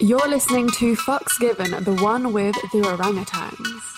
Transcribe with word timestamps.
You're 0.00 0.28
listening 0.28 0.68
to 0.78 0.94
Fucks 0.94 1.40
Given, 1.40 1.82
the 1.82 1.92
one 2.00 2.32
with 2.32 2.54
the 2.70 2.82
orangutans. 2.82 3.97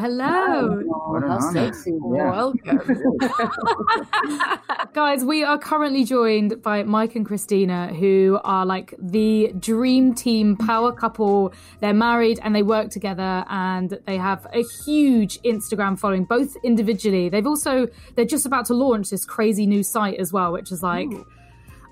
Hello. 0.00 0.82
What 0.84 1.22
an 1.24 1.28
How 1.30 1.38
honor. 1.38 1.72
sexy. 1.72 1.90
Yeah. 1.90 2.30
Welcome. 2.30 2.80
Guys, 4.92 5.24
we 5.24 5.42
are 5.42 5.58
currently 5.58 6.04
joined 6.04 6.62
by 6.62 6.82
Mike 6.84 7.16
and 7.16 7.26
Christina, 7.26 7.88
who 7.94 8.38
are 8.44 8.64
like 8.64 8.94
the 8.98 9.52
dream 9.58 10.14
team 10.14 10.56
power 10.56 10.92
couple. 10.92 11.52
They're 11.80 11.94
married 11.94 12.38
and 12.42 12.54
they 12.54 12.62
work 12.62 12.90
together, 12.90 13.44
and 13.48 13.98
they 14.06 14.16
have 14.16 14.46
a 14.52 14.62
huge 14.84 15.40
Instagram 15.42 15.98
following, 15.98 16.24
both 16.24 16.56
individually. 16.62 17.28
They've 17.28 17.46
also 17.46 17.88
they're 18.14 18.24
just 18.24 18.46
about 18.46 18.66
to 18.66 18.74
launch 18.74 19.10
this 19.10 19.24
crazy 19.24 19.66
new 19.66 19.82
site 19.82 20.18
as 20.18 20.32
well, 20.32 20.52
which 20.52 20.70
is 20.72 20.82
like 20.82 21.08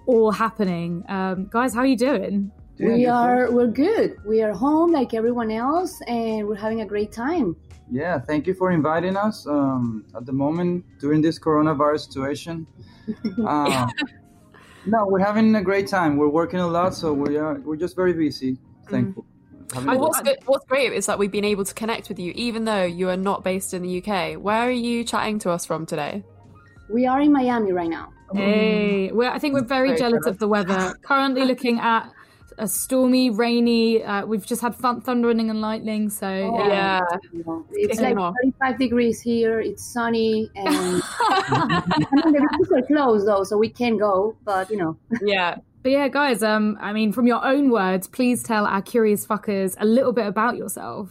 all 0.07 0.31
happening. 0.31 1.05
Um, 1.09 1.47
guys, 1.47 1.75
how 1.75 1.81
are 1.81 1.87
you 1.87 1.97
doing? 1.97 2.53
Yeah, 2.79 2.87
we 2.89 2.97
good. 2.99 3.09
are 3.09 3.51
we're 3.53 3.67
good. 3.69 4.17
We 4.27 4.43
are 4.43 4.53
home 4.53 4.93
like 4.93 5.15
everyone 5.15 5.51
else, 5.51 5.99
and 6.07 6.47
we're 6.47 6.57
having 6.57 6.83
a 6.83 6.87
great 6.87 7.11
time. 7.13 7.57
Yeah, 7.91 8.19
thank 8.19 8.47
you 8.47 8.55
for 8.55 8.73
inviting 8.73 9.17
us. 9.17 9.47
Um, 9.47 10.05
at 10.17 10.27
the 10.27 10.33
moment, 10.33 10.85
during 10.99 11.23
this 11.23 11.39
coronavirus 11.39 12.09
situation, 12.09 12.67
um, 13.47 13.91
no, 14.87 15.07
we're 15.07 15.25
having 15.25 15.55
a 15.55 15.63
great 15.63 15.89
time. 15.89 16.17
We're 16.17 16.29
working 16.29 16.61
a 16.61 16.67
lot, 16.67 16.95
so 16.95 17.13
we 17.13 17.37
are 17.37 17.55
we're 17.61 17.77
just 17.77 17.97
very 17.97 18.13
busy. 18.13 18.59
Thankful. 18.89 19.25
Having 19.73 19.89
a 19.89 19.93
And 19.93 20.01
what's, 20.01 20.21
good, 20.21 20.39
what's 20.47 20.65
great 20.67 20.93
is 20.93 21.07
that 21.07 21.19
we've 21.19 21.31
been 21.31 21.45
able 21.45 21.65
to 21.65 21.75
connect 21.75 22.09
with 22.09 22.19
you, 22.19 22.33
even 22.37 22.65
though 22.65 22.85
you 22.85 23.09
are 23.09 23.17
not 23.17 23.43
based 23.43 23.75
in 23.75 23.83
the 23.83 24.03
UK. 24.03 24.35
Where 24.35 24.63
are 24.63 24.71
you 24.71 25.05
chatting 25.05 25.39
to 25.41 25.51
us 25.51 25.65
from 25.65 25.87
today? 25.87 26.23
We 26.89 27.07
are 27.07 27.21
in 27.21 27.33
Miami 27.33 27.73
right 27.73 27.89
now. 27.89 28.13
Hey, 28.33 29.11
well, 29.13 29.33
I 29.33 29.39
think 29.39 29.55
we're 29.55 29.65
very 29.65 29.89
Great, 29.89 29.99
jealous 29.99 30.27
of 30.27 30.39
the 30.39 30.49
weather. 30.49 30.95
Currently 31.03 31.45
looking 31.45 31.79
at 31.79 32.13
a 32.59 32.67
stormy, 32.69 33.31
rainy. 33.31 34.03
Uh, 34.03 34.25
we've 34.27 34.45
just 34.47 34.63
had 34.63 34.75
fun, 34.75 35.01
thundering 35.01 35.51
and 35.51 35.61
lightning, 35.61 36.09
so 36.11 36.27
Oh, 36.27 36.69
yeah. 36.69 37.01
You 37.33 37.45
know, 37.45 37.67
It's 37.73 38.01
like 38.01 38.17
off. 38.17 38.35
35 38.43 38.79
degrees 38.79 39.21
here. 39.21 39.61
It's 39.61 39.85
sunny, 39.85 40.51
and 40.55 40.69
I 40.69 42.23
mean 42.25 42.33
the 42.33 42.49
beaches 42.59 42.73
are 42.73 42.83
closed 42.87 43.27
though, 43.27 43.45
so 43.45 43.59
we 43.59 43.69
can't 43.69 43.99
go. 43.99 44.37
But 44.45 44.71
you 44.71 44.77
know, 44.77 44.97
Yeah. 45.23 45.57
But 45.83 45.93
yeah, 45.93 46.09
guys, 46.09 46.43
um, 46.43 46.77
I 46.81 46.93
mean, 46.93 47.13
from 47.13 47.29
your 47.29 47.45
own 47.45 47.71
words, 47.71 48.09
please 48.09 48.43
tell 48.43 48.67
our 48.67 48.83
curious 48.83 49.25
fuckers 49.25 49.77
a 49.79 49.85
little 49.85 50.13
bit 50.13 50.27
about 50.27 50.57
yourself. 50.57 51.11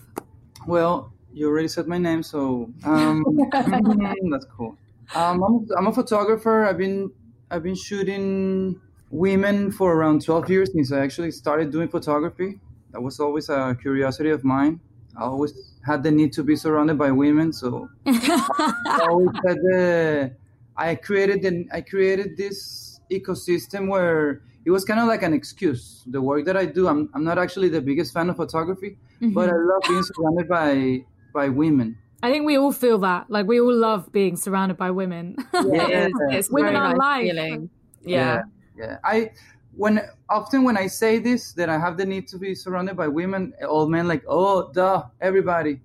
Well, 0.67 1.13
you 1.31 1.47
already 1.47 1.69
said 1.69 1.87
my 1.87 1.97
name, 1.97 2.23
so 2.23 2.69
um, 2.83 3.23
that's 3.51 4.45
cool. 4.57 4.77
Um, 5.13 5.43
I'm, 5.43 5.67
I'm 5.77 5.87
a 5.87 5.93
photographer. 5.93 6.65
I've 6.65 6.77
been 6.77 7.11
I've 7.51 7.63
been 7.63 7.75
shooting 7.75 8.81
women 9.15 9.71
for 9.71 9.95
around 9.95 10.23
12 10.23 10.49
years 10.49 10.71
since 10.73 10.91
I 10.91 10.99
actually 10.99 11.31
started 11.31 11.71
doing 11.71 11.87
photography. 11.87 12.59
That 12.91 13.01
was 13.01 13.19
always 13.19 13.49
a 13.49 13.75
curiosity 13.81 14.29
of 14.29 14.43
mine. 14.43 14.79
I 15.17 15.23
always 15.23 15.53
had 15.85 16.03
the 16.03 16.11
need 16.11 16.33
to 16.33 16.43
be 16.43 16.55
surrounded 16.55 16.97
by 16.97 17.11
women, 17.11 17.53
so 17.53 17.89
I 18.05 18.99
always 19.09 19.29
had 19.45 19.57
the. 19.57 20.31
I 20.77 20.95
created 20.95 21.45
an, 21.45 21.69
I 21.71 21.79
created 21.81 22.35
this 22.35 22.99
ecosystem 23.09 23.87
where 23.87 24.41
it 24.65 24.71
was 24.71 24.83
kind 24.83 24.99
of 24.99 25.07
like 25.07 25.23
an 25.23 25.33
excuse. 25.33 26.03
The 26.07 26.21
work 26.21 26.43
that 26.45 26.57
I 26.57 26.65
do, 26.65 26.89
I'm 26.89 27.09
I'm 27.13 27.23
not 27.23 27.37
actually 27.37 27.69
the 27.69 27.81
biggest 27.81 28.13
fan 28.13 28.29
of 28.29 28.35
photography, 28.35 28.97
but 29.21 29.47
I 29.47 29.53
mm-hmm. 29.53 29.69
love 29.69 29.81
being 29.87 30.03
surrounded 30.03 30.47
by 30.49 31.05
by 31.33 31.47
women. 31.47 31.97
I 32.21 32.31
think 32.31 32.45
we 32.45 32.57
all 32.57 32.73
feel 32.73 32.97
that. 32.99 33.29
Like, 33.29 33.45
we 33.45 33.59
all 33.59 33.73
love 33.73 34.11
being 34.11 34.35
surrounded 34.35 34.77
by 34.77 34.89
women. 34.89 35.35
It 35.53 35.91
is. 35.91 36.13
It's 36.31 36.49
Women 36.49 36.73
very 36.73 36.83
are 36.83 36.89
nice 36.89 36.97
life. 36.97 37.23
feeling. 37.27 37.69
Yeah. 38.01 38.41
Yeah. 38.77 38.97
I 39.03 39.31
when 39.75 40.01
often 40.29 40.63
when 40.63 40.77
I 40.77 40.87
say 40.87 41.19
this 41.19 41.53
that 41.53 41.69
I 41.69 41.77
have 41.77 41.97
the 41.97 42.05
need 42.05 42.27
to 42.29 42.37
be 42.37 42.55
surrounded 42.55 42.95
by 42.95 43.07
women, 43.07 43.53
all 43.67 43.87
men 43.87 44.07
like, 44.07 44.23
oh, 44.27 44.71
duh, 44.71 45.03
everybody. 45.19 45.81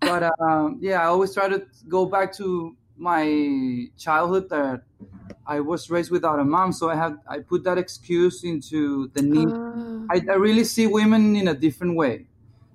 But 0.00 0.30
um, 0.40 0.78
yeah, 0.80 1.02
I 1.02 1.06
always 1.06 1.34
try 1.34 1.48
to 1.48 1.66
go 1.88 2.06
back 2.06 2.32
to 2.34 2.76
my 2.96 3.86
childhood 3.98 4.48
that 4.50 4.82
I 5.46 5.60
was 5.60 5.90
raised 5.90 6.10
without 6.10 6.38
a 6.38 6.44
mom, 6.44 6.72
so 6.72 6.88
I 6.88 6.94
have 6.94 7.18
I 7.28 7.40
put 7.40 7.64
that 7.64 7.78
excuse 7.78 8.44
into 8.44 9.08
the 9.14 9.22
need. 9.22 9.48
Uh, 9.48 10.06
I, 10.10 10.32
I 10.32 10.36
really 10.36 10.64
see 10.64 10.86
women 10.86 11.36
in 11.36 11.48
a 11.48 11.54
different 11.54 11.96
way. 11.96 12.26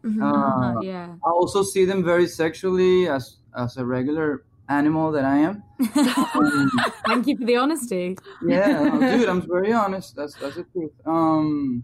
mhm. 0.03 0.21
Uh, 0.21 0.79
yeah. 0.81 1.15
I 1.25 1.29
also 1.29 1.63
see 1.63 1.85
them 1.85 2.03
very 2.03 2.27
sexually 2.27 3.07
as 3.07 3.37
as 3.55 3.77
a 3.77 3.85
regular 3.85 4.43
animal 4.69 5.11
that 5.11 5.25
I 5.25 5.37
am. 5.39 5.63
Um, 6.35 6.69
Thank 7.05 7.27
you 7.27 7.37
for 7.37 7.45
the 7.45 7.55
honesty. 7.57 8.15
yeah, 8.41 8.83
no, 8.83 8.99
dude, 8.99 9.27
I'm 9.29 9.41
very 9.47 9.73
honest. 9.73 10.15
That's 10.15 10.35
that's 10.35 10.55
the 10.55 10.63
truth. 10.73 10.91
Um, 11.05 11.83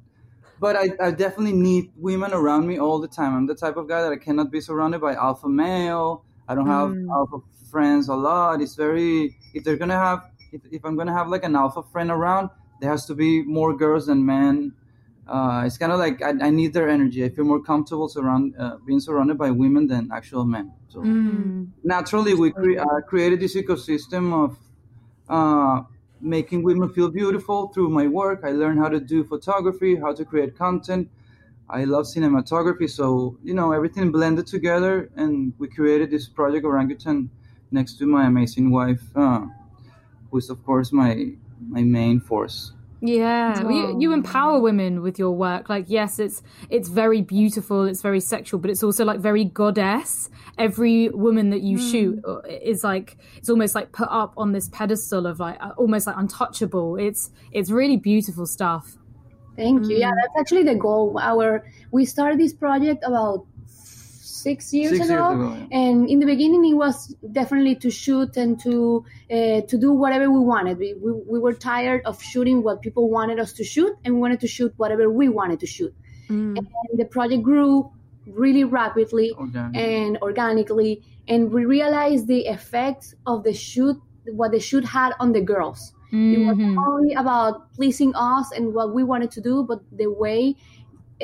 but 0.59 0.75
I, 0.75 0.89
I 1.01 1.11
definitely 1.11 1.53
need 1.53 1.91
women 1.97 2.31
around 2.33 2.67
me 2.67 2.77
all 2.79 2.99
the 2.99 3.07
time. 3.07 3.35
I'm 3.35 3.47
the 3.47 3.55
type 3.55 3.75
of 3.77 3.87
guy 3.87 4.01
that 4.01 4.11
I 4.11 4.17
cannot 4.17 4.51
be 4.51 4.61
surrounded 4.61 5.01
by 5.01 5.13
alpha 5.15 5.49
male. 5.49 6.23
I 6.47 6.55
don't 6.55 6.67
have 6.67 6.91
Mm. 6.91 7.09
alpha 7.11 7.39
friends 7.71 8.07
a 8.07 8.15
lot. 8.15 8.61
It's 8.61 8.75
very 8.75 9.35
if 9.53 9.63
they're 9.63 9.77
gonna 9.77 9.97
have 9.97 10.29
if, 10.51 10.61
if 10.71 10.85
I'm 10.85 10.95
gonna 10.95 11.13
have 11.13 11.27
like 11.27 11.43
an 11.43 11.55
alpha 11.55 11.83
friend 11.83 12.09
around, 12.11 12.49
there 12.79 12.89
has 12.89 13.05
to 13.07 13.15
be 13.15 13.43
more 13.43 13.75
girls 13.75 14.05
than 14.07 14.25
men. 14.25 14.73
Uh, 15.27 15.63
it's 15.65 15.77
kind 15.77 15.91
of 15.91 15.99
like 15.99 16.21
I, 16.21 16.29
I 16.29 16.49
need 16.51 16.73
their 16.73 16.89
energy. 16.89 17.23
I 17.25 17.29
feel 17.29 17.45
more 17.45 17.61
comfortable 17.61 18.09
surround 18.09 18.55
uh, 18.57 18.77
being 18.85 18.99
surrounded 18.99 19.37
by 19.37 19.51
women 19.51 19.87
than 19.87 20.11
actual 20.11 20.45
men. 20.45 20.73
So 20.87 21.11
Mm. 21.11 21.71
naturally 21.83 22.33
we 22.33 22.51
cre- 22.51 22.79
uh, 22.79 23.01
created 23.01 23.39
this 23.39 23.55
ecosystem 23.55 24.33
of 24.33 24.57
uh, 25.29 25.83
making 26.21 26.63
women 26.63 26.89
feel 26.93 27.09
beautiful 27.09 27.67
through 27.69 27.89
my 27.89 28.07
work 28.07 28.41
i 28.43 28.51
learned 28.51 28.79
how 28.79 28.87
to 28.89 28.99
do 28.99 29.23
photography 29.23 29.95
how 29.95 30.13
to 30.13 30.23
create 30.25 30.55
content 30.57 31.09
i 31.69 31.83
love 31.83 32.05
cinematography 32.05 32.89
so 32.89 33.37
you 33.43 33.53
know 33.53 33.71
everything 33.73 34.11
blended 34.11 34.47
together 34.47 35.09
and 35.15 35.53
we 35.59 35.67
created 35.67 36.09
this 36.11 36.29
project 36.29 36.65
orangutan 36.65 37.29
next 37.71 37.97
to 37.99 38.05
my 38.07 38.25
amazing 38.27 38.71
wife 38.71 39.03
uh, 39.17 39.45
who's 40.31 40.49
of 40.49 40.63
course 40.65 40.93
my 40.93 41.33
my 41.69 41.83
main 41.83 42.19
force 42.21 42.73
Yeah, 43.07 43.63
well, 43.63 43.71
you, 43.71 43.97
you 44.01 44.13
empower 44.13 44.59
women 44.59 45.01
with 45.01 45.17
your 45.19 45.31
work. 45.31 45.69
Like, 45.69 45.85
yes, 45.87 46.19
it's 46.19 46.41
it's 46.69 46.89
very 46.89 47.21
beautiful, 47.21 47.83
it's 47.85 48.01
very 48.01 48.19
sexual, 48.19 48.59
but 48.59 48.69
it's 48.71 48.83
also 48.83 49.05
like 49.05 49.19
very 49.19 49.45
goddess. 49.45 50.29
Every 50.57 51.09
woman 51.09 51.49
that 51.49 51.61
you 51.61 51.77
shoot 51.77 52.23
uh, 52.25 52.39
is 52.47 52.83
like 52.83 53.17
it's 53.37 53.49
almost 53.49 53.75
like 53.75 53.91
put 53.91 54.07
up 54.09 54.33
on 54.37 54.51
this 54.53 54.69
pedestal 54.69 55.25
of 55.27 55.39
like 55.39 55.57
uh, 55.61 55.71
almost 55.77 56.07
like 56.07 56.15
untouchable. 56.17 56.95
It's 56.97 57.31
it's 57.51 57.69
really 57.71 57.97
beautiful 57.97 58.45
stuff. 58.45 58.97
thank 59.55 59.87
you. 59.87 59.97
Yeah, 59.97 60.11
Mm. 60.11 60.15
that's 60.21 60.35
actually 60.39 60.63
the 60.63 60.75
goal. 60.75 61.17
Our 61.19 61.63
we 61.91 62.05
started 62.05 62.39
this 62.39 62.53
project 62.53 63.03
about 63.05 63.45
six 64.47 64.59
years 64.77 64.91
Six 64.93 64.99
years 64.99 65.11
ago. 65.19 65.27
ago, 65.35 65.47
yeah. 65.59 65.79
and 65.81 65.97
in 66.13 66.17
the 66.21 66.29
beginning 66.33 66.63
it 66.71 66.77
was 66.85 66.95
definitely 67.39 67.75
to 67.85 67.89
shoot 68.03 68.31
and 68.43 68.51
to 68.65 68.73
uh, 69.35 69.59
to 69.69 69.75
do 69.85 69.89
whatever 70.03 70.27
we 70.37 70.41
wanted 70.53 70.75
we, 70.83 70.89
we, 71.03 71.11
we 71.33 71.37
were 71.45 71.55
tired 71.71 72.01
of 72.09 72.15
shooting 72.31 72.57
what 72.67 72.75
people 72.85 73.05
wanted 73.17 73.37
us 73.45 73.51
to 73.59 73.63
shoot 73.73 73.93
and 74.03 74.09
we 74.15 74.19
wanted 74.25 74.39
to 74.45 74.49
shoot 74.55 74.71
whatever 74.81 75.05
we 75.19 75.25
wanted 75.39 75.59
to 75.65 75.69
shoot 75.77 75.93
Mm. 76.29 76.57
and 76.57 76.95
the 77.01 77.05
project 77.17 77.41
grew 77.51 77.73
really 78.43 78.63
rapidly 78.79 79.27
Organic. 79.43 79.75
and 79.89 80.11
organically 80.27 80.93
and 81.33 81.39
we 81.55 81.61
realized 81.77 82.23
the 82.35 82.41
effects 82.57 83.07
of 83.31 83.37
the 83.47 83.53
shoot 83.69 83.95
what 84.39 84.49
the 84.55 84.59
shoot 84.69 84.83
had 84.97 85.11
on 85.23 85.29
the 85.37 85.43
girls 85.53 85.81
it 86.11 86.39
was 86.47 86.57
Mhm. 86.57 86.75
only 86.91 87.13
about 87.23 87.53
pleasing 87.77 88.11
us 88.35 88.47
and 88.57 88.63
what 88.77 88.87
we 88.97 89.01
wanted 89.11 89.29
to 89.37 89.41
do 89.49 89.55
but 89.69 89.79
the 90.01 90.09
way 90.23 90.41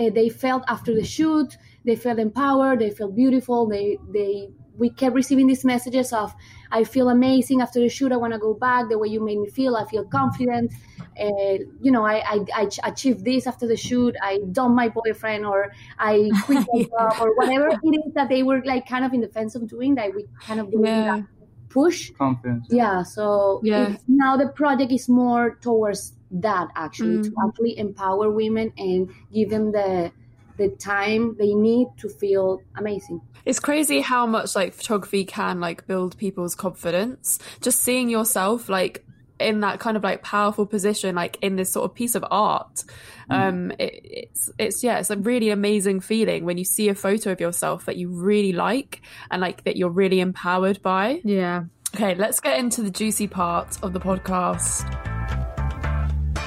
uh, 0.01 0.09
they 0.17 0.27
felt 0.44 0.62
after 0.75 0.91
the 1.00 1.07
shoot 1.15 1.50
they 1.85 1.95
felt 1.95 2.19
empowered 2.19 2.79
they 2.79 2.89
felt 2.91 3.15
beautiful 3.15 3.67
they 3.67 3.97
they 4.13 4.49
we 4.77 4.89
kept 4.89 5.13
receiving 5.15 5.47
these 5.47 5.65
messages 5.65 6.13
of 6.13 6.33
i 6.71 6.83
feel 6.83 7.09
amazing 7.09 7.61
after 7.61 7.79
the 7.79 7.89
shoot 7.89 8.11
i 8.11 8.17
want 8.17 8.33
to 8.33 8.39
go 8.39 8.53
back 8.53 8.87
the 8.89 8.97
way 8.97 9.07
you 9.07 9.23
made 9.23 9.37
me 9.39 9.49
feel 9.49 9.75
i 9.75 9.85
feel 9.85 10.05
confident 10.05 10.71
uh, 11.19 11.57
you 11.81 11.91
know 11.91 12.05
I, 12.05 12.15
I 12.35 12.45
i 12.55 12.65
ch- 12.67 12.79
achieved 12.83 13.25
this 13.25 13.45
after 13.47 13.67
the 13.67 13.77
shoot 13.77 14.15
i 14.21 14.39
dumped 14.51 14.75
my 14.75 14.89
boyfriend 14.89 15.45
or 15.45 15.71
i 15.99 16.35
quit 16.45 16.59
my 16.71 16.81
job 16.97 17.15
or 17.19 17.35
whatever 17.35 17.67
it 17.83 17.95
is 18.05 18.13
that 18.13 18.29
they 18.29 18.43
were 18.43 18.63
like 18.63 18.87
kind 18.87 19.05
of 19.05 19.13
in 19.13 19.21
the 19.21 19.27
fence 19.27 19.55
of 19.55 19.67
doing 19.67 19.95
that 19.95 20.13
we 20.15 20.25
kind 20.45 20.59
of 20.59 20.69
believe 20.71 21.03
Yeah. 21.03 21.03
that 21.03 21.25
push. 21.69 22.11
confidence. 22.17 22.67
Yeah, 22.69 23.03
so 23.03 23.61
Yeah. 23.63 23.95
now 24.07 24.35
the 24.37 24.49
project 24.49 24.91
is 24.91 25.07
more 25.07 25.55
towards 25.61 26.13
that 26.31 26.67
actually 26.75 27.19
to 27.19 27.31
Mm. 27.31 27.47
actually 27.47 27.77
empower 27.77 28.29
women 28.29 28.73
and 28.77 29.09
give 29.33 29.49
them 29.49 29.71
the 29.71 30.11
the 30.57 30.69
time 30.69 31.36
they 31.38 31.53
need 31.53 31.88
to 31.98 32.09
feel 32.09 32.62
amazing. 32.77 33.21
It's 33.45 33.59
crazy 33.59 34.01
how 34.01 34.25
much 34.25 34.56
like 34.56 34.74
photography 34.74 35.25
can 35.25 35.59
like 35.59 35.88
build 35.88 36.18
people's 36.18 36.56
confidence. 36.56 37.39
Just 37.62 37.80
seeing 37.80 38.09
yourself 38.09 38.69
like 38.69 39.06
in 39.39 39.62
that 39.62 39.80
kind 39.80 39.98
of 39.98 40.03
like 40.03 40.21
powerful 40.21 40.65
position, 40.65 41.15
like 41.15 41.38
in 41.42 41.56
this 41.56 41.71
sort 41.71 41.89
of 41.89 41.95
piece 41.95 42.15
of 42.15 42.24
art. 42.30 42.83
Um, 43.30 43.71
it, 43.80 44.00
it's 44.03 44.51
it's 44.57 44.83
yeah, 44.83 45.00
it's 45.00 45.09
a 45.09 45.18
really 45.18 45.50
amazing 45.50 46.00
feeling 46.01 46.45
when 46.45 46.57
you 46.57 46.65
see 46.65 46.89
a 46.89 46.95
photo 46.95 47.31
of 47.31 47.39
yourself 47.39 47.86
that 47.86 47.98
you 47.98 48.09
really 48.09 48.53
like 48.53 49.01
and 49.30 49.42
like 49.42 49.63
that 49.63 49.77
you're 49.77 49.89
really 49.89 50.19
empowered 50.19 50.81
by. 50.81 51.21
Yeah. 51.24 51.65
Okay, 51.95 52.15
let's 52.15 52.39
get 52.39 52.57
into 52.57 52.81
the 52.81 52.92
juicy 52.92 53.27
part 53.27 53.77
of 53.83 53.92
the 53.94 54.00
podcast. 54.00 54.88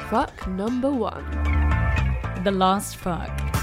Fuck 0.09 0.47
number 0.49 0.91
one. 0.91 1.25
The 2.45 2.51
last 2.51 2.97
fuck. 2.97 3.54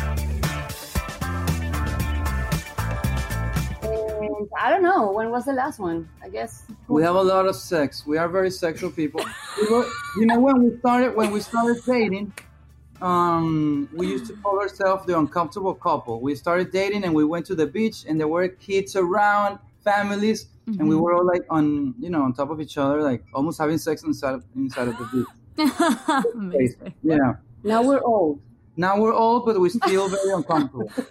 And 4.41 4.49
I 4.59 4.69
don't 4.71 4.81
know 4.83 5.11
when 5.11 5.29
was 5.29 5.45
the 5.45 5.53
last 5.53 5.79
one. 5.79 6.09
I 6.23 6.29
guess 6.29 6.63
We 6.87 7.03
have 7.03 7.15
a 7.15 7.21
lot 7.21 7.45
of 7.45 7.55
sex. 7.55 8.05
We 8.07 8.17
are 8.17 8.27
very 8.27 8.49
sexual 8.49 8.89
people. 8.91 9.21
We 9.59 9.67
were, 9.71 9.85
you 10.17 10.25
know, 10.25 10.39
when 10.39 10.63
we 10.63 10.77
started 10.79 11.15
when 11.15 11.31
we 11.31 11.39
started 11.41 11.77
dating, 11.85 12.33
um, 13.01 13.87
we 13.93 14.07
used 14.07 14.25
to 14.27 14.33
call 14.37 14.59
ourselves 14.59 15.05
the 15.05 15.17
uncomfortable 15.17 15.73
couple. 15.75 16.21
We 16.21 16.33
started 16.35 16.71
dating 16.71 17.03
and 17.03 17.13
we 17.13 17.23
went 17.25 17.45
to 17.47 17.55
the 17.55 17.67
beach 17.67 18.05
and 18.07 18.19
there 18.19 18.27
were 18.27 18.47
kids 18.47 18.95
around, 18.95 19.59
families, 19.83 20.47
and 20.67 20.87
we 20.87 20.95
were 20.95 21.13
all 21.15 21.25
like 21.25 21.43
on 21.49 21.93
you 21.99 22.09
know 22.09 22.21
on 22.23 22.33
top 22.33 22.49
of 22.49 22.59
each 22.61 22.77
other, 22.77 23.01
like 23.03 23.23
almost 23.33 23.59
having 23.59 23.77
sex 23.77 24.03
inside 24.03 24.33
of, 24.35 24.43
inside 24.55 24.87
of 24.87 24.95
the 24.97 25.05
beach. 25.13 25.31
Yeah. 27.03 27.33
now 27.63 27.83
we're 27.83 28.01
old. 28.03 28.39
Now 28.77 28.97
we're 28.99 29.13
old, 29.13 29.45
but 29.45 29.59
we're 29.59 29.69
still 29.69 30.07
very 30.09 30.31
uncomfortable. 30.33 30.89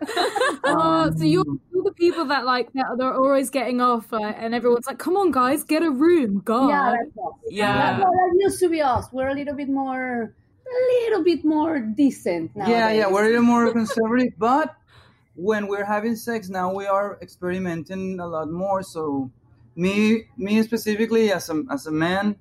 Oh, 0.62 1.10
so 1.16 1.24
you're, 1.24 1.40
Um, 1.40 1.58
you're 1.69 1.69
the 1.69 1.69
people 2.00 2.24
that 2.24 2.44
like 2.46 2.72
that 2.72 2.86
they're 2.98 3.14
always 3.14 3.50
getting 3.50 3.80
off, 3.80 4.12
uh, 4.12 4.18
and 4.42 4.54
everyone's 4.54 4.86
like, 4.86 4.98
"Come 4.98 5.16
on, 5.16 5.30
guys, 5.30 5.62
get 5.62 5.82
a 5.82 5.90
room, 5.90 6.40
God." 6.44 6.68
Yeah, 6.70 6.94
that's 6.96 7.16
us. 7.26 7.34
Yeah. 7.50 7.98
That, 7.98 8.06
that 8.06 8.30
used 8.40 8.58
to 8.60 8.68
be 8.68 8.80
us. 8.82 9.06
We're 9.12 9.28
a 9.28 9.34
little 9.34 9.54
bit 9.54 9.68
more, 9.68 10.34
a 10.66 10.78
little 11.04 11.22
bit 11.22 11.44
more 11.44 11.78
decent 11.78 12.56
now. 12.56 12.68
Yeah, 12.68 12.90
yeah, 12.90 13.06
we're 13.12 13.26
a 13.26 13.28
little 13.28 13.42
more 13.54 13.70
conservative, 13.80 14.32
but 14.38 14.74
when 15.36 15.68
we're 15.68 15.84
having 15.84 16.16
sex 16.16 16.48
now, 16.48 16.72
we 16.72 16.86
are 16.86 17.18
experimenting 17.22 18.18
a 18.20 18.26
lot 18.26 18.50
more. 18.50 18.82
So, 18.82 19.30
me, 19.76 20.24
me 20.36 20.62
specifically 20.62 21.30
as 21.32 21.48
a 21.50 21.62
as 21.70 21.86
a 21.86 21.92
man, 21.92 22.36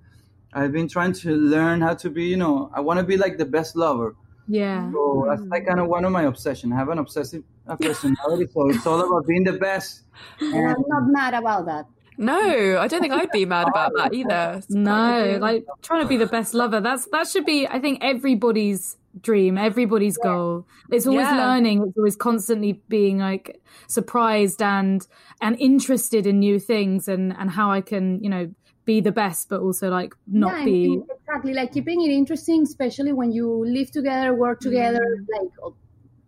I've 0.54 0.72
been 0.72 0.88
trying 0.88 1.14
to 1.24 1.30
learn 1.36 1.82
how 1.82 1.94
to 1.96 2.10
be. 2.10 2.26
You 2.26 2.38
know, 2.38 2.72
I 2.74 2.80
want 2.80 3.00
to 3.00 3.06
be 3.06 3.18
like 3.18 3.38
the 3.38 3.46
best 3.46 3.76
lover. 3.76 4.16
yeah. 4.48 4.90
So 4.92 5.26
that's 5.30 5.44
like 5.54 5.68
kind 5.68 5.80
of 5.80 5.88
one 5.88 6.06
of 6.06 6.12
my 6.12 6.24
obsession. 6.24 6.74
I 6.74 6.78
have 6.78 6.90
an 6.90 6.98
obsessive 6.98 7.44
uh, 7.70 7.76
personality, 7.78 8.48
so 8.54 8.70
it's 8.70 8.86
all 8.86 9.00
about 9.00 9.28
being 9.28 9.44
the 9.44 9.54
best. 9.54 10.04
And 10.42 10.68
I'm 10.68 10.84
not 10.88 11.04
mad 11.08 11.34
about 11.34 11.66
that. 11.68 11.86
No, 12.18 12.78
I 12.80 12.88
don't 12.90 13.00
think 13.00 13.14
I'd 13.14 13.32
be 13.32 13.46
mad 13.46 13.68
about 13.70 13.92
that 13.96 14.14
either. 14.14 14.56
It's 14.58 14.70
No, 14.70 15.38
like 15.40 15.64
trying 15.82 16.02
to 16.04 16.08
be 16.08 16.18
the 16.18 16.28
best 16.28 16.54
lover. 16.54 16.82
That's 16.82 17.06
that 17.14 17.28
should 17.30 17.46
be, 17.46 17.66
I 17.68 17.80
think, 17.80 18.00
everybody's 18.04 18.98
dream, 19.22 19.58
everybody's 19.58 20.18
goal. 20.18 20.66
It's 20.92 21.08
always 21.08 21.28
Yeah. 21.28 21.38
learning. 21.48 21.84
It's 21.88 21.98
always 21.98 22.18
constantly 22.18 22.74
being 22.90 23.20
like 23.20 23.62
surprised 23.88 24.62
and 24.62 25.08
and 25.42 25.56
interested 25.60 26.28
in 26.28 26.40
new 26.40 26.60
things 26.60 27.08
and 27.08 27.34
and 27.40 27.50
how 27.52 27.72
I 27.72 27.82
can, 27.82 28.22
you 28.22 28.30
know, 28.30 28.52
be 28.86 29.00
the 29.02 29.12
best, 29.14 29.48
but 29.50 29.62
also 29.62 29.90
like 29.90 30.14
not 30.28 30.60
yeah, 30.60 30.66
be. 30.66 30.86
and- 30.94 31.04
exactly 31.22 31.54
like 31.54 31.72
keeping 31.72 32.02
it 32.02 32.12
interesting, 32.12 32.64
especially 32.64 33.14
when 33.14 33.32
you 33.32 33.48
live 33.66 33.92
together, 33.92 34.34
work 34.34 34.60
together, 34.60 35.06
like 35.40 35.50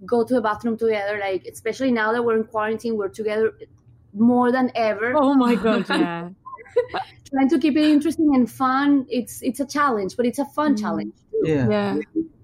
go 0.06 0.24
to 0.24 0.34
the 0.34 0.42
bathroom 0.42 0.78
together. 0.78 1.18
Like 1.20 1.46
especially 1.46 1.92
now 1.92 2.12
that 2.14 2.24
we're 2.24 2.38
in 2.38 2.44
quarantine, 2.46 2.98
we're 2.98 3.10
together 3.10 3.54
more 4.14 4.52
than 4.52 4.72
ever. 4.76 5.14
Oh 5.16 5.34
my 5.34 5.56
god, 5.56 5.86
yeah. 5.90 6.30
Trying 7.30 7.50
to 7.50 7.60
keep 7.60 7.78
it 7.78 7.84
interesting 7.86 8.36
and 8.36 8.50
fun. 8.50 9.06
It's 9.10 9.42
it's 9.42 9.60
a 9.60 9.66
challenge, 9.66 10.18
but 10.18 10.26
it's 10.26 10.40
a 10.40 10.46
fun 10.46 10.76
challenge. 10.76 11.14
too. 11.32 11.42
Yeah. 11.46 11.70
Yeah. 11.70 11.98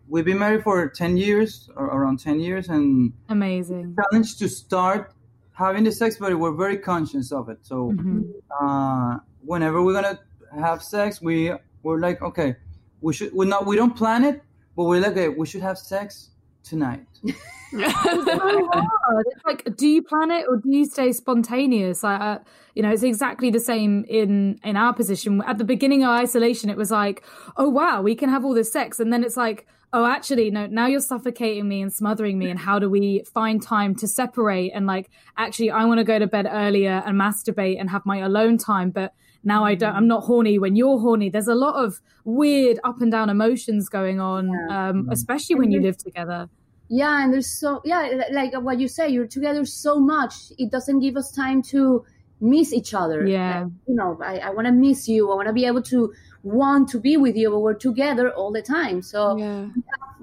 We've 0.09 0.23
been 0.25 0.39
married 0.39 0.63
for 0.63 0.87
ten 0.89 1.17
years, 1.17 1.69
or 1.75 1.85
around 1.85 2.19
ten 2.19 2.39
years, 2.39 2.69
and 2.69 3.11
Amazing. 3.29 3.95
challenge 3.99 4.37
to 4.37 4.47
start 4.47 5.13
having 5.51 5.83
the 5.83 5.91
sex, 5.91 6.17
but 6.19 6.37
we're 6.39 6.53
very 6.55 6.77
conscious 6.77 7.31
of 7.31 7.49
it. 7.49 7.59
So. 7.63 7.91
Mhm. 7.91 8.31
uh, 8.61 9.19
whenever 9.43 9.81
we're 9.81 9.93
gonna 9.93 10.19
have 10.59 10.83
sex, 10.83 11.21
we 11.21 11.51
we're 11.83 11.99
like, 11.99 12.21
okay, 12.21 12.55
we 13.01 13.13
should 13.13 13.33
we 13.33 13.45
not 13.45 13.65
we 13.65 13.75
don't 13.77 13.95
plan 13.95 14.23
it, 14.25 14.41
but 14.75 14.83
we're 14.85 14.99
like, 15.01 15.11
okay, 15.11 15.29
we 15.29 15.45
should 15.45 15.61
have 15.61 15.77
sex 15.77 16.31
tonight. 16.67 17.05
so 17.25 17.33
hard. 17.81 19.25
It's 19.31 19.45
like, 19.45 19.75
do 19.75 19.87
you 19.87 20.03
plan 20.03 20.31
it 20.31 20.45
or 20.47 20.57
do 20.57 20.69
you 20.69 20.85
stay 20.85 21.11
spontaneous? 21.11 22.03
I, 22.03 22.15
uh, 22.15 22.39
you 22.75 22.83
know, 22.83 22.91
it's 22.91 23.03
exactly 23.03 23.49
the 23.49 23.59
same 23.59 24.05
in 24.07 24.59
in 24.63 24.77
our 24.77 24.93
position. 24.93 25.41
At 25.45 25.57
the 25.57 25.63
beginning 25.63 26.03
of 26.03 26.09
isolation, 26.09 26.69
it 26.69 26.77
was 26.77 26.91
like, 26.91 27.23
oh 27.57 27.69
wow, 27.69 28.01
we 28.01 28.15
can 28.15 28.29
have 28.29 28.45
all 28.45 28.53
this 28.53 28.71
sex, 28.71 28.99
and 28.99 29.11
then 29.11 29.23
it's 29.23 29.37
like, 29.37 29.67
oh, 29.93 30.05
actually, 30.05 30.51
no, 30.51 30.67
now 30.67 30.85
you're 30.85 30.99
suffocating 30.99 31.67
me 31.67 31.81
and 31.81 31.91
smothering 31.91 32.37
me. 32.37 32.49
And 32.49 32.59
how 32.59 32.79
do 32.79 32.89
we 32.89 33.23
find 33.33 33.61
time 33.61 33.95
to 33.95 34.07
separate? 34.07 34.71
And 34.73 34.85
like, 34.85 35.09
actually, 35.37 35.71
I 35.71 35.85
want 35.85 35.99
to 35.99 36.03
go 36.03 36.19
to 36.19 36.27
bed 36.27 36.47
earlier 36.49 37.01
and 37.05 37.19
masturbate 37.19 37.79
and 37.79 37.89
have 37.89 38.05
my 38.05 38.17
alone 38.17 38.57
time, 38.57 38.91
but 38.91 39.13
now 39.43 39.63
I 39.63 39.75
don't. 39.75 39.95
I'm 39.95 40.07
not 40.07 40.23
horny 40.23 40.59
when 40.59 40.75
you're 40.75 40.99
horny. 40.99 41.29
There's 41.29 41.47
a 41.47 41.55
lot 41.55 41.75
of 41.83 42.01
weird 42.25 42.79
up 42.83 43.01
and 43.01 43.11
down 43.11 43.29
emotions 43.29 43.87
going 43.87 44.19
on, 44.19 44.51
um, 44.69 45.07
especially 45.09 45.55
when 45.55 45.71
you 45.71 45.81
live 45.81 45.97
together. 45.97 46.49
Yeah, 46.89 47.23
and 47.23 47.33
there's 47.33 47.47
so 47.49 47.81
yeah, 47.83 48.23
like 48.31 48.55
uh, 48.55 48.61
what 48.61 48.79
you 48.79 48.87
say, 48.87 49.09
you're 49.09 49.27
together 49.27 49.65
so 49.65 49.99
much. 49.99 50.33
It 50.57 50.71
doesn't 50.71 50.99
give 50.99 51.17
us 51.17 51.31
time 51.31 51.61
to 51.63 52.05
miss 52.39 52.73
each 52.73 52.93
other. 52.93 53.25
Yeah. 53.25 53.63
Like, 53.63 53.71
you 53.87 53.95
know, 53.95 54.19
I, 54.23 54.37
I 54.39 54.49
want 54.51 54.67
to 54.67 54.71
miss 54.71 55.07
you. 55.07 55.31
I 55.31 55.35
want 55.35 55.47
to 55.47 55.53
be 55.53 55.65
able 55.65 55.81
to 55.83 56.13
want 56.43 56.89
to 56.89 56.99
be 56.99 57.17
with 57.17 57.35
you, 57.35 57.49
but 57.49 57.59
we're 57.59 57.73
together 57.73 58.31
all 58.31 58.51
the 58.51 58.61
time. 58.61 59.01
So 59.01 59.37
yeah. 59.37 59.67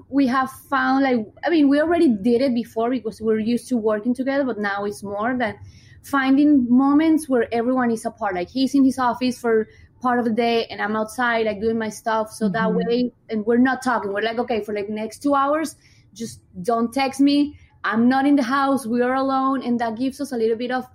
we 0.09 0.27
have 0.27 0.51
found 0.69 1.03
like 1.03 1.25
I 1.45 1.49
mean, 1.49 1.69
we 1.69 1.79
already 1.79 2.09
did 2.09 2.41
it 2.41 2.53
before 2.53 2.89
because 2.89 3.21
we're 3.21 3.39
used 3.39 3.67
to 3.69 3.77
working 3.77 4.13
together, 4.13 4.43
but 4.43 4.57
now 4.57 4.85
it's 4.85 5.03
more 5.03 5.37
than 5.37 5.55
finding 6.03 6.67
moments 6.69 7.27
where 7.27 7.47
everyone 7.53 7.91
is 7.91 8.05
apart. 8.05 8.35
Like 8.35 8.49
he's 8.49 8.73
in 8.75 8.85
his 8.85 8.97
office 8.97 9.37
for 9.37 9.67
part 10.01 10.19
of 10.19 10.25
the 10.25 10.31
day 10.31 10.65
and 10.65 10.81
I'm 10.81 10.95
outside 10.95 11.45
like 11.45 11.59
doing 11.59 11.79
my 11.79 11.89
stuff. 11.89 12.31
So 12.31 12.49
that 12.49 12.69
mm-hmm. 12.69 12.77
way 12.77 13.11
and 13.29 13.45
we're 13.45 13.57
not 13.57 13.83
talking. 13.83 14.13
We're 14.13 14.21
like, 14.21 14.39
okay, 14.39 14.63
for 14.63 14.73
like 14.73 14.89
next 14.89 15.23
two 15.23 15.35
hours, 15.35 15.75
just 16.15 16.41
don't 16.63 16.91
text 16.93 17.19
me. 17.21 17.37
I'm 17.83 18.09
not 18.09 18.25
in 18.25 18.35
the 18.35 18.43
house. 18.57 18.87
We 18.87 19.01
are 19.03 19.13
alone. 19.13 19.61
And 19.61 19.79
that 19.79 19.97
gives 19.97 20.19
us 20.21 20.31
a 20.31 20.37
little 20.37 20.57
bit 20.57 20.71
of 20.71 20.85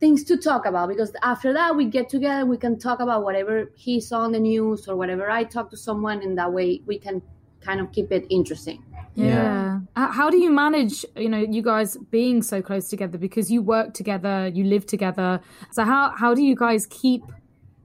things 0.00 0.24
to 0.24 0.36
talk 0.36 0.66
about 0.66 0.88
because 0.88 1.12
after 1.22 1.52
that 1.52 1.76
we 1.76 1.84
get 1.84 2.08
together 2.08 2.44
we 2.44 2.56
can 2.56 2.76
talk 2.76 2.98
about 2.98 3.22
whatever 3.22 3.70
he 3.76 4.00
saw 4.00 4.18
on 4.22 4.32
the 4.32 4.40
news 4.40 4.88
or 4.88 4.96
whatever 4.96 5.30
i 5.30 5.44
talk 5.44 5.70
to 5.70 5.76
someone 5.76 6.20
and 6.22 6.36
that 6.36 6.52
way 6.52 6.82
we 6.86 6.98
can 6.98 7.22
kind 7.60 7.80
of 7.80 7.86
keep 7.92 8.10
it 8.10 8.26
interesting 8.28 8.82
Yeah. 9.14 9.80
H- 9.96 10.10
How 10.18 10.28
do 10.30 10.38
you 10.38 10.50
manage, 10.50 11.04
you 11.16 11.28
know, 11.28 11.38
you 11.38 11.62
guys 11.62 11.96
being 12.10 12.42
so 12.42 12.62
close 12.62 12.88
together 12.88 13.18
because 13.18 13.50
you 13.54 13.60
work 13.62 13.94
together, 13.94 14.50
you 14.52 14.64
live 14.64 14.86
together. 14.86 15.40
So 15.70 15.84
how 15.84 16.02
how 16.22 16.34
do 16.34 16.42
you 16.42 16.56
guys 16.56 16.86
keep 16.86 17.22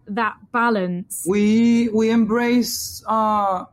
that 0.07 0.35
balance? 0.51 1.23
We 1.27 1.89
we 1.89 2.09
embrace 2.09 3.03
uh 3.05 3.65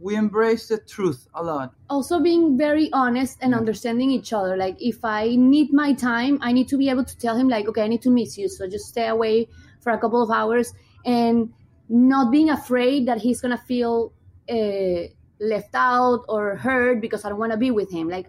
we 0.00 0.14
embrace 0.14 0.68
the 0.68 0.78
truth 0.78 1.26
a 1.34 1.42
lot. 1.42 1.74
also 1.90 2.20
being 2.20 2.56
very 2.56 2.90
honest 2.92 3.38
and 3.40 3.52
mm. 3.52 3.58
understanding 3.58 4.10
each 4.10 4.32
other. 4.32 4.56
Like 4.56 4.76
if 4.80 5.04
i 5.04 5.34
need 5.34 5.72
my 5.72 5.92
time 5.92 6.38
i 6.40 6.52
need 6.52 6.68
to 6.68 6.78
be 6.78 6.88
able 6.88 7.04
to 7.04 7.16
tell 7.18 7.36
him 7.36 7.48
like 7.48 7.66
okay 7.68 7.82
i 7.82 7.88
need 7.88 8.02
to 8.02 8.10
miss 8.10 8.38
you 8.38 8.48
so 8.48 8.68
just 8.68 8.86
stay 8.86 9.08
away 9.08 9.48
for 9.80 9.92
a 9.92 9.98
couple 9.98 10.22
of 10.22 10.30
hours. 10.30 10.72
And 11.04 11.52
not 11.88 12.30
being 12.30 12.50
afraid 12.50 13.06
that 13.08 13.18
he's 13.18 13.40
gonna 13.40 13.58
feel 13.58 14.12
uh, 14.50 15.02
left 15.40 15.74
out 15.74 16.24
or 16.28 16.56
hurt 16.56 17.00
because 17.00 17.24
i 17.24 17.28
don't 17.28 17.38
want 17.38 17.52
to 17.52 17.58
be 17.58 17.70
with 17.70 17.90
him. 17.90 18.08
Like 18.08 18.28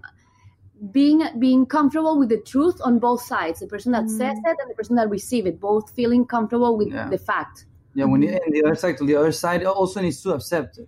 being 0.92 1.22
being 1.40 1.66
comfortable 1.66 2.18
with 2.18 2.30
the 2.30 2.42
truth 2.54 2.80
on 2.84 3.00
both 3.00 3.22
sides 3.22 3.60
the 3.60 3.68
person 3.68 3.92
that 3.92 4.10
says 4.10 4.38
mm. 4.38 4.50
it 4.50 4.58
and 4.62 4.72
the 4.72 4.76
person 4.76 4.96
that 4.96 5.10
receives 5.10 5.46
it 5.46 5.60
both 5.60 5.92
feeling 5.92 6.26
comfortable 6.26 6.78
with 6.78 6.88
Yeah. 6.88 7.10
the 7.10 7.18
fact. 7.18 7.66
Yeah, 7.96 8.06
when 8.06 8.22
you, 8.22 8.30
mm-hmm. 8.30 8.44
and 8.46 8.54
the 8.54 8.64
other 8.64 8.76
side, 8.76 8.98
the 9.00 9.16
other 9.16 9.32
side 9.32 9.66
also 9.66 10.00
needs 10.00 10.22
to 10.22 10.32
accept 10.34 10.78
it. 10.78 10.88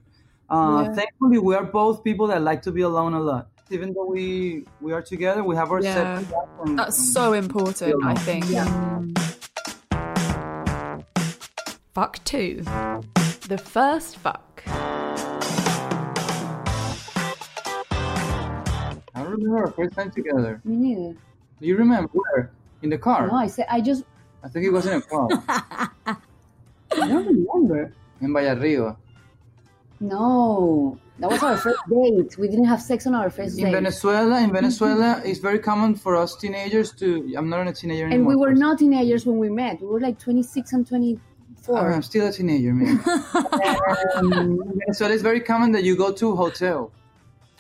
Uh, 0.52 0.84
Yeah. 0.84 0.94
Thankfully, 0.94 1.38
we 1.40 1.56
are 1.56 1.64
both 1.64 2.04
people 2.04 2.28
that 2.28 2.42
like 2.42 2.62
to 2.64 2.72
be 2.72 2.82
alone 2.82 3.14
a 3.14 3.20
lot. 3.22 3.48
Even 3.70 3.94
though 3.94 4.06
we 4.06 4.66
we 4.82 4.92
are 4.92 5.02
together, 5.02 5.44
we 5.44 5.56
have 5.56 5.72
our 5.72 5.80
Yeah. 5.82 6.20
and- 6.20 6.78
That's 6.78 7.00
and- 7.00 7.08
so 7.16 7.32
important, 7.34 7.96
I 8.04 8.16
think. 8.16 8.44
Fuck 11.96 12.20
two. 12.26 12.64
The 13.48 13.58
first 13.58 14.18
fuck. 14.18 14.64
I 19.14 19.24
don't 19.24 19.32
remember 19.32 19.58
our 19.66 19.72
first 19.72 19.94
time 19.96 20.12
together. 20.12 20.60
me 20.66 20.76
neither 20.76 21.14
Do 21.60 21.68
you 21.68 21.78
remember 21.78 22.10
where? 22.12 22.52
In 22.82 22.90
the 22.90 22.98
car. 22.98 23.28
no 23.28 23.36
i 23.36 23.48
said 23.48 23.68
i 23.70 23.80
just 23.80 24.04
I 24.44 24.48
think 24.50 24.66
it 24.66 24.72
was 24.74 24.86
in 24.88 24.94
a 24.98 25.02
car. 25.02 25.28
I 26.08 27.08
don't 27.08 27.28
remember. 27.30 27.94
In 28.22 28.34
Vallarriba. 28.34 28.98
No, 30.02 30.98
that 31.20 31.30
was 31.30 31.44
our 31.44 31.56
first 31.58 31.80
date. 31.88 32.36
We 32.38 32.48
didn't 32.48 32.66
have 32.66 32.82
sex 32.82 33.06
on 33.06 33.14
our 33.14 33.30
first 33.30 33.58
In 33.60 33.66
date. 33.66 33.74
Venezuela, 33.74 34.42
in 34.42 34.52
Venezuela, 34.52 35.22
it's 35.24 35.40
very 35.40 35.60
common 35.60 35.94
for 35.94 36.16
us 36.16 36.36
teenagers 36.36 36.92
to. 36.94 37.34
I'm 37.38 37.50
not 37.50 37.68
a 37.68 37.72
teenager 37.72 38.06
anymore. 38.08 38.18
and 38.18 38.26
we 38.26 38.36
were 38.36 38.54
not 38.56 38.80
teenagers 38.80 39.26
when 39.28 39.38
we 39.38 39.50
met. 39.50 39.80
We 39.80 39.88
were 39.88 40.00
like 40.00 40.18
26 40.18 40.74
and 40.74 40.88
24. 40.88 41.22
Oh, 41.70 41.76
I'm 41.78 42.02
still 42.02 42.28
a 42.28 42.32
teenager, 42.32 42.74
man. 42.74 43.00
um, 44.16 44.34
in 44.34 44.80
Venezuela, 44.80 45.14
it's 45.14 45.22
very 45.22 45.40
common 45.40 45.72
that 45.74 45.84
you 45.84 45.96
go 45.96 46.12
to 46.12 46.32
a 46.32 46.36
hotel. 46.36 46.92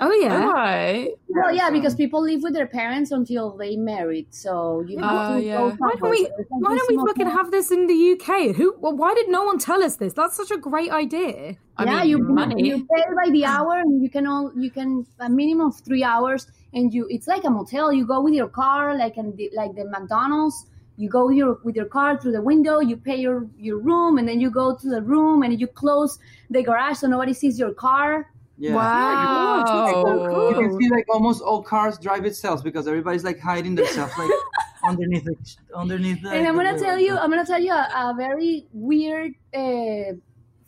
Oh 0.03 0.11
yeah. 0.13 0.45
Right. 0.45 1.11
Well, 1.29 1.53
yeah, 1.53 1.69
because 1.69 1.95
people 1.95 2.21
live 2.23 2.41
with 2.41 2.53
their 2.53 2.65
parents 2.67 3.11
until 3.11 3.55
they 3.55 3.75
married, 3.77 4.33
so 4.33 4.81
you 4.87 4.97
have 4.99 5.29
Oh, 5.29 5.39
to 5.39 5.43
yeah. 5.43 5.57
go 5.57 5.75
Why 5.77 5.93
don't 5.99 6.09
we? 6.09 6.23
Like 6.23 6.47
Why 6.49 6.75
don't 6.75 6.89
we 6.89 6.97
fucking 7.07 7.27
town. 7.27 7.35
have 7.37 7.51
this 7.51 7.71
in 7.71 7.85
the 7.87 7.93
UK? 8.13 8.55
Who? 8.55 8.75
Well, 8.79 8.97
why 8.97 9.13
did 9.13 9.29
no 9.29 9.43
one 9.43 9.59
tell 9.59 9.83
us 9.83 9.97
this? 9.97 10.13
That's 10.13 10.35
such 10.35 10.49
a 10.51 10.57
great 10.57 10.91
idea. 10.91 11.57
I 11.77 11.85
yeah, 11.85 11.99
mean, 12.01 12.09
you 12.09 12.17
money. 12.19 12.67
you 12.67 12.77
pay 12.93 13.03
by 13.23 13.29
the 13.31 13.45
hour, 13.45 13.77
and 13.77 14.01
you 14.03 14.09
can 14.09 14.25
all 14.25 14.51
you 14.55 14.71
can 14.71 15.05
a 15.19 15.29
minimum 15.29 15.67
of 15.67 15.79
three 15.79 16.03
hours, 16.03 16.47
and 16.73 16.91
you 16.93 17.05
it's 17.09 17.27
like 17.27 17.43
a 17.43 17.49
motel. 17.51 17.93
You 17.93 18.05
go 18.07 18.21
with 18.21 18.33
your 18.33 18.49
car, 18.49 18.97
like 18.97 19.17
in 19.17 19.35
the, 19.35 19.51
like 19.55 19.75
the 19.75 19.85
McDonald's. 19.85 20.65
You 20.97 21.09
go 21.09 21.27
with 21.27 21.37
your 21.37 21.59
with 21.63 21.75
your 21.75 21.85
car 21.85 22.19
through 22.19 22.31
the 22.33 22.41
window. 22.41 22.79
You 22.79 22.97
pay 22.97 23.17
your 23.17 23.47
your 23.57 23.77
room, 23.79 24.17
and 24.17 24.27
then 24.27 24.39
you 24.41 24.49
go 24.49 24.75
to 24.75 24.89
the 24.89 25.01
room, 25.01 25.43
and 25.43 25.59
you 25.59 25.67
close 25.67 26.17
the 26.49 26.63
garage 26.63 26.97
so 26.97 27.07
nobody 27.07 27.33
sees 27.33 27.59
your 27.59 27.73
car. 27.73 28.30
Yeah. 28.61 28.75
Wow. 28.75 30.49
You 30.51 30.55
can 30.55 30.79
see 30.79 30.89
like 30.89 31.05
almost 31.09 31.41
all 31.41 31.63
cars 31.63 31.97
drive 31.97 32.25
itself 32.25 32.63
because 32.63 32.87
everybody's 32.87 33.23
like 33.23 33.39
hiding 33.39 33.73
themselves 33.73 34.13
like 34.19 34.29
underneath 34.83 35.23
the 35.23 35.35
underneath 35.73 36.21
the. 36.21 36.29
and 36.29 36.47
I'm 36.47 36.55
gonna 36.55 36.75
the- 36.77 36.79
tell 36.79 36.99
you, 36.99 37.17
I'm 37.17 37.31
gonna 37.31 37.43
tell 37.43 37.59
you 37.59 37.71
a, 37.71 37.89
a 38.11 38.13
very 38.15 38.67
weird 38.71 39.33
uh, 39.55 40.13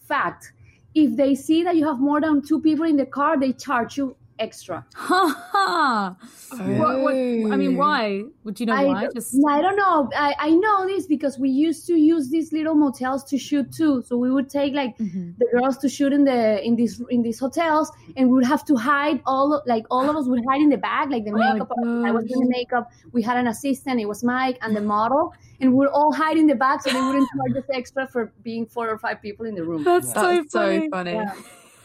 fact. 0.08 0.54
If 0.96 1.16
they 1.16 1.36
see 1.36 1.62
that 1.64 1.76
you 1.76 1.86
have 1.86 2.00
more 2.00 2.20
than 2.20 2.42
two 2.42 2.60
people 2.62 2.86
in 2.86 2.98
the 2.98 3.06
car, 3.06 3.40
they 3.40 3.54
charge 3.54 3.96
you 3.98 4.16
extra. 4.40 4.86
Ha 4.96 5.48
ha. 5.52 6.16
What, 6.52 7.00
what, 7.02 7.14
I 7.14 7.56
mean, 7.58 7.78
why? 7.78 8.24
Would 8.44 8.60
you 8.60 8.66
know 8.68 8.74
I, 8.74 8.86
why? 8.86 9.08
Just 9.14 9.36
I 9.50 9.62
don't 9.62 9.76
know. 9.76 10.10
I, 10.16 10.36
I 10.40 10.50
know 10.52 10.86
this 10.88 11.08
because 11.08 11.40
we 11.40 11.50
used 11.50 11.88
to 11.88 11.96
use 11.96 12.30
these 12.30 12.52
little 12.54 12.76
motels 12.76 13.24
to 13.26 13.38
shoot 13.38 13.72
too. 13.72 14.04
So 14.08 14.18
we 14.18 14.30
would 14.32 14.50
take 14.50 14.74
like 14.74 14.98
Mhm. 14.98 15.38
the 15.38 15.48
girls 15.54 15.78
to 15.80 15.90
shoot 15.90 16.14
in 16.14 16.24
the 16.26 16.64
in 16.66 16.76
these 16.76 17.02
in 17.10 17.22
these 17.24 17.40
hotels, 17.40 17.92
and 18.18 18.30
we 18.30 18.36
would 18.36 18.46
have 18.46 18.64
to 18.66 18.76
hide 18.76 19.22
all 19.26 19.62
like 19.66 19.86
all 19.90 20.10
of 20.10 20.16
us 20.16 20.28
would 20.28 20.44
hide 20.50 20.62
in 20.62 20.70
the 20.70 20.78
back, 20.78 21.10
like 21.10 21.26
the 21.26 21.32
Oh 21.32 21.54
makeup. 21.54 21.70
I 22.08 22.12
was 22.12 22.26
doing 22.26 22.42
the 22.48 22.50
makeup. 22.50 22.92
We 23.12 23.22
had 23.24 23.38
an 23.38 23.48
assistant. 23.48 24.00
It 24.00 24.08
was 24.08 24.24
Mike 24.24 24.58
and 24.62 24.76
the 24.76 24.82
model, 24.82 25.34
and 25.60 25.74
we'd 25.74 25.88
all 25.88 26.12
hide 26.14 26.38
in 26.38 26.48
the 26.48 26.56
back 26.56 26.82
so 26.84 26.92
they 26.92 27.02
wouldn't 27.02 27.28
charge 27.36 27.64
us 27.64 27.70
extra 27.74 28.08
for 28.08 28.32
being 28.44 28.66
four 28.66 28.90
or 28.90 28.98
five 28.98 29.22
people 29.22 29.46
in 29.46 29.56
the 29.56 29.64
room. 29.64 29.84
that's 29.84 30.14
so 30.14 30.22
That's 30.22 30.52
so 30.52 30.60
funny. 30.60 30.90
funny. 30.90 31.12
Yeah. 31.14 31.34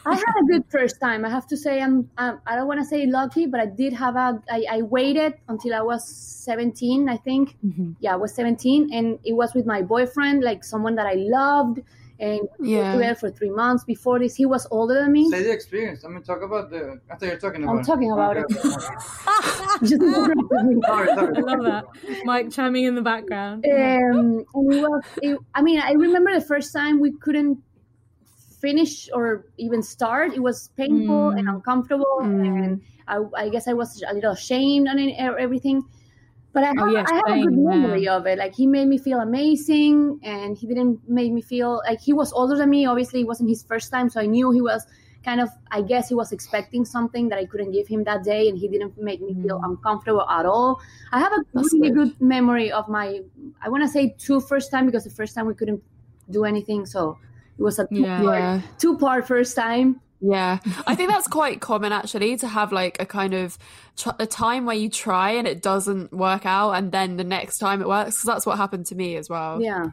I 0.05 0.15
had 0.15 0.35
a 0.43 0.45
good 0.51 0.63
first 0.69 0.99
time. 1.01 1.25
I 1.25 1.29
have 1.29 1.45
to 1.47 1.57
say, 1.57 1.81
I'm. 1.81 2.09
I'm 2.17 2.39
I 2.47 2.55
don't 2.55 2.67
want 2.67 2.79
to 2.79 2.85
say 2.85 3.05
lucky, 3.05 3.45
but 3.47 3.59
I 3.59 3.65
did 3.65 3.93
have 3.93 4.15
a. 4.15 4.41
I, 4.49 4.65
I 4.71 4.81
waited 4.81 5.33
until 5.47 5.73
I 5.75 5.81
was 5.81 6.07
17, 6.07 7.09
I 7.09 7.17
think. 7.17 7.57
Mhm. 7.65 7.95
Yeah, 7.99 8.13
I 8.13 8.15
was 8.15 8.33
17, 8.33 8.93
and 8.93 9.19
it 9.23 9.33
was 9.33 9.53
with 9.53 9.65
my 9.65 9.81
boyfriend, 9.81 10.43
like 10.43 10.63
someone 10.63 10.95
that 10.95 11.05
I 11.05 11.15
loved, 11.15 11.81
and 12.19 12.39
we 12.59 12.75
were 12.75 12.81
Yeah. 12.81 12.93
together 12.95 13.15
for 13.15 13.29
three 13.29 13.49
months. 13.49 13.83
Before 13.83 14.19
this, 14.19 14.35
he 14.35 14.45
was 14.45 14.67
older 14.71 14.95
than 15.01 15.11
me. 15.11 15.29
Say 15.29 15.43
the 15.43 15.51
experience. 15.51 16.03
I'm 16.03 16.13
gonna 16.13 16.23
talk 16.25 16.41
about 16.41 16.69
the. 16.69 16.99
I 17.11 17.15
thought 17.15 17.27
you're 17.27 17.37
talking 17.37 17.63
about. 17.63 17.77
I'm 17.77 17.83
talking 17.83 18.11
about 18.11 18.37
it. 18.37 18.45
Okay. 18.45 18.69
Just 19.83 20.01
sorry, 20.01 20.35
sorry. 20.85 21.09
I 21.11 21.39
love 21.39 21.63
that. 21.63 21.85
Mike 22.25 22.51
chiming 22.51 22.85
in 22.85 22.95
the 22.95 23.01
background. 23.01 23.65
um, 23.65 23.71
and 23.73 24.39
it 24.41 24.47
was. 24.53 25.03
It, 25.21 25.37
I 25.53 25.61
mean, 25.61 25.79
I 25.79 25.91
remember 25.93 26.33
the 26.33 26.41
first 26.45 26.73
time 26.73 26.99
we 26.99 27.11
couldn't 27.11 27.59
finish 28.59 29.09
or 29.13 29.45
even 29.57 29.81
start. 29.81 30.33
It 30.33 30.41
was 30.41 30.69
painful 30.77 31.29
and 31.31 31.47
Mm. 31.47 31.55
uncomfortable, 31.55 32.17
Mm. 32.21 32.45
and 32.63 32.81
I, 33.07 33.17
I 33.35 33.49
guess 33.49 33.67
I 33.67 33.73
was 33.73 34.03
a 34.07 34.13
little 34.13 34.31
ashamed 34.33 34.87
and 34.87 34.99
e- 34.99 35.15
everything. 35.17 35.83
But 36.51 36.63
I 36.63 36.67
have, 36.67 36.77
Oh, 36.79 36.95
I 37.05 37.13
have 37.15 37.29
a 37.37 37.39
good 37.43 37.57
memory 37.57 38.03
yeah. 38.03 38.17
of 38.17 38.25
it. 38.25 38.37
Like 38.39 38.55
he 38.55 38.65
made 38.67 38.87
me 38.87 38.97
feel 38.97 39.19
amazing, 39.19 40.19
and 40.23 40.57
he 40.57 40.65
didn't 40.67 41.07
make 41.07 41.31
me 41.31 41.41
feel 41.41 41.81
like 41.87 42.01
he 42.01 42.13
was 42.13 42.33
older 42.33 42.55
than 42.57 42.69
me. 42.69 42.85
Obviously, 42.87 43.21
it 43.21 43.27
wasn't 43.27 43.49
his 43.49 43.63
first 43.63 43.91
time, 43.91 44.09
so 44.09 44.19
I 44.19 44.25
knew 44.25 44.49
he 44.51 44.61
was 44.61 44.85
kind 45.23 45.39
of. 45.41 45.49
I 45.71 45.81
guess 45.83 46.09
he 46.09 46.15
was 46.15 46.31
expecting 46.31 46.85
something 46.85 47.29
that 47.29 47.37
I 47.37 47.45
couldn't 47.45 47.71
give 47.71 47.87
him 47.87 48.03
that 48.05 48.23
day, 48.23 48.49
and 48.49 48.57
he 48.57 48.67
didn't 48.67 48.97
make 48.97 49.21
me 49.21 49.35
feel 49.43 49.61
uncomfortable 49.63 50.25
at 50.27 50.45
all. 50.47 50.81
I 51.11 51.19
have 51.19 51.33
a 51.33 51.43
That's 51.53 51.71
really 51.73 51.91
good. 51.91 51.93
good 51.93 52.21
memory 52.21 52.71
of 52.71 52.89
my. 52.89 53.21
I 53.61 53.69
want 53.69 53.83
to 53.83 53.87
say 53.89 54.15
two 54.17 54.39
first 54.41 54.71
time 54.71 54.85
because 54.87 55.03
the 55.03 55.11
first 55.21 55.35
time 55.35 55.45
we 55.45 55.53
couldn't 55.53 55.83
do 56.31 56.45
anything, 56.45 56.85
so 56.87 57.17
it 57.59 57.63
was 57.63 57.77
a 57.79 57.85
two 57.87 58.01
Yeah. 58.01 58.21
part, 58.21 58.39
Yeah. 58.39 58.61
two 58.77 58.97
part 58.97 59.27
first 59.27 59.55
time. 59.55 59.99
Yeah, 60.21 60.59
I 60.85 60.95
think 60.95 61.09
that's 61.09 61.27
quite 61.27 61.61
common 61.61 61.93
actually 61.93 62.35
to 62.37 62.47
have 62.47 62.71
like 62.73 62.97
a 62.99 63.05
kind 63.05 63.33
of 63.33 63.57
tr- 63.99 64.17
a 64.19 64.25
time 64.25 64.65
where 64.65 64.75
you 64.75 64.89
try 64.89 65.31
and 65.31 65.47
it 65.47 65.61
doesn't 65.61 66.11
work 66.13 66.45
out, 66.45 66.71
and 66.71 66.91
then 66.91 67.17
the 67.17 67.23
next 67.23 67.59
time 67.59 67.81
it 67.81 67.87
works. 67.87 68.15
Because 68.15 68.23
that's 68.23 68.45
what 68.45 68.57
happened 68.57 68.85
to 68.87 68.95
me 68.95 69.15
as 69.17 69.29
well. 69.29 69.61
Yeah, 69.61 69.87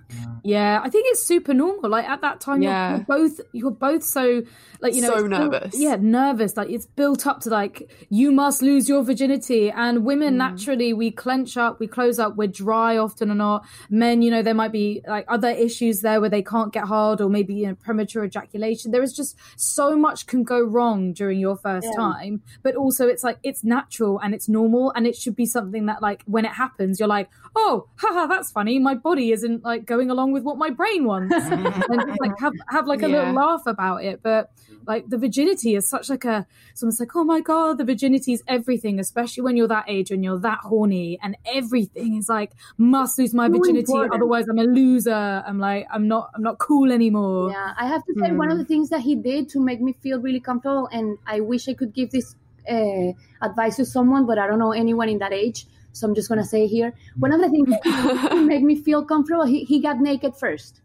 Yeah, 0.44 0.80
I 0.82 0.88
think 0.90 1.06
it's 1.08 1.22
super 1.22 1.52
normal. 1.54 1.90
Like 1.90 2.08
at 2.08 2.20
that 2.22 2.40
time, 2.40 2.62
Yeah. 2.62 3.02
you're, 3.08 3.18
you're 3.18 3.28
both 3.28 3.40
you're 3.52 3.70
both 3.70 4.02
so 4.04 4.42
like 4.80 4.94
you 4.94 5.00
know 5.02 5.08
So 5.08 5.14
it's 5.14 5.28
built- 5.28 5.52
nervous. 5.52 5.74
yeah, 5.78 5.96
nervous. 6.00 6.56
Like 6.56 6.70
it's 6.70 6.86
built 6.86 7.26
up 7.26 7.40
to 7.40 7.50
like 7.50 7.90
you 8.08 8.30
must 8.32 8.62
lose 8.62 8.88
your 8.88 9.02
virginity, 9.02 9.70
and 9.70 10.04
women 10.04 10.34
Mm. 10.34 10.38
naturally 10.38 10.92
we 10.92 11.10
clench 11.10 11.56
up, 11.56 11.80
we 11.80 11.86
close 11.86 12.18
up, 12.18 12.36
we're 12.36 12.46
dry 12.48 12.96
often 12.96 13.30
or 13.30 13.34
not. 13.34 13.64
Men, 13.90 14.22
you 14.22 14.30
know, 14.30 14.42
there 14.42 14.54
might 14.54 14.72
be 14.72 15.02
like 15.08 15.24
other 15.28 15.48
issues 15.50 16.00
there 16.00 16.20
where 16.20 16.30
they 16.30 16.42
can't 16.42 16.72
get 16.72 16.84
hard 16.84 17.20
or 17.20 17.28
maybe 17.28 17.54
you 17.54 17.66
know 17.68 17.74
premature 17.74 18.24
ejaculation. 18.24 18.90
There 18.92 19.02
is 19.02 19.12
just 19.14 19.36
so 19.56 19.96
much 19.96 20.26
can 20.26 20.44
go 20.44 20.60
wrong 20.62 21.12
during 21.12 21.40
your 21.40 21.56
first 21.56 21.86
Yeah. 21.90 21.96
time, 21.96 22.42
but 22.62 22.76
also 22.76 23.08
it's 23.08 23.24
like 23.24 23.38
it's 23.42 23.64
natural 23.64 23.95
and 24.22 24.34
it's 24.34 24.48
normal, 24.48 24.92
and 24.94 25.06
it 25.06 25.16
should 25.16 25.36
be 25.36 25.46
something 25.46 25.86
that 25.86 26.02
like 26.02 26.22
when 26.26 26.44
it 26.44 26.52
happens, 26.52 26.98
you're 26.98 27.08
like, 27.08 27.28
oh, 27.54 27.88
haha, 27.96 28.26
that's 28.26 28.50
funny. 28.50 28.78
My 28.78 28.94
body 28.94 29.32
isn't 29.32 29.64
like 29.64 29.86
going 29.86 30.10
along 30.10 30.32
with 30.32 30.42
what 30.42 30.58
my 30.58 30.70
brain 30.70 31.04
wants, 31.04 31.34
and 31.50 31.64
just, 31.64 32.20
like 32.20 32.38
have 32.38 32.52
have 32.68 32.86
like 32.86 33.02
a 33.02 33.08
Yeah. 33.08 33.18
little 33.18 33.34
laugh 33.34 33.62
about 33.66 34.04
it. 34.04 34.20
But 34.22 34.50
like 34.86 35.08
the 35.08 35.18
virginity 35.18 35.74
is 35.74 35.88
such 35.88 36.08
like 36.08 36.24
a 36.24 36.46
someone's 36.74 37.00
like, 37.00 37.14
oh 37.16 37.24
my 37.24 37.40
god, 37.40 37.78
the 37.78 37.84
virginity 37.84 38.32
is 38.32 38.42
everything, 38.46 39.00
especially 39.00 39.42
when 39.42 39.56
you're 39.56 39.68
that 39.68 39.84
age 39.88 40.10
and 40.10 40.22
you're 40.24 40.38
that 40.40 40.58
horny, 40.58 41.18
and 41.22 41.36
everything 41.46 42.16
is 42.16 42.28
like 42.28 42.52
must 42.78 43.18
lose 43.18 43.34
my 43.34 43.48
virginity, 43.48 43.92
important. 43.92 44.14
otherwise 44.14 44.46
I'm 44.48 44.58
a 44.58 44.64
loser. 44.64 45.42
I'm 45.46 45.58
like 45.58 45.86
I'm 45.92 46.08
not 46.08 46.30
I'm 46.34 46.42
not 46.42 46.58
cool 46.58 46.92
anymore. 46.92 47.50
Yeah, 47.50 47.74
I 47.78 47.86
have 47.86 48.04
to 48.04 48.14
say 48.20 48.32
one 48.32 48.50
of 48.50 48.56
hmm. 48.56 48.62
the 48.62 48.64
things 48.66 48.90
that 48.90 49.00
he 49.00 49.14
did 49.14 49.48
to 49.50 49.60
make 49.60 49.80
me 49.80 49.92
feel 49.92 50.20
really 50.20 50.40
comfortable, 50.40 50.88
and 50.92 51.18
I 51.26 51.40
wish 51.40 51.68
I 51.68 51.74
could 51.74 51.92
give 51.94 52.10
this 52.10 52.34
uh, 52.68 53.12
advice 53.46 53.76
to 53.76 53.84
someone, 53.84 54.26
but 54.26 54.38
I 54.38 54.46
don't 54.46 54.58
know 54.58 54.72
anyone 54.72 55.08
in 55.08 55.18
that 55.18 55.32
age, 55.32 55.66
so 55.92 56.06
I'm 56.06 56.14
just 56.14 56.28
gonna 56.28 56.44
say 56.44 56.66
here. 56.66 56.94
One 57.18 57.32
of 57.32 57.40
the 57.40 57.48
things 57.50 57.68
that 57.68 57.80
he 57.84 57.92
did 58.02 58.30
to 58.30 58.46
make 58.46 58.62
me 58.62 58.76
feel 58.76 59.04
comfortable, 59.04 59.44
he, 59.44 59.64
he 59.64 59.80
got 59.80 59.98
naked 60.00 60.36
first. 60.36 60.80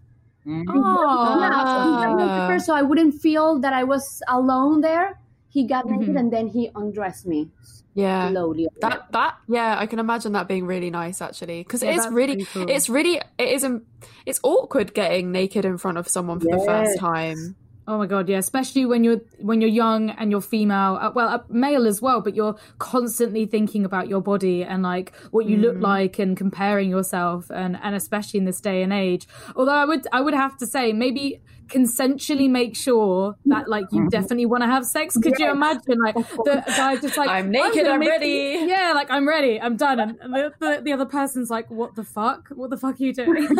Oh, 0.48 1.38
Yeah, 1.40 1.66
so 1.66 1.82
he 1.84 1.96
got 1.98 2.16
naked 2.16 2.44
first, 2.48 2.66
so 2.66 2.74
I 2.74 2.82
wouldn't 2.82 3.16
feel 3.22 3.60
that 3.60 3.74
I 3.74 3.84
was 3.84 4.22
alone 4.28 4.82
there. 4.82 5.20
He 5.50 5.68
got 5.68 5.86
naked 5.86 6.16
Mhm. 6.16 6.20
and 6.20 6.34
then 6.34 6.48
he 6.48 6.72
undressed 6.76 7.28
me 7.28 7.50
Yeah. 7.94 8.30
slowly. 8.32 8.68
That 8.82 9.12
that 9.12 9.36
yeah, 9.48 9.76
I 9.78 9.86
can 9.86 10.00
imagine 10.00 10.32
that 10.34 10.48
being 10.48 10.66
really 10.66 10.90
nice 10.90 11.22
actually 11.22 11.60
because 11.62 11.84
Yeah, 11.84 11.96
it's 11.96 12.08
really 12.12 12.46
cool. 12.46 12.66
it's 12.70 12.88
really 12.90 13.18
it 13.38 13.50
isn't 13.50 13.84
it's 14.26 14.40
awkward 14.44 14.94
getting 14.94 15.32
naked 15.32 15.66
in 15.66 15.78
front 15.78 15.98
of 15.98 16.08
someone 16.08 16.40
for 16.40 16.48
the 16.58 16.64
first 16.66 17.00
time. 17.00 17.56
Oh 17.88 17.98
my 17.98 18.06
god, 18.06 18.30
yeah, 18.30 18.38
especially 18.38 18.86
when 18.86 19.04
you're 19.04 19.22
when 19.40 19.60
you're 19.60 19.70
young 19.70 20.12
and 20.12 20.30
you're 20.32 20.42
female, 20.42 21.00
uh, 21.02 21.12
well, 21.14 21.28
uh, 21.28 21.40
male 21.50 21.88
as 21.88 22.02
well, 22.02 22.22
but 22.22 22.36
you're 22.36 22.56
constantly 22.78 23.46
thinking 23.46 23.86
about 23.86 24.08
your 24.08 24.22
body 24.22 24.64
and 24.64 24.84
like 24.84 25.14
what 25.32 25.48
you 25.48 25.58
look 25.58 25.78
like 25.80 26.20
and 26.20 26.38
comparing 26.38 26.90
yourself 26.90 27.50
and 27.50 27.78
and 27.82 27.96
especially 27.96 28.38
in 28.38 28.46
this 28.46 28.62
day 28.62 28.84
and 28.84 28.94
age. 28.94 29.28
Although 29.56 29.74
I 29.74 29.86
would 29.86 30.06
I 30.12 30.22
would 30.22 30.36
have 30.36 30.58
to 30.58 30.68
say 30.68 30.94
maybe 30.94 31.42
consensually 31.72 32.50
make 32.50 32.76
sure 32.76 33.36
that 33.46 33.68
like 33.70 33.86
you 33.92 34.10
definitely 34.10 34.46
want 34.46 34.62
to 34.62 34.68
have 34.68 34.86
sex. 34.86 35.18
Could 35.18 35.40
you 35.40 35.50
imagine 35.50 35.98
like 36.04 36.16
the 36.16 36.64
guy 36.68 36.98
just 36.98 37.18
like 37.18 37.30
I'm 37.30 37.50
naked, 37.50 37.88
I'm 37.88 38.00
make- 38.00 38.10
ready. 38.10 38.66
Yeah, 38.68 38.92
like 38.94 39.10
I'm 39.10 39.28
ready, 39.28 39.60
I'm 39.60 39.78
done, 39.78 40.00
and 40.00 40.18
and 40.22 40.34
the, 40.34 40.54
the, 40.60 40.82
the 40.84 40.94
other 40.94 41.06
person's 41.06 41.50
like, 41.50 41.70
what 41.72 41.96
the 41.96 42.04
fuck? 42.04 42.50
What 42.50 42.70
the 42.70 42.78
fuck 42.78 43.00
are 43.00 43.04
you 43.04 43.14
doing? 43.14 43.48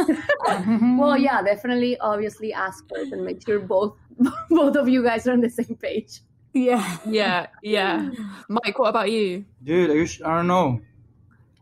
Well, 0.98 1.18
yeah, 1.28 1.42
definitely, 1.42 1.98
obviously, 2.00 2.54
ask 2.54 2.84
first 2.90 3.12
and 3.12 3.24
make 3.24 3.46
sure 3.46 3.60
both 3.60 3.96
both 4.50 4.76
of 4.76 4.88
you 4.90 5.04
guys 5.04 5.28
are 5.28 5.34
on 5.34 5.42
the 5.42 5.50
same 5.50 5.76
page. 5.82 6.22
yeah. 6.54 6.98
Yeah, 7.06 7.48
yeah. 7.64 8.10
Mike, 8.50 8.78
what 8.78 8.90
about 8.90 9.10
you? 9.12 9.46
Dude, 9.64 9.90
I, 9.90 9.94
usu- 9.94 10.24
I 10.26 10.36
don't 10.38 10.48
know. 10.48 10.82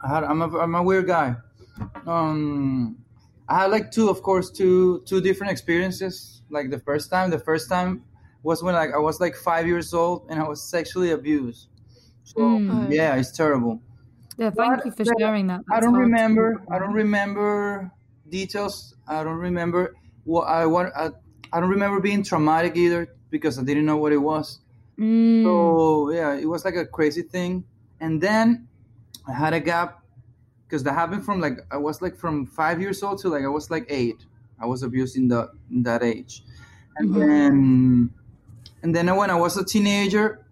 I 0.01 0.08
had, 0.08 0.24
I'm 0.24 0.42
a 0.42 0.48
I'm 0.58 0.75
a 0.75 0.82
weird 0.84 1.08
guy. 1.08 1.36
Um, 2.08 2.98
I 3.48 3.62
had 3.62 3.72
like 3.72 3.92
two, 3.92 4.10
of 4.10 4.22
course, 4.22 4.50
two 4.51 5.01
two 5.06 5.22
different 5.22 5.51
experiences. 5.51 6.42
Like 6.50 6.70
the 6.70 6.80
first 6.80 7.10
time, 7.10 7.30
the 7.30 7.39
first 7.39 7.70
time 7.70 8.04
was 8.44 8.63
when 8.63 8.74
like 8.75 8.92
I 8.94 8.98
was 8.98 9.20
like 9.20 9.36
five 9.36 9.68
years 9.68 9.94
old 9.94 10.25
and 10.30 10.39
I 10.39 10.48
was 10.48 10.63
sexually 10.63 11.12
abused. 11.12 11.68
So 12.24 12.39
Mm. 12.42 12.92
yeah, 12.94 13.16
it's 13.16 13.32
terrible. 13.36 13.82
Yeah, 14.38 14.51
thank 14.51 14.78
But 14.78 14.86
you 14.86 14.92
for 14.92 15.06
sharing 15.20 15.48
that. 15.48 15.62
I 15.72 15.80
don't 15.80 15.94
remember. 15.96 16.63
I 16.72 16.80
don't 16.80 16.94
remember 16.94 17.92
details. 18.30 18.96
I 19.08 19.24
don't 19.24 19.38
remember 19.39 19.96
what 20.24 20.48
I 20.48 20.66
want. 20.66 20.94
I, 20.96 21.10
I 21.51 21.60
don't 21.60 21.70
remember 21.70 22.00
being 22.00 22.24
traumatic 22.24 22.75
either 22.75 23.13
because 23.29 23.60
I 23.60 23.63
didn't 23.63 23.86
know 23.86 23.98
what 23.98 24.12
it 24.12 24.18
was. 24.18 24.60
Mm. 24.98 25.44
So 25.44 26.12
yeah, 26.12 26.36
it 26.36 26.46
was 26.46 26.65
like 26.65 26.75
a 26.75 26.86
crazy 26.86 27.22
thing. 27.22 27.63
And 28.00 28.22
then 28.22 28.68
I 29.27 29.34
had 29.34 29.53
a 29.53 29.60
gap 29.60 30.03
because 30.65 30.84
that 30.84 30.94
happened 30.94 31.25
from 31.25 31.41
like 31.41 31.60
I 31.72 31.77
was 31.77 32.01
like 32.01 32.18
from 32.18 32.46
five 32.46 32.82
years 32.82 33.01
old 33.03 33.20
to 33.20 33.29
like 33.29 33.44
I 33.44 33.48
was 33.48 33.70
like 33.72 33.86
eight. 33.89 34.25
I 34.60 34.65
was 34.65 34.84
abused 34.84 35.15
in 35.15 35.27
the 35.29 35.51
in 35.72 35.84
that 35.84 36.03
age, 36.03 36.44
and 36.98 37.10
Mm-hmm. 37.10 37.20
then 37.20 38.13
and 38.84 38.96
then 38.96 39.15
when 39.15 39.29
I 39.29 39.36
was 39.36 39.58
a 39.58 39.63
teenager, 39.65 40.46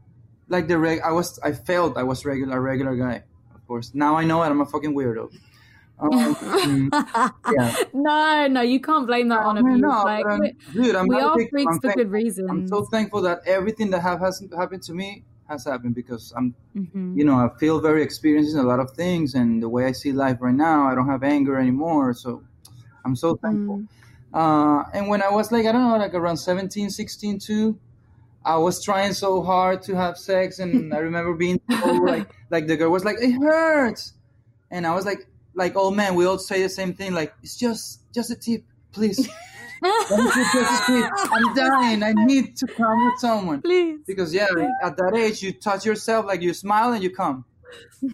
like 0.50 0.68
the 0.68 0.78
reg, 0.78 1.00
I 1.02 1.12
was 1.12 1.40
I 1.40 1.52
felt 1.52 1.98
I 1.98 2.04
was 2.04 2.26
regular 2.26 2.58
a 2.58 2.62
regular 2.62 2.96
guy. 2.96 3.24
Of 3.56 3.68
course, 3.68 3.94
now 3.94 4.16
I 4.16 4.24
know 4.24 4.44
it. 4.44 4.48
I'm 4.48 4.62
a 4.62 4.66
fucking 4.66 4.94
weirdo. 4.96 5.32
Um, 6.00 6.92
yeah. 6.94 7.76
no, 7.94 8.48
no, 8.48 8.62
you 8.62 8.80
can't 8.80 9.08
blame 9.08 9.30
that 9.30 9.40
on 9.46 9.58
abuse. 9.58 9.80
no, 9.82 10.04
like, 10.04 10.26
um, 10.26 10.40
we- 10.42 10.54
dude, 10.84 10.96
I'm 10.96 11.08
we 11.08 11.16
victim. 11.16 11.48
freaks 11.50 11.74
I'm 11.74 11.80
for 11.82 11.94
good 11.96 12.12
reasons. 12.12 12.50
I'm 12.52 12.68
so 12.68 12.86
thankful 12.86 13.22
that 13.24 13.40
everything 13.48 13.90
that 13.92 14.02
have 14.02 14.20
has 14.20 14.44
happened 14.56 14.84
to 14.84 14.94
me 14.94 15.24
has 15.50 15.66
happened 15.66 15.96
because 15.96 16.34
I'm 16.36 16.54
Mhm. 16.76 17.16
you 17.18 17.24
know, 17.26 17.36
I 17.36 17.50
feel 17.58 17.80
very 17.80 18.04
experienced 18.04 18.54
in 18.54 18.60
a 18.60 18.64
lot 18.68 18.80
of 18.80 18.92
things, 18.92 19.34
and 19.34 19.64
the 19.64 19.70
way 19.70 19.86
I 19.86 19.92
see 19.92 20.12
life 20.12 20.38
right 20.40 20.54
now, 20.54 20.88
I 20.88 20.94
don't 20.94 21.08
have 21.08 21.24
anger 21.24 21.58
anymore. 21.58 22.14
So 22.14 22.44
I'm 23.04 23.16
so 23.16 23.36
thankful. 23.36 23.84
Uh, 24.34 24.84
and 24.94 25.08
when 25.08 25.24
I 25.24 25.32
was 25.32 25.52
like, 25.52 25.66
I 25.66 25.72
don't 25.72 25.82
know, 25.90 25.98
like 25.98 26.14
around 26.14 26.38
17, 26.38 26.90
16 26.92 27.40
too, 27.40 27.80
I 28.46 28.58
was 28.58 28.84
trying 28.84 29.14
so 29.14 29.42
hard 29.42 29.82
to 29.84 29.96
have 29.96 30.18
sex, 30.18 30.60
and 30.60 30.94
I 30.94 30.98
remember 31.10 31.34
being 31.34 31.60
told, 31.82 32.04
like, 32.04 32.30
like 32.52 32.68
the 32.68 32.78
girl 32.78 32.92
was 32.92 33.04
like, 33.04 33.18
it 33.20 33.32
hurts, 33.32 34.14
and 34.70 34.86
I 34.86 34.94
was 34.94 35.06
like, 35.06 35.26
like, 35.58 35.74
oh 35.76 35.92
man, 35.92 36.16
we 36.16 36.26
all 36.26 36.38
say 36.38 36.62
the 36.62 36.70
same 36.70 36.94
thing, 36.94 37.14
like, 37.14 37.34
it's 37.44 37.58
just, 37.58 38.02
just 38.14 38.32
a 38.32 38.36
tip, 38.36 38.64
please. 38.94 39.28
Let 39.84 40.10
me 40.20 40.26
just 40.26 40.90
a 40.90 40.92
tip. 40.92 41.12
I'm 41.32 41.54
dying. 41.56 42.02
I 42.04 42.12
need 42.14 42.56
to 42.58 42.66
come 42.68 43.06
with 43.06 43.20
someone 43.20 43.62
Please. 43.62 44.00
because 44.08 44.34
yeah, 44.34 44.48
at 44.82 44.98
that 44.98 45.14
age, 45.16 45.44
you 45.44 45.52
touch 45.54 45.86
yourself, 45.86 46.26
like 46.26 46.42
you 46.42 46.54
smile 46.54 46.94
and 46.94 47.04
you 47.04 47.12
come. 47.12 47.46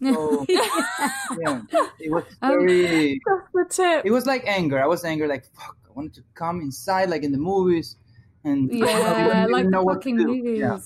So 0.01 0.45
yeah, 0.49 1.61
it 1.99 2.11
was 2.11 2.23
Um, 2.41 2.51
very. 2.51 3.19
That's 3.25 3.47
the 3.53 3.65
tip. 3.69 4.05
It 4.05 4.11
was 4.11 4.25
like 4.25 4.43
anger. 4.47 4.81
I 4.81 4.87
was 4.87 5.05
angry, 5.05 5.27
like 5.27 5.45
fuck. 5.55 5.77
I 5.87 5.91
wanted 5.93 6.15
to 6.15 6.23
come 6.33 6.59
inside, 6.61 7.09
like 7.09 7.23
in 7.23 7.31
the 7.31 7.37
movies, 7.37 7.95
and 8.43 8.69
Yeah, 8.73 9.45
like 9.49 9.67
know 9.67 9.79
the 9.79 9.85
what 9.85 9.93
to 10.01 10.09
fucking 10.09 10.17
movies. 10.17 10.59
Yeah. 10.59 10.79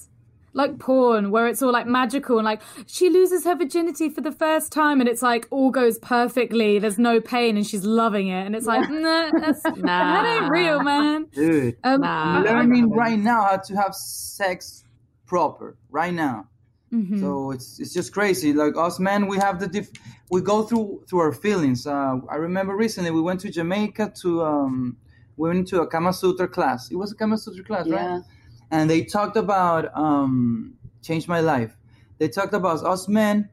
Like 0.53 0.79
porn, 0.79 1.29
where 1.29 1.45
it's 1.47 1.61
all 1.61 1.71
like 1.71 1.85
magical 1.85 2.39
and 2.39 2.45
like 2.45 2.61
she 2.87 3.09
loses 3.11 3.43
her 3.45 3.55
virginity 3.55 4.09
for 4.09 4.21
the 4.21 4.31
first 4.31 4.71
time 4.71 4.99
and 4.99 5.07
it's 5.07 5.21
like 5.21 5.45
all 5.51 5.69
goes 5.69 5.99
perfectly. 5.99 6.79
There's 6.79 6.97
no 6.97 7.21
pain 7.21 7.57
and 7.57 7.67
she's 7.67 7.83
loving 7.83 8.29
it. 8.29 8.43
And 8.45 8.55
it's 8.55 8.65
like, 8.65 8.89
nah, 8.89 9.29
that's, 9.31 9.61
that 9.81 10.25
ain't 10.41 10.49
real, 10.49 10.81
man. 10.81 11.27
dude. 11.31 11.77
Um, 11.83 12.01
Nah. 12.01 12.07
I'm 12.39 12.47
I- 12.47 12.49
I- 12.49 12.53
learning 12.53 12.89
right 12.89 13.19
now 13.19 13.43
how 13.43 13.57
to 13.57 13.75
have 13.75 13.93
sex 13.93 14.83
proper. 15.27 15.77
Right 15.91 16.13
now. 16.13 16.47
Mhm. 16.91 17.19
So 17.19 17.51
it's 17.51 17.79
it's 17.81 17.93
just 17.93 18.13
crazy. 18.13 18.53
Like 18.53 18.75
us 18.77 18.97
men, 18.99 19.27
we 19.27 19.37
have 19.37 19.59
the 19.59 19.67
diff- 19.67 19.91
we 20.31 20.41
go 20.41 20.63
through 20.63 21.03
through 21.07 21.19
our 21.19 21.33
feelings. 21.33 21.85
Uh, 21.85 22.15
I 22.31 22.35
remember 22.37 22.75
recently 22.75 23.11
we 23.11 23.21
went 23.21 23.41
to 23.41 23.51
Jamaica 23.51 24.13
to 24.21 24.41
um, 24.43 24.97
we 25.35 25.49
went 25.49 25.67
to 25.67 25.81
a 25.81 25.87
Kama 25.87 26.13
Sutra 26.13 26.47
class. 26.47 26.89
It 26.89 26.95
was 26.95 27.11
a 27.11 27.15
Kama 27.15 27.37
Sutra 27.37 27.63
class, 27.65 27.87
right? 27.89 28.21
And 28.71 28.89
they 28.89 29.03
talked 29.03 29.37
about 29.37 29.95
um, 29.97 30.73
change 31.01 31.27
my 31.27 31.39
life. 31.39 31.75
They 32.17 32.27
talked 32.27 32.53
about 32.53 32.83
us 32.83 33.07
men. 33.07 33.49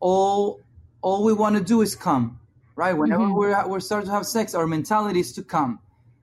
All 0.00 0.60
all 1.02 1.24
we 1.24 1.32
want 1.32 1.56
to 1.56 1.62
do 1.62 1.80
is 1.82 1.94
come, 1.94 2.40
right? 2.76 2.92
Whenever 2.92 3.24
Mhm. 3.24 3.34
we're 3.36 3.68
we're 3.68 3.80
starting 3.80 4.08
to 4.08 4.14
have 4.14 4.26
sex, 4.26 4.54
our 4.54 4.66
mentality 4.66 5.20
is 5.20 5.32
to 5.34 5.42
come, 5.42 5.78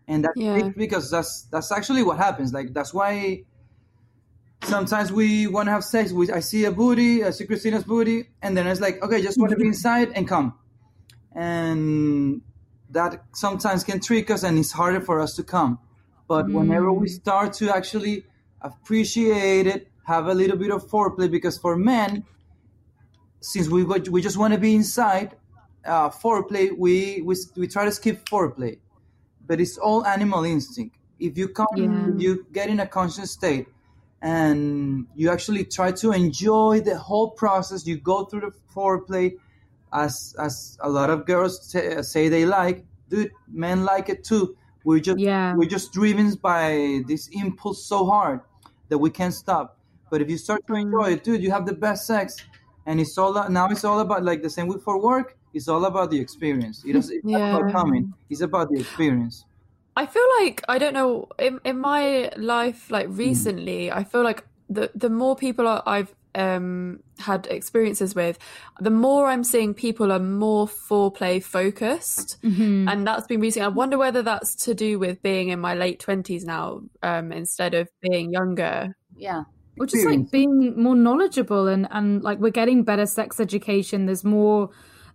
and 0.08 0.24
that's 0.24 0.36
Yeah. 0.38 0.70
because 0.76 1.10
that's 1.12 1.44
that's 1.44 1.72
actually 1.72 2.04
what 2.04 2.18
happens. 2.18 2.54
Like 2.54 2.74
that's 2.74 2.94
why 2.94 3.44
sometimes 4.64 5.12
we 5.12 5.48
want 5.48 5.68
to 5.68 5.72
have 5.72 5.84
sex. 5.84 6.12
We 6.12 6.30
I 6.32 6.40
see 6.42 6.66
a 6.66 6.72
booty, 6.72 7.24
I 7.24 7.30
see 7.30 7.46
Christina's 7.46 7.84
booty, 7.84 8.30
and 8.42 8.58
then 8.58 8.68
it's 8.68 8.82
like, 8.82 9.02
okay, 9.04 9.22
just 9.22 9.38
want 9.40 9.52
to 9.52 9.58
be 9.58 9.68
inside 9.68 10.12
and 10.16 10.28
come, 10.28 10.54
and 11.34 12.42
that 12.92 13.24
sometimes 13.34 13.84
can 13.84 14.00
trick 14.00 14.30
us, 14.32 14.44
and 14.44 14.58
it's 14.58 14.72
harder 14.72 15.02
for 15.02 15.20
us 15.20 15.36
to 15.36 15.44
come. 15.44 15.80
But 16.28 16.52
whenever 16.52 16.92
we 16.92 17.08
start 17.08 17.54
to 17.54 17.74
actually 17.76 18.26
appreciate 18.62 19.68
it, 19.68 19.88
have 20.06 20.28
a 20.28 20.34
little 20.34 20.58
bit 20.58 20.72
of 20.72 20.88
foreplay, 20.88 21.30
because 21.30 21.58
for 21.58 21.76
men, 21.78 22.26
since 23.40 23.70
we 23.70 23.84
we 23.84 24.22
just 24.22 24.38
want 24.38 24.54
to 24.54 24.60
be 24.60 24.76
inside, 24.76 25.36
uh, 25.86 26.10
foreplay 26.10 26.78
we, 26.78 27.22
we 27.22 27.36
we 27.56 27.68
try 27.68 27.86
to 27.86 27.92
skip 27.92 28.28
foreplay, 28.30 28.80
but 29.46 29.60
it's 29.62 29.78
all 29.78 30.06
animal 30.06 30.44
instinct. 30.44 30.96
If 31.20 31.38
you 31.38 31.48
come, 31.50 31.68
Yeah. 31.76 32.12
you 32.18 32.46
get 32.52 32.70
in 32.70 32.80
a 32.80 32.88
conscious 32.88 33.32
state, 33.32 33.68
and 34.22 35.08
you 35.16 35.30
actually 35.30 35.64
try 35.66 35.92
to 35.94 36.12
enjoy 36.12 36.82
the 36.82 36.98
whole 36.98 37.32
process, 37.32 37.86
you 37.88 37.98
go 37.98 38.26
through 38.26 38.42
the 38.42 38.54
foreplay, 38.76 39.38
as 39.94 40.36
as 40.40 40.78
a 40.82 40.90
lot 40.90 41.10
of 41.10 41.26
girls 41.26 41.54
say, 41.72 42.02
say 42.02 42.30
they 42.30 42.46
like. 42.46 42.86
Dude, 43.10 43.32
men 43.48 43.86
like 43.86 44.10
it 44.10 44.24
too. 44.26 44.58
We're 44.88 45.02
just 45.02 45.20
Yeah. 45.20 45.54
we're 45.58 45.74
just 45.78 45.92
driven 45.92 46.34
by 46.36 47.04
this 47.10 47.28
impulse 47.34 47.86
so 47.92 48.06
hard 48.06 48.40
that 48.88 48.98
we 48.98 49.10
can't 49.10 49.34
stop. 49.34 49.78
But 50.10 50.22
if 50.22 50.30
you 50.30 50.38
start 50.38 50.66
to 50.68 50.74
mm. 50.74 50.84
enjoy 50.84 51.08
it, 51.16 51.26
dude, 51.26 51.44
you 51.44 51.52
have 51.52 51.66
the 51.66 51.76
best 51.76 52.08
sex, 52.08 52.38
and 52.86 52.96
it's 53.02 53.18
all 53.18 53.34
now. 53.50 53.68
It's 53.68 53.84
all 53.84 54.00
about 54.00 54.24
like 54.24 54.42
the 54.48 54.50
same 54.50 54.68
way 54.70 54.80
for 54.80 54.96
work. 55.12 55.36
It's 55.54 55.68
all 55.68 55.84
about 55.84 56.10
the 56.12 56.20
experience. 56.26 56.86
It 56.88 56.96
is, 56.96 57.12
it's 57.12 57.26
Yeah. 57.26 57.58
about 57.58 57.74
coming. 57.74 58.14
It's 58.30 58.40
about 58.40 58.70
the 58.72 58.80
experience. 58.80 59.44
I 59.98 60.06
feel 60.06 60.28
like 60.40 60.64
I 60.70 60.78
don't 60.78 60.94
know 60.94 61.28
in 61.38 61.60
in 61.66 61.78
my 61.92 62.32
life 62.38 62.90
like 62.90 63.08
mm. 63.10 63.18
recently 63.28 63.92
I 63.92 64.04
feel 64.06 64.24
like 64.24 64.42
the 64.70 64.86
the 64.96 65.10
more 65.10 65.36
people 65.36 65.66
I've 65.96 66.16
um 66.38 67.00
had 67.20 67.48
experiences 67.48 68.14
with 68.16 68.38
the 68.80 68.90
more 68.92 69.28
I'm 69.28 69.44
seeing 69.44 69.74
people 69.74 70.12
are 70.12 70.20
more 70.20 70.68
foreplay 70.68 71.44
focused 71.44 72.38
Mhm. 72.44 72.90
and 72.92 73.08
that's 73.08 73.28
been 73.28 73.42
recent 73.42 73.66
I 73.66 73.70
wonder 73.70 73.98
whether 73.98 74.22
that's 74.22 74.56
to 74.66 74.74
do 74.76 75.00
with 75.00 75.22
being 75.24 75.50
in 75.50 75.60
my 75.60 75.74
late 75.74 76.00
20s 76.00 76.46
now 76.46 76.82
um 77.04 77.32
instead 77.32 77.74
of 77.74 77.90
being 78.02 78.32
younger 78.32 78.96
Yeah. 79.16 79.44
or 79.80 79.86
just 79.88 80.06
like 80.06 80.32
being 80.32 80.82
more 80.82 80.96
knowledgeable 80.96 81.68
and 81.68 81.88
and 81.92 82.24
like 82.24 82.40
we're 82.40 82.52
getting 82.62 82.84
better 82.84 83.06
sex 83.06 83.40
education 83.40 84.06
there's 84.06 84.24
more 84.24 84.70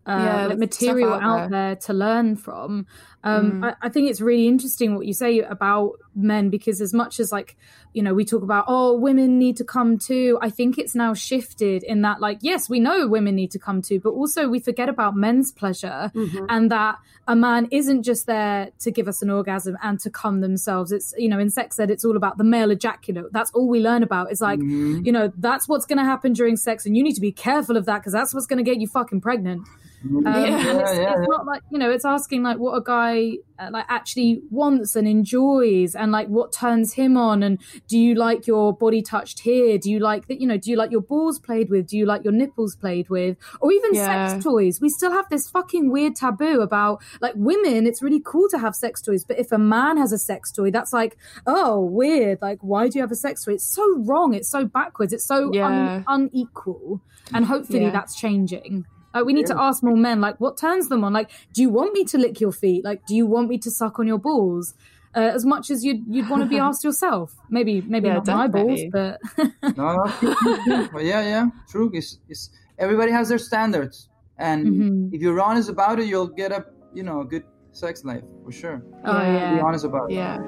uh, 0.04 0.10
Yeah, 0.18 0.46
like 0.48 0.58
material 0.58 1.12
out 1.14 1.22
out 1.22 1.50
there. 1.50 1.76
to 1.76 1.92
learn 1.92 2.34
from 2.34 2.86
um 3.24 3.52
Mm. 3.62 3.64
I, 3.64 3.86
I 3.86 3.88
think 3.88 4.10
it's 4.10 4.20
really 4.20 4.46
interesting 4.48 4.94
what 4.96 5.06
you 5.06 5.12
say 5.14 5.40
about 5.40 5.92
men 6.14 6.50
because 6.50 6.80
as 6.80 6.92
much 6.92 7.20
as 7.20 7.30
like 7.32 7.56
you 7.94 8.02
know 8.02 8.14
we 8.14 8.24
talk 8.24 8.42
about 8.42 8.64
oh 8.68 8.94
women 8.94 9.38
need 9.38 9.56
to 9.58 9.64
come 9.64 9.96
too 9.98 10.38
i 10.42 10.50
think 10.50 10.76
it's 10.78 10.94
now 10.94 11.14
shifted 11.14 11.82
in 11.84 12.02
that 12.02 12.20
like 12.20 12.38
yes 12.42 12.68
we 12.68 12.80
know 12.80 13.06
women 13.06 13.34
need 13.34 13.50
to 13.50 13.58
come 13.58 13.80
too 13.82 14.00
but 14.00 14.10
also 14.10 14.48
we 14.48 14.58
forget 14.60 14.88
about 14.88 15.14
men's 15.14 15.52
pleasure 15.52 16.10
and 16.48 16.70
that 16.70 16.96
a 17.28 17.36
man 17.36 17.68
isn't 17.70 18.02
just 18.02 18.26
there 18.26 18.70
to 18.80 18.90
give 18.90 19.06
us 19.08 19.22
an 19.22 19.30
orgasm 19.30 19.76
and 19.82 20.00
to 20.00 20.10
come 20.10 20.40
themselves 20.40 20.90
it's 20.92 21.14
you 21.16 21.28
know 21.28 21.38
in 21.38 21.48
sex 21.50 21.78
ed 21.78 21.90
it's 21.90 22.04
all 22.04 22.16
about 22.16 22.36
the 22.38 22.44
male 22.44 22.70
ejaculate 22.70 23.32
that's 23.32 23.50
all 23.52 23.68
we 23.68 23.80
learn 23.80 24.02
about 24.02 24.30
it's 24.30 24.40
like 24.40 24.58
Mhm. 24.60 25.04
you 25.06 25.12
know 25.12 25.32
that's 25.38 25.68
what's 25.68 25.86
going 25.86 25.98
to 25.98 26.04
happen 26.04 26.32
during 26.32 26.56
sex 26.56 26.84
and 26.86 26.96
you 26.96 27.02
need 27.02 27.14
to 27.14 27.20
be 27.20 27.32
careful 27.32 27.76
of 27.76 27.84
that 27.86 27.98
because 28.00 28.12
that's 28.12 28.34
what's 28.34 28.46
going 28.46 28.62
to 28.62 28.68
get 28.70 28.80
you 28.80 28.86
fucking 28.88 29.20
pregnant 29.20 29.62
um, 30.04 30.22
Yeah. 30.26 30.70
and 30.70 30.80
it's, 30.80 30.94
Yeah, 30.96 31.14
it's 31.18 31.28
not 31.28 31.46
like 31.46 31.62
you 31.70 31.78
know 31.78 31.90
it's 31.90 32.04
asking 32.04 32.42
like 32.42 32.58
what 32.58 32.74
a 32.76 32.82
guy 32.82 33.38
uh, 33.58 33.68
like 33.70 33.84
actually 33.88 34.42
wants 34.50 34.96
and 34.96 35.06
enjoys 35.06 35.94
and 35.94 36.10
like 36.12 36.28
what 36.28 36.52
turns 36.52 36.94
him 36.94 37.16
on 37.16 37.42
and 37.42 37.58
do 37.88 37.98
you 37.98 38.14
like 38.14 38.46
your 38.46 38.72
body 38.76 39.02
touched 39.02 39.40
here? 39.40 39.78
Do 39.78 39.90
you 39.90 39.98
like 40.00 40.26
that 40.28 40.40
you 40.40 40.46
know 40.46 40.56
do 40.56 40.70
you 40.70 40.76
like 40.76 40.90
your 40.90 41.00
balls 41.02 41.38
played 41.38 41.70
with? 41.70 41.86
Do 41.86 41.96
you 41.96 42.06
like 42.06 42.24
your 42.24 42.32
nipples 42.32 42.74
played 42.76 43.08
with? 43.08 43.36
Or 43.60 43.70
even 43.72 43.94
Yeah. 43.94 44.28
sex 44.28 44.44
toys. 44.44 44.80
We 44.80 44.88
still 44.88 45.12
have 45.12 45.28
this 45.30 45.48
fucking 45.50 45.90
weird 45.90 46.16
taboo 46.16 46.60
about 46.60 47.02
like 47.20 47.34
women 47.36 47.86
it's 47.86 48.02
really 48.02 48.20
cool 48.24 48.48
to 48.50 48.58
have 48.58 48.74
sex 48.74 49.00
toys 49.00 49.24
but 49.24 49.38
if 49.38 49.52
a 49.52 49.58
man 49.58 49.96
has 49.98 50.12
a 50.12 50.18
sex 50.18 50.50
toy 50.50 50.70
that's 50.70 50.92
like 50.92 51.16
oh 51.46 51.80
weird. 51.80 52.38
Like 52.42 52.58
why 52.62 52.88
do 52.88 52.98
you 52.98 53.02
have 53.02 53.12
a 53.12 53.16
sex 53.16 53.44
toy? 53.44 53.52
It's 53.54 53.64
so 53.66 53.98
wrong. 54.00 54.34
It's 54.34 54.48
so 54.48 54.64
backwards. 54.64 55.12
It's 55.12 55.24
so 55.26 55.52
Yeah. 55.52 55.66
un- 55.66 56.04
unequal. 56.32 57.00
And 57.32 57.44
hopefully 57.46 57.82
Yeah. 57.82 57.90
that's 57.90 58.14
changing 58.16 58.86
like 59.14 59.24
we 59.24 59.32
need 59.32 59.46
to 59.46 59.58
ask 59.60 59.82
more 59.82 59.96
men, 59.96 60.20
like 60.20 60.40
what 60.40 60.56
turns 60.56 60.88
them 60.88 61.04
on. 61.04 61.12
Like, 61.12 61.30
do 61.52 61.60
you 61.62 61.68
want 61.70 61.92
me 61.94 62.04
to 62.04 62.18
lick 62.18 62.40
your 62.40 62.52
feet? 62.52 62.84
Like, 62.84 63.06
do 63.06 63.14
you 63.14 63.26
want 63.26 63.48
me 63.48 63.58
to 63.58 63.70
suck 63.70 63.98
on 63.98 64.06
your 64.06 64.18
balls? 64.18 64.74
Uh, 65.14 65.20
as 65.20 65.44
much 65.44 65.70
as 65.70 65.84
you'd 65.84 66.02
you'd 66.08 66.28
want 66.30 66.42
to 66.42 66.48
be 66.48 66.58
asked 66.68 66.82
yourself. 66.84 67.34
Maybe 67.50 67.82
maybe 67.82 68.08
Yeah, 68.08 68.14
not 68.14 68.26
my 68.26 68.48
balls, 68.48 68.80
but 68.90 69.20
No, 69.76 69.92
no. 69.94 70.88
But 70.92 71.04
yeah, 71.04 71.20
yeah, 71.22 71.46
true. 71.68 71.90
It's, 71.92 72.18
it's 72.28 72.48
everybody 72.78 73.12
has 73.12 73.28
their 73.28 73.38
standards, 73.38 74.08
and 74.38 74.66
Mhm. 74.66 75.12
if 75.14 75.20
you're 75.20 75.38
honest 75.40 75.68
about 75.68 75.98
it, 76.00 76.06
you'll 76.06 76.28
get 76.42 76.50
a 76.52 76.64
you 76.94 77.02
know 77.02 77.20
a 77.20 77.24
good 77.26 77.44
sex 77.72 78.04
life 78.04 78.24
for 78.44 78.52
sure. 78.52 78.82
oh 79.04 79.12
Yeah. 79.20 79.32
yeah, 79.34 79.54
Be 79.56 79.60
honest 79.60 79.84
about 79.84 80.10
it. 80.10 80.14
yeah 80.14 80.38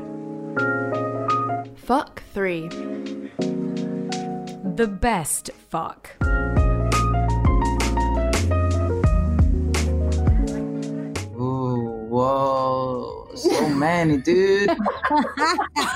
Fuck 1.76 2.22
3. 2.32 2.68
The 4.80 4.88
best 4.88 5.50
fuck. 5.70 6.10
Whoa, 12.14 13.30
so 13.34 13.68
many, 13.70 14.18
dude. 14.18 14.70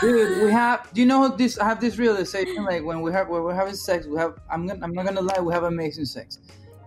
dude, 0.00 0.42
we 0.44 0.50
have. 0.52 0.88
Do 0.92 1.00
you 1.00 1.06
know 1.06 1.28
this? 1.28 1.58
I 1.58 1.64
have 1.66 1.80
this 1.80 1.98
realization. 1.98 2.64
Like 2.64 2.84
when 2.84 3.00
we 3.02 3.12
have 3.12 3.28
when 3.28 3.42
we're 3.42 3.54
having 3.54 3.74
sex, 3.74 4.06
we 4.06 4.18
have. 4.18 4.34
I'm 4.50 4.66
gonna. 4.66 4.80
I'm 4.84 4.92
not 4.92 5.06
gonna 5.06 5.20
lie. 5.20 5.40
We 5.40 5.52
have 5.52 5.64
amazing 5.64 6.06
sex, 6.06 6.38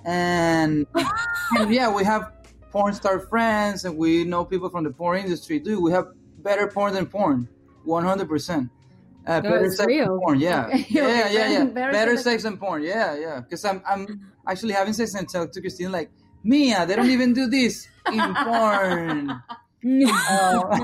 and, 0.06 0.86
and 1.58 1.74
yeah, 1.74 1.90
we 1.94 2.04
have 2.04 2.32
porn 2.72 2.94
star 2.94 3.20
friends, 3.20 3.86
and 3.86 3.98
we 3.98 4.24
know 4.24 4.46
people 4.46 4.70
from 4.70 4.84
the 4.84 4.92
porn 4.92 5.20
industry. 5.20 5.60
Dude, 5.60 5.82
we 5.82 5.92
have 5.92 6.08
better 6.40 6.68
porn 6.68 6.94
than 6.94 7.06
porn. 7.06 7.48
One 7.84 8.04
hundred 8.04 8.28
percent. 8.30 8.70
Uh, 9.28 9.40
better 9.40 9.70
sex 9.70 9.86
real. 9.86 10.08
than 10.08 10.20
porn, 10.20 10.40
yeah, 10.40 10.66
Okay, 10.66 10.86
yeah, 10.90 11.04
okay, 11.04 11.34
yeah, 11.34 11.50
yeah. 11.52 11.64
better- 11.66 11.72
Better, 11.74 11.92
better 11.92 12.18
sex 12.18 12.42
than 12.42 12.58
porn, 12.58 12.82
yeah, 12.82 13.16
yeah. 13.16 13.40
Because 13.40 13.64
I'm, 13.64 13.84
I'm 13.88 14.20
actually 14.48 14.74
having 14.74 14.94
sex 14.94 15.14
and 15.14 15.30
tell 15.30 15.48
to 15.48 15.62
Christine 15.62 15.92
like, 15.92 16.10
Mia, 16.44 16.88
they 16.88 16.96
don't 16.96 17.12
even 17.12 17.32
do 17.32 17.46
this 17.48 17.88
in 18.08 18.36
porn. 18.36 19.30
Uh, 19.30 19.42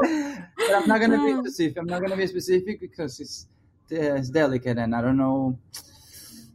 but 0.00 0.74
I'm 0.74 0.88
not 0.88 1.00
gonna 1.00 1.22
be 1.24 1.48
specific. 1.48 1.78
I'm 1.78 1.86
not 1.86 2.00
gonna 2.00 2.16
be 2.16 2.26
specific 2.26 2.80
because 2.80 3.20
it's 3.20 3.46
it's 3.90 4.30
delicate 4.30 4.78
and 4.78 4.94
I 4.94 5.02
don't 5.02 5.18
know 5.18 5.58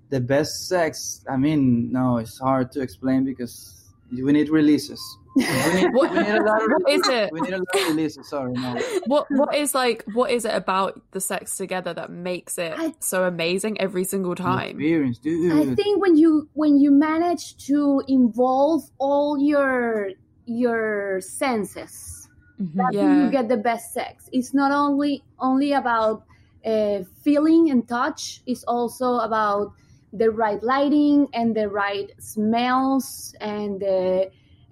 the 0.10 0.20
best 0.20 0.68
sex. 0.68 1.24
I 1.30 1.38
mean, 1.38 1.92
no, 1.92 2.18
it's 2.18 2.40
hard 2.40 2.72
to 2.74 2.82
explain 2.82 3.26
because 3.26 3.86
we 4.12 4.32
need 4.32 4.50
releases. 4.50 5.00
We 5.36 5.44
need, 5.44 5.94
What- 5.94 6.12
we 6.12 6.18
need 6.20 6.28
a 6.30 6.44
lot 6.44 6.62
of 6.63 6.70
what 6.72 6.92
is 6.92 7.02
releases. 7.08 7.10
it? 7.10 7.32
We 7.34 7.42
need 7.42 7.54
a 7.54 7.58
lot 7.58 7.76
of 7.76 7.88
releases. 7.89 8.30
Sorry, 8.30 8.52
no. 8.54 8.76
what 9.08 9.28
what 9.30 9.56
is 9.56 9.74
like 9.76 10.04
what 10.13 10.32
is 10.32 10.44
it 10.46 10.54
about 10.54 11.02
the 11.12 11.22
sex 11.22 11.56
together 11.58 11.94
that 11.94 12.10
makes 12.10 12.58
it 12.58 12.74
I- 12.78 12.94
so 13.00 13.24
amazing 13.26 13.80
every 13.80 14.04
single 14.04 14.36
time? 14.36 14.72
Experience, 14.80 15.18
dude. 15.20 15.54
I 15.54 15.76
think 15.76 16.02
when 16.02 16.15
you 16.18 16.50
when 16.54 16.80
you 16.80 16.92
manage 16.92 17.58
to 17.68 18.02
involve 18.08 18.82
all 18.98 19.38
your 19.38 20.10
your 20.46 21.22
senses, 21.22 22.28
Mhm. 22.60 22.74
that's 22.76 22.96
when 22.96 23.22
you 23.22 23.30
get 23.32 23.48
the 23.50 23.58
best 23.58 23.94
sex. 23.94 24.30
It's 24.34 24.54
not 24.54 24.72
only 24.72 25.24
only 25.39 25.74
about 25.74 26.24
uh, 26.65 27.04
feeling 27.24 27.70
and 27.72 27.88
touch. 27.88 28.42
It's 28.46 28.63
also 28.65 29.20
about 29.20 29.72
the 30.12 30.30
right 30.32 30.62
lighting 30.62 31.28
and 31.34 31.56
the 31.56 31.70
right 31.70 32.10
smells 32.20 33.34
and 33.39 33.80
the 33.80 34.30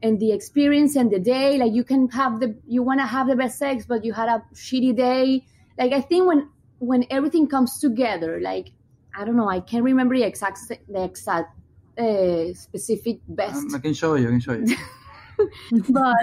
and 0.08 0.20
the 0.20 0.32
experience 0.32 0.96
and 0.96 1.12
the 1.12 1.20
day. 1.20 1.58
Like 1.58 1.74
you 1.74 1.84
can 1.84 2.10
have 2.10 2.40
the 2.40 2.58
you 2.68 2.82
want 2.84 3.00
to 3.00 3.06
have 3.06 3.28
the 3.28 3.36
best 3.36 3.60
sex, 3.60 3.86
but 3.86 4.04
you 4.06 4.14
had 4.14 4.30
a 4.30 4.44
shitty 4.54 4.96
day. 4.96 5.46
Like 5.78 5.94
I 5.94 6.02
think 6.02 6.28
when 6.28 6.50
when 6.80 7.06
everything 7.10 7.48
comes 7.48 7.80
together, 7.80 8.40
like 8.42 8.72
I 9.16 9.26
don't 9.26 9.36
know, 9.36 9.50
I 9.50 9.60
can't 9.60 9.84
remember 9.84 10.16
the 10.16 10.24
exact 10.24 10.60
the 10.70 11.04
exact 11.04 11.50
uh, 11.98 12.54
specific 12.54 13.20
best 13.28 13.66
Um, 13.66 13.76
I 13.76 13.80
can 13.80 13.94
show 13.94 14.16
you. 14.16 14.28
I 14.28 14.32
can 14.32 14.40
show 14.40 14.54
you. 14.54 14.76
but 15.90 16.16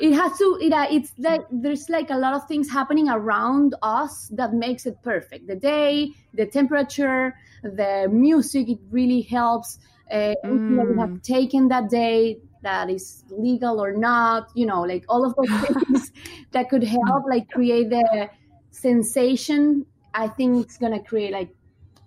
it 0.00 0.12
has 0.12 0.38
to 0.38 0.58
it, 0.60 0.72
uh, 0.72 0.86
it's 0.90 1.12
like 1.18 1.42
there's 1.50 1.88
like 1.88 2.10
a 2.10 2.16
lot 2.16 2.34
of 2.34 2.46
things 2.48 2.70
happening 2.70 3.08
around 3.08 3.74
us 3.82 4.28
that 4.28 4.54
makes 4.54 4.86
it 4.86 4.96
perfect 5.02 5.46
the 5.46 5.54
day 5.54 6.10
the 6.32 6.46
temperature 6.46 7.34
the 7.62 8.08
music 8.10 8.68
it 8.68 8.78
really 8.90 9.20
helps 9.20 9.78
uh, 10.10 10.34
anything 10.44 10.76
that 10.76 10.86
we 10.88 10.98
have 10.98 11.22
taken 11.22 11.68
that 11.68 11.90
day 11.90 12.38
that 12.64 12.90
is 12.90 13.24
legal 13.30 13.80
or 13.80 13.92
not 13.92 14.50
you 14.54 14.66
know 14.66 14.82
like 14.82 15.04
all 15.08 15.24
of 15.24 15.34
those 15.36 15.60
things 15.68 16.12
that 16.50 16.68
could 16.68 16.82
help 16.82 17.24
like 17.28 17.48
create 17.50 17.88
the 17.90 18.28
sensation 18.70 19.86
i 20.12 20.26
think 20.26 20.64
it's 20.64 20.76
gonna 20.76 21.02
create 21.02 21.32
like 21.32 21.54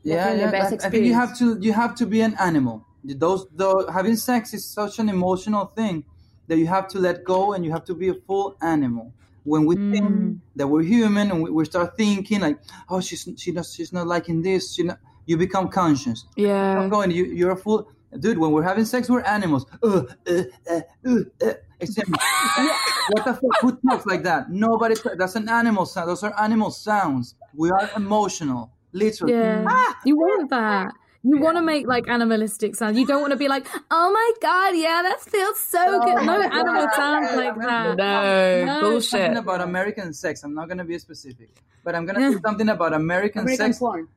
yeah, 0.08 0.34
yeah. 0.34 0.46
the 0.46 0.52
best 0.52 0.84
I, 0.84 0.88
I 0.88 0.90
think 0.90 1.06
you 1.06 1.14
have 1.14 1.38
to 1.40 1.58
you 1.60 1.74
have 1.74 1.96
to 1.96 2.06
be 2.06 2.22
an 2.22 2.36
animal. 2.40 2.86
Those 3.04 3.48
though 3.54 3.88
having 3.88 4.16
sex 4.16 4.54
is 4.54 4.66
such 4.66 5.00
an 5.00 5.10
emotional 5.10 5.66
thing 5.66 6.06
that 6.48 6.58
you 6.58 6.68
have 6.68 6.88
to 6.90 7.00
let 7.00 7.24
go 7.24 7.54
and 7.54 7.66
you 7.66 7.72
have 7.72 7.86
to 7.86 7.96
be 7.96 8.10
a 8.10 8.14
full 8.14 8.56
animal. 8.62 9.14
When 9.44 9.66
we 9.66 9.76
think 9.76 10.10
mm. 10.10 10.40
that 10.58 10.68
we're 10.68 10.84
human 10.84 11.32
and 11.32 11.42
we, 11.44 11.50
we 11.50 11.64
start 11.66 11.96
thinking 11.96 12.42
like, 12.42 12.60
oh, 12.90 13.00
she's 13.02 13.28
she 13.38 13.52
does 13.52 13.74
she's 13.74 13.94
not 13.94 14.08
liking 14.08 14.42
this. 14.42 14.74
She 14.74 14.84
not, 14.84 15.00
you 15.26 15.38
become 15.38 15.68
conscious. 15.68 16.26
Yeah. 16.36 16.80
I'm 16.80 16.90
going. 16.90 17.12
You, 17.12 17.26
you're 17.26 17.52
a 17.52 17.58
full 17.58 17.90
dude. 18.20 18.38
When 18.38 18.52
we're 18.52 18.64
having 18.64 18.86
sex, 18.86 19.10
we're 19.10 19.22
animals. 19.22 19.66
Uh, 19.84 20.04
uh, 20.28 20.44
uh, 20.70 20.82
uh, 21.06 21.20
uh. 21.44 21.54
Except, 21.80 22.10
what 23.10 23.26
the 23.26 23.34
fuck? 23.34 23.62
Who 23.62 23.78
talks 23.88 24.06
like 24.08 24.24
that? 24.24 24.50
Nobody. 24.50 24.96
That's 25.16 25.36
an 25.36 25.48
animal 25.48 25.86
sound. 25.86 26.10
Those 26.10 26.24
are 26.24 26.34
animal 26.40 26.72
sounds. 26.72 27.36
We 27.54 27.70
are 27.70 27.90
emotional, 27.96 28.72
literally. 28.94 29.34
Yeah. 29.34 29.94
You 30.04 30.16
want 30.18 30.50
that. 30.50 30.92
You 31.24 31.40
want 31.40 31.58
to 31.58 31.62
make 31.62 31.88
like 31.88 32.08
animalistic 32.08 32.76
sounds. 32.76 32.98
You 32.98 33.06
don't 33.06 33.22
want 33.22 33.32
to 33.32 33.38
be 33.38 33.48
like, 33.48 33.68
oh 33.92 34.12
my 34.12 34.32
god, 34.42 34.78
yeah, 34.78 35.02
that 35.02 35.20
feels 35.20 35.60
so 35.60 36.00
good. 36.00 36.26
No 36.26 36.40
my 36.40 36.46
animal 36.46 36.86
God. 36.86 36.94
sounds 36.96 37.36
like 37.36 37.56
that. 37.60 37.98
No, 37.98 38.66
No, 38.66 38.82
bullshit. 38.82 39.10
Something 39.10 39.38
about 39.38 39.62
American 39.62 40.14
sex. 40.14 40.44
I'm 40.44 40.54
not 40.54 40.70
gonna 40.70 40.86
be 40.86 40.98
specific, 41.00 41.50
but 41.84 41.96
I'm 41.96 42.06
gonna 42.06 42.32
say 42.32 42.40
something 42.46 42.70
about 42.70 42.94
American, 42.94 43.42
american 43.42 43.74
sex. 43.74 43.80
porn 43.80 44.08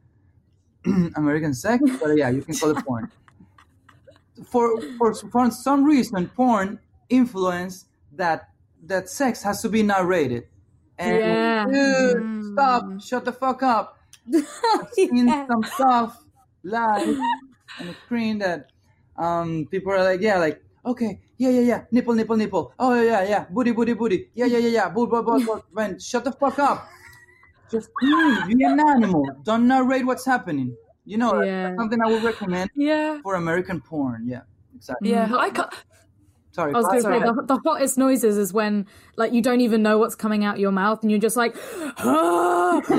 American 1.17 1.53
sex, 1.53 1.83
but 2.01 2.17
yeah, 2.17 2.29
you 2.31 2.43
can 2.43 2.55
call 2.57 2.71
it 2.71 2.85
porn. 2.85 3.11
For 4.47 4.81
for 4.99 5.15
for 5.15 5.51
some 5.51 5.85
reason, 5.85 6.29
porn 6.29 6.79
influence 7.09 7.87
that 8.13 8.49
that 8.85 9.09
sex 9.09 9.43
has 9.43 9.61
to 9.63 9.69
be 9.69 9.83
narrated. 9.83 10.45
And 10.99 11.21
Yeah. 11.21 11.65
dude, 11.73 12.25
stop, 12.53 13.01
shut 13.01 13.25
the 13.25 13.33
fuck 13.33 13.63
up. 13.63 13.99
I've 14.35 14.89
seen 14.93 15.35
some 15.47 15.65
stuff 15.65 16.25
live 16.63 17.09
on 17.79 17.87
the 17.87 17.95
screen 18.05 18.39
that 18.39 18.71
um 19.17 19.67
people 19.71 19.93
are 19.93 20.05
like, 20.05 20.21
yeah, 20.21 20.39
like, 20.39 20.63
okay, 20.85 21.21
yeah, 21.39 21.51
yeah, 21.51 21.61
yeah, 21.61 21.85
nipple, 21.91 22.15
nipple, 22.15 22.37
nipple. 22.37 22.73
Oh 22.79 22.95
yeah, 22.95 23.03
yeah, 23.03 23.29
yeah, 23.29 23.45
booty, 23.51 23.73
booty, 23.73 23.93
booty. 23.95 24.31
Yeah, 24.35 24.47
yeah, 24.47 24.59
yeah, 24.59 24.69
yeah, 24.69 24.89
bull, 24.89 25.07
bull, 25.07 25.23
bull, 25.23 25.41
bull. 25.45 25.65
Man, 25.73 25.99
shut 25.99 26.25
the 26.25 26.33
fuck 26.33 26.59
up. 26.59 26.89
Just 27.71 27.91
please, 28.01 28.41
be 28.47 28.65
an 28.65 28.81
animal. 28.81 29.25
Don't 29.45 29.69
narrate 29.69 30.05
what's 30.05 30.27
happening. 30.27 30.77
You 31.11 31.19
know, 31.19 31.33
uh, 31.39 31.41
Yeah. 31.43 31.63
that's 31.69 31.77
something 31.79 32.01
I 32.01 32.09
would 32.13 32.23
recommend 32.23 32.71
Yeah. 32.77 33.19
for 33.23 33.35
American 33.35 33.81
porn. 33.81 34.27
Yeah, 34.27 34.43
exactly. 34.77 35.11
Yeah. 35.11 35.27
Mm-hmm. 35.27 35.35
I 35.47 35.51
can't 35.51 35.75
Sorry. 36.53 36.75
I 36.75 36.79
was 36.79 36.87
going 36.87 36.99
to 36.99 37.03
say 37.03 37.19
the, 37.21 37.43
the 37.47 37.59
hottest 37.65 37.97
noises 37.97 38.37
is 38.37 38.53
when 38.53 38.87
like 39.17 39.33
you 39.33 39.41
don't 39.41 39.61
even 39.61 39.83
know 39.83 39.99
what's 39.99 40.17
coming 40.17 40.45
out 40.45 40.59
your 40.59 40.73
mouth 40.73 41.01
and 41.03 41.09
you're 41.11 41.21
just 41.21 41.37
like, 41.37 41.55
ah, 41.99 42.81
Yeah. 42.91 42.97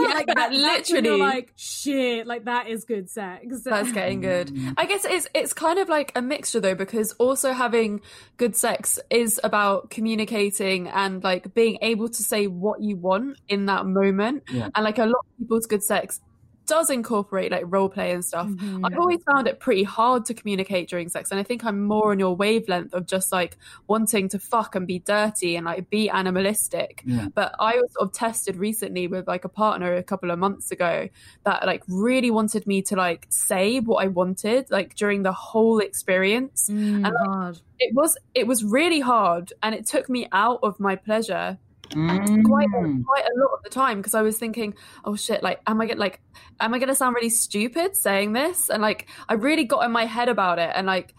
Yeah, 0.00 0.14
like 0.14 0.26
that 0.26 0.34
that's 0.50 0.90
you're 0.90 1.00
literally- 1.02 1.20
like 1.20 1.52
shit, 1.56 2.26
like 2.26 2.44
that 2.46 2.68
is 2.68 2.84
good 2.84 3.08
sex. 3.08 3.62
That's 3.62 3.92
getting 3.92 4.20
good. 4.20 4.48
Mm. 4.48 4.74
I 4.76 4.86
guess 4.86 5.04
it's 5.04 5.28
it's 5.34 5.52
kind 5.52 5.78
of 5.78 5.88
like 5.88 6.10
a 6.16 6.22
mixture 6.22 6.60
though, 6.60 6.74
because 6.74 7.12
also 7.12 7.52
having 7.52 8.00
good 8.38 8.56
sex 8.56 8.98
is 9.08 9.40
about 9.44 9.90
communicating 9.90 10.88
and 10.88 11.22
like 11.22 11.54
being 11.54 11.78
able 11.80 12.08
to 12.08 12.22
say 12.24 12.48
what 12.48 12.80
you 12.82 12.96
want 12.96 13.38
in 13.48 13.66
that 13.66 13.86
moment. 13.86 14.44
Yeah. 14.52 14.68
And 14.74 14.84
like 14.84 14.98
a 14.98 15.06
lot 15.06 15.20
of 15.24 15.38
people's 15.38 15.66
good 15.66 15.82
sex 15.84 16.20
does 16.66 16.90
incorporate 16.90 17.50
like 17.50 17.64
role 17.66 17.88
play 17.88 18.12
and 18.12 18.24
stuff. 18.24 18.48
I've 18.82 18.98
always 18.98 19.22
found 19.24 19.46
it 19.46 19.60
pretty 19.60 19.82
hard 19.82 20.24
to 20.26 20.34
communicate 20.34 20.88
during 20.88 21.08
sex, 21.08 21.30
and 21.30 21.40
I 21.40 21.42
think 21.42 21.64
I'm 21.64 21.84
more 21.84 22.12
on 22.12 22.18
your 22.18 22.34
wavelength 22.36 22.94
of 22.94 23.06
just 23.06 23.32
like 23.32 23.56
wanting 23.86 24.28
to 24.30 24.38
fuck 24.38 24.74
and 24.74 24.86
be 24.86 24.98
dirty 24.98 25.56
and 25.56 25.66
like 25.66 25.90
be 25.90 26.08
animalistic. 26.10 27.02
Yeah. 27.04 27.28
But 27.34 27.54
I 27.58 27.76
was 27.76 27.92
sort 27.92 28.08
of 28.08 28.12
tested 28.12 28.56
recently 28.56 29.06
with 29.08 29.26
like 29.26 29.44
a 29.44 29.48
partner 29.48 29.94
a 29.94 30.02
couple 30.02 30.30
of 30.30 30.38
months 30.38 30.70
ago 30.70 31.08
that 31.44 31.66
like 31.66 31.82
really 31.88 32.30
wanted 32.30 32.66
me 32.66 32.82
to 32.82 32.96
like 32.96 33.26
say 33.28 33.80
what 33.80 34.04
I 34.04 34.08
wanted 34.08 34.70
like 34.70 34.94
during 34.94 35.22
the 35.22 35.32
whole 35.32 35.78
experience. 35.78 36.68
Mm, 36.70 36.94
And, 36.94 37.02
like, 37.02 37.26
hard. 37.26 37.60
It 37.78 37.94
was 37.94 38.16
it 38.34 38.46
was 38.46 38.64
really 38.64 39.00
hard, 39.00 39.52
and 39.62 39.74
it 39.74 39.86
took 39.86 40.08
me 40.08 40.28
out 40.32 40.60
of 40.62 40.78
my 40.80 40.96
pleasure 40.96 41.58
Mm. 41.94 42.44
quite 42.44 42.68
quite 43.06 43.24
a 43.24 43.38
lot 43.38 43.52
of 43.56 43.62
the 43.62 43.70
time 43.70 43.98
because 43.98 44.14
I 44.14 44.22
was 44.22 44.38
thinking, 44.38 44.74
oh 45.04 45.16
shit, 45.16 45.42
like 45.42 45.60
am 45.66 45.80
I 45.80 45.86
gonna 45.86 46.00
like 46.00 46.20
am 46.60 46.74
I 46.74 46.78
gonna 46.78 46.94
sound 46.94 47.14
really 47.14 47.30
stupid 47.30 47.96
saying 47.96 48.32
this? 48.32 48.68
And 48.68 48.82
like 48.82 49.08
I 49.28 49.34
really 49.34 49.64
got 49.64 49.84
in 49.84 49.92
my 49.92 50.04
head 50.06 50.28
about 50.28 50.58
it, 50.58 50.70
and 50.74 50.86
like 50.86 51.14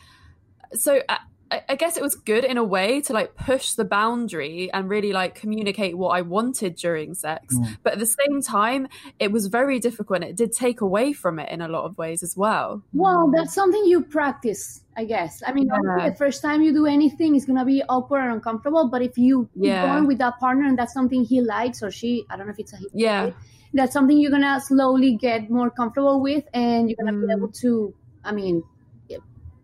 so 0.74 1.02
I, 1.08 1.20
I- 1.52 1.62
I 1.70 1.76
guess 1.76 1.96
it 1.96 2.02
was 2.02 2.16
good 2.16 2.44
in 2.44 2.58
a 2.58 2.64
way 2.64 3.02
to 3.02 3.14
like 3.14 3.36
push 3.36 3.74
the 3.74 3.86
boundary 3.86 4.72
and 4.74 4.90
really 4.90 5.14
like 5.14 5.36
communicate 5.36 5.96
what 5.98 6.10
I 6.10 6.22
wanted 6.22 6.76
during 6.76 7.14
sex, 7.14 7.56
but 7.84 7.94
at 7.94 8.00
the 8.00 8.06
same 8.08 8.42
time, 8.42 8.88
it 9.20 9.32
was 9.32 9.46
very 9.48 9.80
difficult. 9.80 10.22
and 10.22 10.30
It 10.32 10.36
did 10.36 10.52
take 10.54 10.82
away 10.82 11.14
from 11.14 11.38
it 11.40 11.50
in 11.52 11.62
a 11.62 11.68
lot 11.68 11.86
of 11.86 11.98
ways 12.00 12.24
as 12.24 12.36
well. 12.36 12.82
Well, 12.94 13.32
that's 13.36 13.54
something 13.54 13.86
you 13.86 14.02
practice, 14.02 14.82
I 14.98 15.06
guess. 15.06 15.44
I 15.46 15.54
mean, 15.54 15.68
Yeah. 15.68 16.10
the 16.10 16.16
first 16.16 16.42
time 16.42 16.62
you 16.64 16.74
do 16.74 16.88
anything, 16.88 17.36
it's 17.36 17.46
gonna 17.46 17.64
be 17.66 17.84
awkward 17.88 18.22
and 18.22 18.34
uncomfortable. 18.34 18.90
But 18.90 19.04
if 19.04 19.16
you 19.18 19.48
keep 19.54 19.66
Yeah. 19.66 19.86
going 19.94 20.08
with 20.08 20.18
that 20.18 20.40
partner 20.40 20.66
and 20.66 20.78
that's 20.80 20.94
something 20.94 21.24
he 21.24 21.42
likes 21.42 21.84
or 21.84 21.92
she, 21.92 22.26
I 22.30 22.38
don't 22.38 22.48
know 22.48 22.54
if 22.54 22.60
it's 22.60 22.74
a 22.74 22.78
he. 22.78 22.88
Yeah. 22.94 23.32
That's 23.74 23.94
something 23.94 24.18
you're 24.18 24.32
gonna 24.32 24.60
slowly 24.62 25.16
get 25.16 25.50
more 25.52 25.70
comfortable 25.70 26.22
with, 26.22 26.46
and 26.54 26.90
you're 26.90 26.98
gonna 26.98 27.12
be 27.20 27.28
Mm. 27.28 27.38
able 27.38 27.50
to, 27.64 27.94
I 28.24 28.32
mean, 28.32 28.64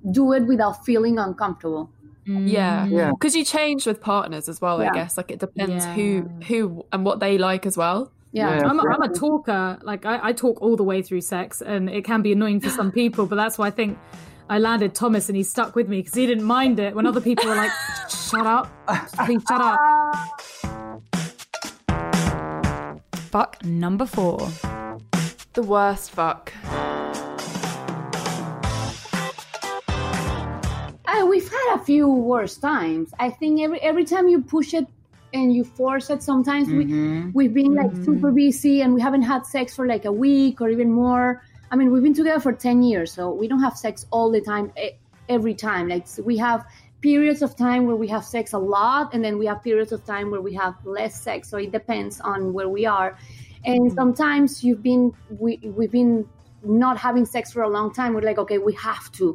do 0.09 0.33
it 0.33 0.43
without 0.43 0.83
feeling 0.85 1.19
uncomfortable. 1.19 1.89
Yeah. 2.25 2.85
Mm. 2.85 2.91
Yeah. 2.91 3.11
Because 3.11 3.35
you 3.35 3.43
change 3.43 3.85
with 3.85 3.99
partners 4.01 4.47
as 4.47 4.61
well, 4.61 4.81
Yeah. 4.81 4.89
I 4.91 4.93
guess. 4.93 5.17
Like 5.17 5.31
it 5.31 5.39
depends 5.39 5.85
Yeah. 5.85 5.93
who 5.93 6.29
who 6.47 6.85
and 6.91 7.03
what 7.05 7.19
they 7.19 7.37
like 7.37 7.65
as 7.65 7.75
well. 7.77 8.11
Yeah. 8.31 8.55
Yeah. 8.59 8.67
I'm 8.67 8.79
a, 8.79 8.83
I'm 8.83 9.01
a 9.01 9.13
talker. 9.13 9.79
Like 9.81 10.05
I, 10.05 10.29
I 10.29 10.31
talk 10.33 10.61
all 10.61 10.75
the 10.77 10.83
way 10.83 11.01
through 11.01 11.21
sex, 11.21 11.61
and 11.61 11.89
it 11.89 12.05
can 12.05 12.21
be 12.21 12.31
annoying 12.31 12.61
for 12.61 12.69
some 12.69 12.91
people. 12.91 13.25
But 13.25 13.35
that's 13.35 13.57
why 13.57 13.67
I 13.67 13.71
think 13.71 13.97
I 14.49 14.59
landed 14.59 14.93
Thomas 14.95 15.29
and 15.29 15.35
he 15.35 15.43
stuck 15.43 15.75
with 15.75 15.87
me 15.89 15.99
because 15.99 16.13
he 16.13 16.25
didn't 16.27 16.43
mind 16.45 16.79
it 16.79 16.95
when 16.95 17.05
other 17.07 17.21
people 17.21 17.47
were 17.47 17.55
like, 17.55 17.71
shut 18.09 18.45
up, 18.45 18.69
please 19.25 19.41
shut 19.47 19.61
up. 19.61 19.79
Fuck 23.31 23.63
number 23.63 24.05
four. 24.05 24.49
The 25.53 25.63
worst 25.63 26.11
fuck. 26.11 26.51
We've 31.31 31.49
had 31.57 31.67
a 31.75 31.79
few 31.91 32.07
worse 32.33 32.55
times. 32.71 33.07
I 33.25 33.29
think 33.39 33.53
every 33.65 33.79
every 33.91 34.05
time 34.13 34.25
you 34.33 34.39
push 34.55 34.69
it 34.79 34.87
and 35.33 35.47
you 35.57 35.63
force 35.79 36.07
it, 36.13 36.21
sometimes 36.31 36.67
Mhm. 36.67 36.77
we 36.79 36.83
we've 37.37 37.55
been 37.61 37.73
like 37.81 37.93
super 38.07 38.31
busy 38.43 38.75
and 38.83 38.89
we 38.97 39.01
haven't 39.07 39.25
had 39.33 39.41
sex 39.55 39.65
for 39.77 39.85
like 39.93 40.05
a 40.13 40.15
week 40.25 40.55
or 40.61 40.67
even 40.75 40.89
more. 41.03 41.27
I 41.71 41.73
mean, 41.77 41.87
we've 41.91 42.03
been 42.07 42.19
together 42.21 42.41
for 42.47 42.53
ten 42.67 42.77
years, 42.89 43.09
so 43.17 43.23
we 43.41 43.45
don't 43.51 43.63
have 43.67 43.77
sex 43.85 43.95
all 44.11 44.29
the 44.37 44.41
time, 44.51 44.65
every 45.35 45.55
time. 45.67 45.83
Like 45.93 46.05
we 46.29 46.35
have 46.47 46.59
periods 47.09 47.41
of 47.41 47.51
time 47.55 47.81
where 47.87 47.99
we 48.03 48.07
have 48.15 48.23
sex 48.35 48.45
a 48.53 48.61
lot, 48.77 49.05
and 49.13 49.23
then 49.25 49.35
we 49.41 49.45
have 49.51 49.59
periods 49.69 49.91
of 49.91 50.01
time 50.13 50.25
where 50.31 50.43
we 50.49 50.53
have 50.63 50.73
less 50.97 51.13
sex. 51.27 51.39
So 51.49 51.55
it 51.65 51.71
depends 51.79 52.13
on 52.33 52.39
where 52.55 52.69
we 52.77 52.83
are. 52.85 53.09
And 53.71 53.83
sometimes 54.01 54.63
you've 54.65 54.83
been 54.91 55.03
we 55.43 55.51
we've 55.77 55.95
been 56.01 56.15
not 56.63 56.97
having 57.07 57.25
sex 57.25 57.51
for 57.53 57.61
a 57.63 57.69
long 57.77 57.87
time. 57.99 58.09
We're 58.13 58.27
like, 58.31 58.41
okay, 58.45 58.59
we 58.69 58.73
have 58.89 59.05
to, 59.13 59.25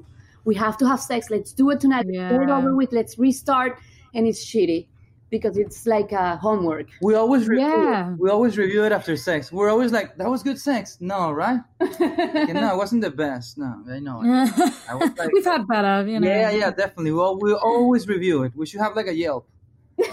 we 0.46 0.54
have 0.54 0.76
to 0.78 0.86
have 0.88 1.00
sex. 1.00 1.28
Let's 1.30 1.52
do 1.52 1.70
it 1.70 1.80
tonight. 1.80 2.06
Let's 2.06 2.32
get 2.32 2.42
it 2.42 2.50
over 2.50 2.74
with. 2.74 2.92
Let's 2.92 3.18
restart. 3.18 3.78
And 4.14 4.26
it's 4.26 4.42
shitty 4.44 4.86
because 5.28 5.58
it's 5.58 5.86
like 5.86 6.12
uh, 6.12 6.36
homework. 6.36 6.86
We 7.02 7.16
always 7.16 7.48
review 7.48 7.66
Yeah. 7.66 8.12
it. 8.12 8.18
We 8.18 8.30
always 8.30 8.56
review 8.56 8.84
it 8.84 8.92
after 8.92 9.16
sex. 9.16 9.50
We're 9.52 9.68
always 9.70 9.90
like, 9.92 10.16
that 10.16 10.30
was 10.30 10.42
good 10.42 10.58
sex. 10.58 10.96
No, 11.00 11.32
right? 11.32 11.60
Yeah, 12.00 12.52
no, 12.52 12.72
it 12.74 12.78
wasn't 12.78 13.02
the 13.02 13.10
best. 13.10 13.58
No, 13.58 13.82
I 13.90 13.98
know. 13.98 14.22
I 14.88 14.94
was 14.94 15.10
like, 15.18 15.32
We've 15.32 15.44
had 15.44 15.66
better, 15.66 16.08
you 16.08 16.20
know. 16.20 16.28
yeah, 16.28 16.50
yeah, 16.52 16.70
definitely. 16.70 17.12
Well, 17.12 17.38
we 17.38 17.52
always 17.52 18.06
review 18.08 18.44
it. 18.44 18.52
We 18.54 18.66
should 18.66 18.80
have 18.80 18.94
like 18.96 19.08
a 19.08 19.14
Yelp. 19.14 19.48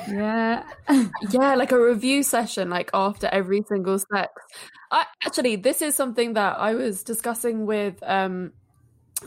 Yeah. 0.10 0.64
Yeah, 1.30 1.56
like 1.56 1.72
a 1.72 1.80
review 1.82 2.24
session, 2.24 2.70
like 2.70 2.90
after 2.94 3.28
every 3.32 3.64
single 3.68 4.00
sex. 4.00 4.30
I 4.92 5.06
actually, 5.26 5.56
this 5.58 5.82
is 5.82 5.96
something 5.96 6.34
that 6.34 6.58
I 6.60 6.74
was 6.76 7.04
discussing 7.04 7.66
with 7.66 7.96
um 8.04 8.52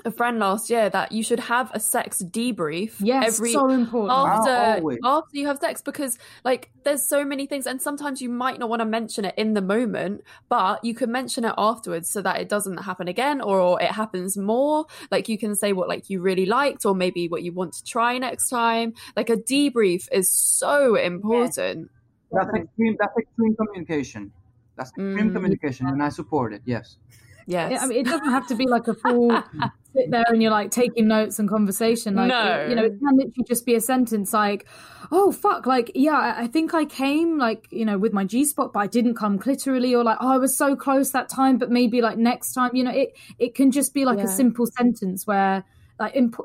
a 0.05 0.11
friend 0.11 0.39
last 0.39 0.69
year 0.69 0.91
that 0.91 1.11
you 1.13 1.23
should 1.23 1.41
have 1.41 1.71
a 1.73 1.81
sex 1.81 2.23
debrief 2.23 2.97
Yes, 3.01 3.35
every 3.37 3.53
so 3.53 3.69
important. 3.71 4.11
after 4.13 4.81
always. 4.81 4.99
after 5.03 5.39
you 5.39 5.47
have 5.47 5.59
sex 5.59 5.81
because 5.81 6.19
like 6.45 6.71
there's 6.85 7.03
so 7.09 7.25
many 7.25 7.47
things 7.47 7.67
and 7.67 7.81
sometimes 7.81 8.21
you 8.21 8.29
might 8.29 8.59
not 8.59 8.69
want 8.69 8.81
to 8.81 8.85
mention 8.87 9.25
it 9.25 9.35
in 9.39 9.55
the 9.55 9.63
moment 9.63 10.23
but 10.51 10.85
you 10.85 10.95
can 10.95 11.11
mention 11.11 11.45
it 11.47 11.55
afterwards 11.57 12.11
so 12.11 12.21
that 12.21 12.39
it 12.41 12.49
doesn't 12.49 12.77
happen 12.79 13.09
again 13.09 13.41
or 13.41 13.81
it 13.81 13.91
happens 13.91 14.37
more 14.37 14.85
like 15.11 15.29
you 15.31 15.39
can 15.39 15.55
say 15.55 15.73
what 15.73 15.89
like 15.89 16.11
you 16.11 16.21
really 16.21 16.45
liked 16.47 16.85
or 16.85 16.95
maybe 16.95 17.27
what 17.29 17.43
you 17.43 17.53
want 17.53 17.73
to 17.73 17.83
try 17.85 18.19
next 18.19 18.51
time 18.51 18.93
like 19.17 19.31
a 19.31 19.37
debrief 19.37 20.09
is 20.13 20.31
so 20.31 20.97
important 20.97 21.91
That's 22.33 22.53
extreme. 22.55 22.97
That's 22.99 23.17
extreme 23.17 23.57
communication. 23.57 24.33
That's 24.77 24.91
extreme 24.91 25.31
Mm. 25.31 25.33
communication, 25.33 25.87
and 25.87 26.03
I 26.03 26.11
support 26.11 26.53
it. 26.53 26.61
Yes. 26.67 26.97
Yes 27.47 27.73
Yeah, 27.73 27.79
I 27.83 27.87
mean, 27.87 27.99
it 27.99 28.07
doesn't 28.07 28.31
have 28.31 28.47
to 28.49 28.55
be 28.55 28.67
like 28.67 28.89
a 28.89 28.95
full 28.95 29.31
sit 29.95 30.11
there 30.11 30.25
and 30.29 30.43
you're 30.43 30.51
like 30.51 30.71
taking 30.71 31.09
notes 31.09 31.39
and 31.39 31.49
conversation. 31.49 32.15
Like, 32.17 32.29
No. 32.29 32.53
it- 32.61 32.69
you 32.71 32.75
know, 32.77 32.85
it 32.85 32.99
can 32.99 33.17
literally 33.17 33.45
just 33.47 33.65
be 33.65 33.75
a 33.75 33.81
sentence 33.81 34.33
like, 34.33 34.67
"Oh 35.11 35.33
fuck!" 35.33 35.65
Like, 35.67 35.91
yeah, 35.95 36.35
I, 36.37 36.47
think 36.49 36.75
I 36.75 36.85
came 36.85 37.39
like 37.39 37.67
you 37.71 37.85
know 37.85 37.97
with 37.99 38.13
my 38.13 38.25
G 38.25 38.45
spot, 38.45 38.73
but 38.73 38.81
I 38.81 38.87
didn't 38.89 39.15
come 39.15 39.39
clitorally, 39.39 39.93
or 39.99 40.05
like, 40.05 40.19
"Oh, 40.21 40.33
I 40.33 40.39
was 40.39 40.57
so 40.57 40.77
close 40.77 41.13
that 41.13 41.29
time, 41.29 41.57
but 41.59 41.71
maybe 41.71 42.03
like 42.03 42.19
next 42.19 42.53
time." 42.53 42.71
You 42.75 42.85
know, 42.85 42.91
it 42.91 43.17
it 43.39 43.55
can 43.55 43.71
just 43.71 43.95
be 43.95 44.05
like 44.05 44.19
a 44.19 44.29
simple 44.29 44.67
sentence 44.67 45.27
where 45.27 45.65
like 45.99 46.15
imp- 46.15 46.41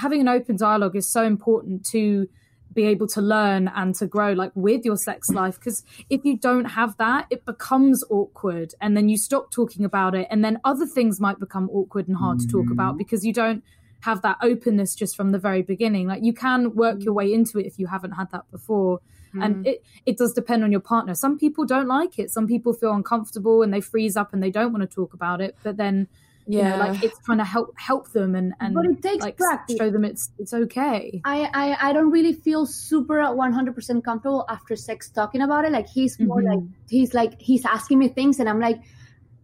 having 0.00 0.20
an 0.20 0.28
open 0.28 0.56
dialogue 0.56 0.96
is 0.96 1.06
so 1.10 1.24
important 1.24 1.84
to 1.86 2.26
be 2.74 2.84
able 2.86 3.06
to 3.06 3.20
learn 3.20 3.68
and 3.74 3.94
to 3.94 4.06
grow 4.06 4.32
like 4.32 4.52
with 4.54 4.84
your 4.84 4.96
sex 4.96 5.30
life 5.30 5.58
because 5.58 5.84
if 6.10 6.24
you 6.24 6.36
don't 6.36 6.64
have 6.64 6.96
that 6.96 7.26
it 7.30 7.44
becomes 7.44 8.04
awkward 8.10 8.74
and 8.80 8.96
then 8.96 9.08
you 9.08 9.16
stop 9.16 9.50
talking 9.50 9.84
about 9.84 10.14
it 10.14 10.26
and 10.30 10.44
then 10.44 10.58
other 10.64 10.86
things 10.86 11.20
might 11.20 11.38
become 11.38 11.70
awkward 11.70 12.08
and 12.08 12.16
hard 12.16 12.38
to 12.38 12.46
talk 12.46 12.70
about 12.70 12.90
mm-hmm. 12.90 12.98
because 12.98 13.24
you 13.24 13.32
don't 13.32 13.62
have 14.04 14.20
that 14.20 14.36
openness 14.42 14.94
just 14.94 15.16
from 15.16 15.32
the 15.32 15.38
very 15.38 15.62
beginning. 15.62 16.06
Like 16.06 16.22
you 16.22 16.34
can 16.34 16.74
work 16.74 17.02
your 17.02 17.14
way 17.14 17.32
into 17.32 17.58
it 17.58 17.64
if 17.64 17.78
you 17.78 17.86
haven't 17.86 18.12
had 18.12 18.30
that 18.32 18.50
before 18.50 19.00
and 19.32 19.56
mm-hmm. 19.56 19.66
it 19.66 19.84
it 20.06 20.18
does 20.18 20.32
depend 20.32 20.62
on 20.62 20.70
your 20.70 20.80
partner. 20.80 21.14
Some 21.14 21.38
people 21.38 21.64
don't 21.64 21.88
like 21.88 22.18
it. 22.18 22.30
Some 22.30 22.46
people 22.46 22.72
feel 22.72 22.92
uncomfortable 22.92 23.62
and 23.62 23.72
they 23.72 23.80
freeze 23.80 24.16
up 24.16 24.32
and 24.32 24.42
they 24.42 24.50
don't 24.50 24.72
want 24.72 24.88
to 24.88 24.94
talk 24.94 25.14
about 25.14 25.40
it 25.40 25.56
but 25.62 25.76
then 25.76 26.06
you 26.46 26.62
know, 26.62 26.68
Yeah. 26.68 26.76
like 26.76 27.02
it's 27.02 27.18
trying 27.24 27.38
to 27.38 27.44
help 27.44 27.68
help 27.78 28.10
them 28.12 28.34
and 28.34 28.52
and 28.60 28.74
But 28.74 28.86
it 28.86 29.00
takes 29.02 29.24
like 29.24 29.36
practice. 29.38 29.76
show 29.78 29.90
them 29.90 30.04
it's 30.04 30.30
it's 30.38 30.52
okay 30.52 31.20
I, 31.24 31.48
I 31.62 31.88
I 31.88 31.92
don't 31.94 32.10
really 32.10 32.32
feel 32.34 32.66
super 32.66 33.16
100% 33.22 34.04
comfortable 34.04 34.44
after 34.48 34.76
sex 34.76 35.08
talking 35.10 35.40
about 35.42 35.64
it. 35.64 35.72
Like 35.72 35.88
he's 35.88 36.18
more 36.20 36.42
Mhm. 36.42 36.50
like 36.54 36.64
he's 36.88 37.14
like 37.14 37.40
he's 37.40 37.64
asking 37.64 37.98
me 37.98 38.08
things, 38.08 38.40
and 38.40 38.48
I'm 38.48 38.60
like, 38.60 38.78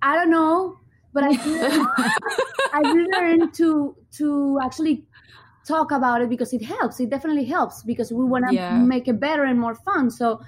I 0.03 0.15
don't 0.17 0.31
know, 0.31 0.79
but 1.15 1.25
I 1.25 1.31
I 2.73 2.81
learned 2.83 3.55
to 3.55 3.97
to 4.19 4.59
actually 4.63 5.05
talk 5.67 5.91
about 5.93 6.21
it 6.23 6.29
because 6.29 6.53
it 6.53 6.63
helps. 6.63 7.01
It 7.01 7.11
definitely 7.11 7.45
helps 7.45 7.83
because 7.83 8.13
we 8.13 8.25
want 8.25 8.45
to 8.49 8.55
Yeah. 8.55 8.79
make 8.79 9.09
it 9.09 9.21
better 9.21 9.45
and 9.45 9.59
more 9.59 9.75
fun. 9.75 10.11
So 10.11 10.41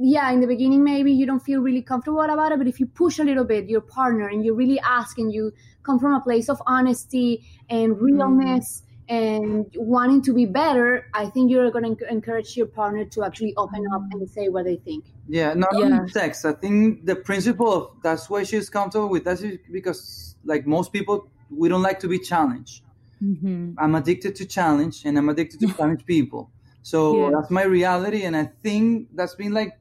yeah, 0.00 0.30
in 0.30 0.40
the 0.40 0.46
beginning 0.46 0.84
maybe 0.84 1.10
you 1.12 1.26
don't 1.26 1.40
feel 1.40 1.60
really 1.60 1.82
comfortable 1.82 2.20
about 2.20 2.52
it, 2.52 2.58
but 2.58 2.68
if 2.68 2.78
you 2.80 2.86
push 2.86 3.18
a 3.18 3.24
little 3.24 3.44
bit 3.44 3.68
your 3.68 3.80
partner 3.80 4.28
and 4.28 4.44
you 4.44 4.54
really 4.54 4.78
ask 4.80 5.18
and 5.18 5.32
you 5.32 5.52
come 5.88 5.98
from 5.98 6.14
a 6.14 6.20
place 6.20 6.48
of 6.48 6.60
honesty 6.66 7.30
and 7.70 7.98
realness 7.98 8.82
and 9.08 9.64
wanting 9.76 10.20
to 10.22 10.34
be 10.34 10.44
better, 10.44 11.06
I 11.14 11.24
think 11.32 11.50
you're 11.50 11.70
going 11.70 11.96
to 11.96 12.12
encourage 12.12 12.56
your 12.58 12.66
partner 12.66 13.04
to 13.06 13.24
actually 13.24 13.54
open 13.56 13.82
up 13.94 14.02
and 14.12 14.28
say 14.28 14.48
what 14.50 14.64
they 14.66 14.76
think. 14.76 15.04
Yeah, 15.28 15.54
not 15.54 15.70
Yeah. 15.78 15.84
only 15.84 16.08
sex. 16.10 16.44
I 16.44 16.52
think 16.52 17.06
the 17.06 17.16
principle 17.16 17.72
of 17.72 17.82
that's 18.02 18.28
why 18.28 18.42
she's 18.44 18.68
comfortable 18.68 19.08
with 19.08 19.24
that 19.24 19.40
is 19.40 19.58
because, 19.72 20.36
like 20.44 20.66
most 20.66 20.92
people, 20.92 21.30
we 21.50 21.68
don't 21.70 21.82
like 21.82 22.00
to 22.00 22.08
be 22.08 22.18
challenged. 22.18 22.82
hmm 23.20 23.72
I'm 23.78 23.94
addicted 23.94 24.34
to 24.36 24.44
challenge, 24.46 25.04
and 25.06 25.16
I'm 25.18 25.28
addicted 25.28 25.60
to 25.60 25.68
challenge 25.76 26.04
people. 26.06 26.50
So 26.82 27.00
Yeah. 27.16 27.30
that's 27.34 27.50
my 27.50 27.64
reality, 27.64 28.22
and 28.24 28.36
I 28.36 28.44
think 28.64 29.08
that's 29.14 29.34
been 29.34 29.52
like 29.52 29.72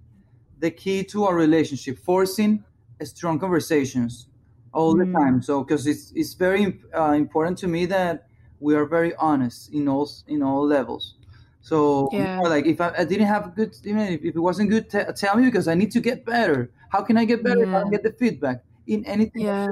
the 0.59 0.71
key 0.71 1.03
to 1.05 1.25
our 1.25 1.35
relationship, 1.35 1.99
forcing 1.99 2.63
strong 3.03 3.39
conversations 3.39 4.27
all 4.73 4.95
the 4.95 5.05
Mm. 5.05 5.17
time. 5.19 5.41
So 5.41 5.63
because 5.63 5.87
it's 5.87 6.11
it's 6.15 6.33
very 6.33 6.81
uh, 6.97 7.11
important 7.13 7.57
to 7.59 7.67
me 7.67 7.85
that 7.87 8.27
we 8.59 8.75
are 8.75 8.85
very 8.85 9.15
honest 9.15 9.71
in 9.73 9.87
all 9.87 10.09
in 10.27 10.43
all 10.43 10.65
levels. 10.65 11.15
So 11.61 12.09
Yeah. 12.11 12.41
like 12.41 12.65
if 12.65 12.79
I, 12.81 12.93
I 12.97 13.05
didn't 13.05 13.27
have 13.27 13.55
good, 13.55 13.75
even 13.83 13.99
if, 14.01 14.23
if 14.23 14.35
it 14.35 14.39
wasn't 14.39 14.69
good, 14.69 14.89
t- 14.89 15.03
tell 15.15 15.35
me 15.37 15.45
because 15.45 15.67
I 15.67 15.75
need 15.75 15.91
to 15.91 15.99
get 15.99 16.25
better. 16.25 16.71
How 16.89 17.01
can 17.03 17.17
I 17.17 17.25
get 17.25 17.43
better? 17.43 17.63
if 17.63 17.69
I 17.73 17.79
don't 17.79 17.91
get 17.91 18.03
the 18.03 18.13
feedback 18.13 18.63
in 18.87 19.05
anything 19.05 19.43
Yeah. 19.43 19.67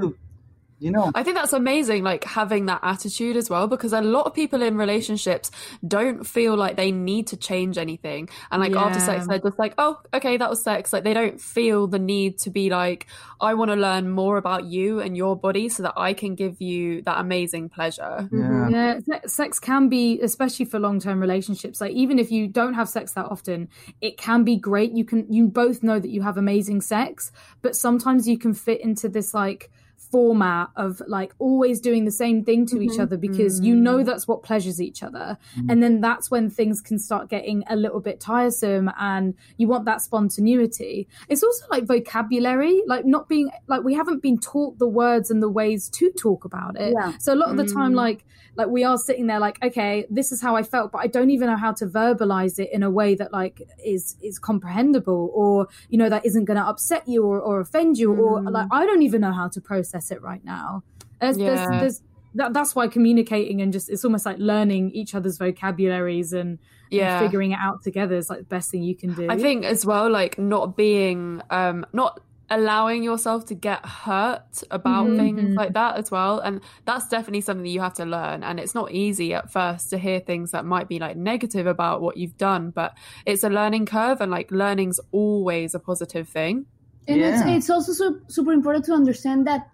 I. 0.86 0.88
You 0.88 0.92
know. 0.92 1.12
I 1.16 1.24
think 1.24 1.36
that's 1.36 1.54
amazing, 1.54 2.04
like 2.04 2.24
having 2.24 2.68
that 2.68 2.80
attitude 2.84 3.36
as 3.38 3.50
well, 3.50 3.68
because 3.68 3.94
a 3.94 4.02
lot 4.02 4.26
of 4.26 4.34
people 4.34 4.62
in 4.62 4.78
relationships 4.78 5.52
don't 5.86 6.26
feel 6.26 6.56
like 6.56 6.76
they 6.76 6.92
need 6.92 7.28
to 7.28 7.38
change 7.38 7.78
anything. 7.78 8.30
And 8.52 8.62
like 8.62 8.76
after 8.76 9.00
sex, 9.00 9.28
they're 9.28 9.40
just 9.40 9.60
like, 9.60 9.74
oh, 9.78 10.00
okay, 10.14 10.38
that 10.38 10.50
was 10.50 10.64
sex. 10.64 10.94
Like 10.94 11.04
they 11.04 11.14
don't 11.14 11.42
feel 11.42 11.88
the 11.88 12.00
need 12.00 12.38
to 12.40 12.50
be 12.50 12.70
like, 12.70 13.08
I 13.42 13.54
want 13.54 13.72
to 13.72 13.76
learn 13.76 14.10
more 14.10 14.38
about 14.38 14.66
you 14.66 15.00
and 15.00 15.18
your 15.18 15.36
body 15.36 15.70
so 15.70 15.84
that 15.84 15.94
I 15.98 16.14
can 16.14 16.36
give 16.36 16.62
you 16.62 17.02
that 17.04 17.20
amazing 17.20 17.70
pleasure. 17.70 18.30
Yeah. 18.32 18.40
Mm-hmm. 18.40 19.12
Yeah, 19.12 19.20
sex 19.26 19.60
can 19.60 19.90
be, 19.90 20.20
especially 20.22 20.66
for 20.66 20.80
long 20.80 21.00
term 21.00 21.20
relationships. 21.20 21.82
Like 21.82 21.94
even 21.94 22.20
if 22.20 22.32
you 22.32 22.48
don't 22.48 22.74
have 22.74 22.90
sex 22.90 23.14
that 23.14 23.26
often, 23.26 23.70
it 24.02 24.18
can 24.18 24.44
be 24.44 24.56
great. 24.56 24.92
You 24.92 25.06
can 25.06 25.32
you 25.32 25.48
both 25.48 25.84
know 25.84 26.00
that 26.00 26.10
you 26.10 26.22
have 26.22 26.38
amazing 26.38 26.82
sex, 26.82 27.32
but 27.62 27.76
sometimes 27.76 28.28
you 28.28 28.38
can 28.38 28.54
fit 28.54 28.82
into 28.82 29.10
this 29.10 29.34
like 29.34 29.72
format 30.16 30.70
of 30.78 31.02
like 31.08 31.34
always 31.40 31.82
doing 31.82 32.06
the 32.06 32.18
same 32.24 32.42
thing 32.42 32.66
to 32.66 32.82
each 32.82 32.92
mm-hmm. 32.92 33.02
other 33.02 33.18
because 33.18 33.60
you 33.60 33.76
know 33.76 33.98
mm-hmm. 33.98 34.06
that's 34.06 34.30
what 34.30 34.44
pleasures 34.44 34.80
each 34.80 35.04
other. 35.04 35.38
Mm-hmm. 35.58 35.70
And 35.70 35.84
then 35.84 36.00
that's 36.00 36.32
when 36.32 36.50
things 36.50 36.80
can 36.80 37.00
start 37.00 37.28
getting 37.30 37.66
a 37.70 37.76
little 37.76 38.00
bit 38.00 38.22
tiresome 38.22 38.90
and 38.98 39.34
you 39.58 39.68
want 39.68 39.84
that 39.84 40.02
spontaneity. 40.02 41.10
It's 41.28 41.44
also 41.44 41.66
like 41.70 41.84
vocabulary 41.86 42.82
like 42.88 43.04
not 43.04 43.28
being 43.28 43.52
like 43.68 43.84
we 43.84 43.94
haven't 43.94 44.22
been 44.22 44.40
taught 44.40 44.80
the 44.80 44.88
words 44.88 45.30
and 45.30 45.44
the 45.44 45.50
ways 45.50 45.90
to 45.90 46.10
talk 46.14 46.46
about 46.46 46.80
it. 46.80 46.94
Yeah. 46.98 47.18
so 47.18 47.34
a 47.34 47.36
lot 47.36 47.50
of 47.50 47.58
the 47.58 47.66
time 47.66 47.92
mm. 47.92 47.96
like 47.96 48.24
like 48.56 48.68
we 48.68 48.84
are 48.84 48.98
sitting 48.98 49.28
there 49.28 49.40
like 49.40 49.64
okay 49.64 50.06
this 50.10 50.32
is 50.32 50.42
how 50.42 50.56
i 50.56 50.64
felt 50.64 50.92
but 50.92 51.00
i 51.00 51.08
don't 51.08 51.30
even 51.30 51.48
know 51.50 51.58
how 51.58 51.72
to 51.72 51.86
verbalize 51.86 52.58
it 52.60 52.70
in 52.72 52.84
a 52.84 52.90
way 52.90 53.16
that 53.16 53.32
like 53.32 53.62
is 53.84 54.16
is 54.22 54.40
comprehensible 54.40 55.32
or 55.34 55.68
you 55.90 55.98
know 55.98 56.10
that 56.10 56.26
isn't 56.26 56.46
going 56.46 56.58
to 56.58 56.64
upset 56.64 57.08
you 57.08 57.26
or, 57.26 57.40
or 57.40 57.60
offend 57.60 57.98
you 57.98 58.14
or 58.14 58.42
like 58.42 58.68
mm. 58.68 58.70
i 58.72 58.86
don't 58.86 59.02
even 59.02 59.22
know 59.22 59.32
how 59.32 59.48
to 59.48 59.62
process 59.62 60.05
it 60.12 60.22
right 60.22 60.44
now 60.46 60.84
there's, 61.22 61.38
Yeah. 61.38 61.56
there's, 61.56 61.80
there's 61.82 62.02
that, 62.36 62.52
that's 62.54 62.76
why 62.76 62.88
communicating 62.90 63.62
and 63.62 63.72
just 63.72 63.90
it's 63.90 64.04
almost 64.04 64.26
like 64.26 64.38
learning 64.40 64.92
each 64.92 65.16
other's 65.16 65.38
vocabularies 65.38 66.34
and, 66.34 66.50
and 66.50 66.60
Yeah. 66.92 67.20
figuring 67.20 67.52
it 67.52 67.60
out 67.62 67.82
together 67.82 68.16
is 68.16 68.30
like 68.30 68.40
the 68.40 68.46
best 68.46 68.70
thing 68.72 68.84
you 68.84 68.96
can 68.96 69.14
do 69.14 69.28
I 69.30 69.38
think 69.38 69.64
as 69.64 69.86
well, 69.86 70.10
like 70.10 70.38
not 70.38 70.76
being, 70.76 71.42
um, 71.50 71.86
not 71.94 72.20
allowing 72.50 73.02
yourself 73.04 73.46
to 73.46 73.56
get 73.56 73.84
hurt 73.86 74.64
about 74.70 75.08
Mhm. 75.08 75.18
things 75.18 75.56
like 75.56 75.74
that 75.74 75.96
as 75.96 76.12
well 76.12 76.40
and 76.40 76.62
that's 76.84 77.08
definitely 77.08 77.42
something 77.42 77.64
that 77.64 77.70
you 77.70 77.80
have 77.80 77.94
to 77.96 78.06
learn 78.06 78.44
and 78.44 78.60
it's 78.60 78.76
not 78.76 78.92
easy 78.92 79.34
at 79.34 79.50
first 79.52 79.90
to 79.90 79.98
hear 79.98 80.20
things 80.20 80.52
that 80.52 80.64
might 80.64 80.88
be 80.88 81.00
like 81.00 81.18
negative 81.18 81.66
about 81.66 82.02
what 82.02 82.18
you've 82.18 82.38
done 82.38 82.70
but 82.70 82.96
it's 83.26 83.44
a 83.44 83.50
learning 83.50 83.86
curve 83.88 84.22
and 84.22 84.30
like 84.30 84.52
learning's 84.52 85.00
always 85.12 85.74
a 85.74 85.80
positive 85.80 86.28
thing 86.30 86.66
And 87.08 87.20
Yeah. 87.20 87.34
it's, 87.48 87.68
it's 87.68 87.70
also 87.70 87.94
su- 87.94 88.22
super 88.28 88.52
important 88.52 88.86
to 88.86 88.94
understand 88.94 89.48
that 89.48 89.68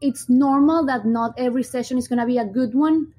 it's 0.00 0.28
normal 0.28 0.84
that 0.86 1.06
not 1.06 1.34
every 1.38 1.62
session 1.62 1.98
is 1.98 2.08
going 2.08 2.18
to 2.18 2.26
be 2.26 2.38
a 2.38 2.44
good 2.44 2.74
one. 2.74 3.12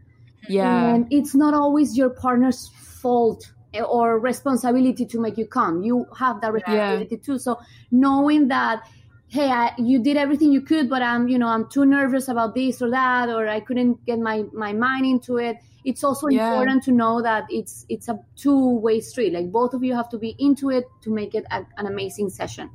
yeah 0.47 0.97
And 0.97 1.07
it's 1.11 1.35
not 1.35 1.53
always 1.53 1.97
your 1.97 2.09
partner's 2.09 2.67
fault 2.69 3.51
eh, 3.73 3.81
or 3.81 4.19
responsibility 4.19 5.05
to 5.05 5.19
make 5.19 5.37
you 5.37 5.47
come. 5.47 5.83
You 5.83 6.07
have 6.17 6.41
that 6.41 6.53
responsibility 6.53 7.17
too. 7.17 7.37
So 7.39 7.59
knowing 7.91 8.47
that, 8.49 8.83
hey, 9.29 9.49
I, 9.51 9.73
you 9.77 9.99
did 10.01 10.17
everything 10.17 10.51
you 10.51 10.61
could, 10.61 10.89
but 10.89 11.01
I'm, 11.01 11.27
you 11.27 11.37
know, 11.37 11.47
I'm 11.47 11.69
too 11.69 11.85
nervous 11.85 12.27
about 12.27 12.55
this 12.55 12.81
or 12.81 12.89
that, 12.91 13.29
or 13.29 13.47
I 13.47 13.59
couldn't 13.59 14.03
get 14.05 14.19
my, 14.19 14.45
my 14.53 14.73
mind 14.73 15.05
into 15.05 15.37
it. 15.37 15.57
It's 15.83 16.03
also 16.03 16.27
Yeah. 16.27 16.67
important 16.67 16.83
to 16.83 16.91
know 16.91 17.21
that 17.21 17.45
it's 17.49 17.85
it's 17.87 18.09
a 18.09 18.19
two 18.35 18.77
way 18.79 18.99
street. 18.99 19.31
Like 19.33 19.51
both 19.53 19.73
of 19.73 19.83
you 19.83 19.95
have 19.95 20.09
to 20.09 20.17
be 20.17 20.35
into 20.37 20.69
it 20.69 20.85
to 21.03 21.13
make 21.13 21.33
it 21.33 21.45
a, 21.51 21.65
an 21.77 21.85
amazing 21.87 22.29
session. 22.29 22.69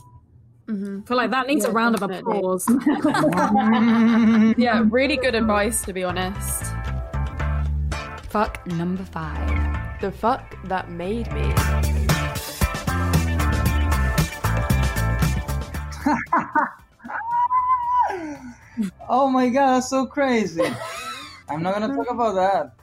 Hmm 0.67 1.01
I 1.03 1.09
feel 1.09 1.17
like 1.17 1.31
that 1.31 1.47
needs 1.47 1.65
a 1.65 1.69
Yeah, 1.69 1.75
round 1.75 1.95
of 1.97 2.03
applause. 2.03 2.67
yeah 4.57 4.85
really 4.91 5.17
good 5.17 5.35
advice 5.35 5.83
to 5.83 5.93
be 5.93 6.05
honest 6.05 6.65
Fuck 8.31 8.67
number 8.67 9.05
five. 9.05 10.01
the 10.01 10.11
fuck 10.11 10.57
that 10.65 10.91
made 10.91 11.31
me 11.33 11.53
Oh 19.09 19.29
my 19.31 19.49
god, 19.49 19.77
that's 19.77 19.91
so 19.91 20.07
crazy. 20.07 20.63
I'm 21.49 21.63
not 21.63 21.75
gonna 21.75 21.95
talk 21.95 22.11
about 22.11 22.35
that. 22.35 22.75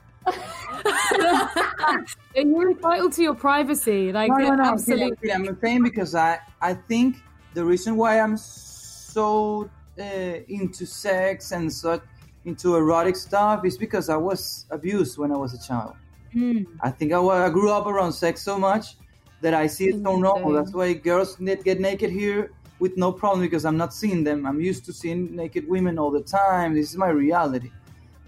And 2.36 2.52
you're 2.56 2.72
entitled 2.72 3.14
to 3.14 3.24
your 3.24 3.34
privacy. 3.36 4.12
Like, 4.12 4.30
No, 4.30 4.38
no, 4.38 4.56
no. 4.56 4.64
I'm 4.64 4.74
absolutely. 4.74 5.32
I'm 5.32 5.42
kidding. 5.42 5.48
I'm 5.50 5.60
saying 5.60 5.84
because 5.84 6.16
I, 6.16 6.40
I 6.62 6.74
think 6.76 7.18
the 7.54 7.64
reason 7.64 7.96
why 7.96 8.20
I'm 8.20 8.38
so 8.38 9.70
uh, 10.00 10.04
into 10.48 10.86
sex 10.86 11.52
and 11.52 11.72
such 11.72 12.02
into 12.46 12.76
erotic 12.76 13.16
stuff 13.16 13.66
is 13.66 13.78
because 13.78 14.10
I 14.10 14.16
was 14.16 14.66
abused 14.72 15.18
when 15.18 15.32
I 15.32 15.38
was 15.38 15.54
a 15.54 15.62
child. 15.68 15.96
Mm. 16.34 16.66
I 16.82 16.90
think 16.90 17.12
I, 17.12 17.20
I 17.20 17.50
grew 17.50 17.72
up 17.72 17.86
around 17.86 18.14
sex 18.14 18.42
so 18.42 18.58
much 18.58 18.96
that 19.42 19.54
I 19.54 19.68
see 19.68 19.90
it 19.90 20.02
so 20.04 20.16
normal. 20.16 20.52
That's 20.52 20.74
why 20.74 20.94
girls 20.94 21.36
get 21.38 21.80
naked 21.80 22.10
here 22.10 22.52
with 22.80 22.96
no 22.98 23.12
problem 23.12 23.42
because 23.42 23.66
I'm 23.66 23.78
not 23.78 23.94
seeing 23.94 24.24
them. 24.24 24.46
I'm 24.46 24.62
used 24.62 24.86
to 24.86 24.94
seeing 24.94 25.36
naked 25.36 25.68
women 25.68 26.00
all 26.00 26.12
the 26.12 26.22
time. 26.22 26.74
This 26.74 26.92
is 26.92 26.98
my 26.98 27.10
reality, 27.10 27.72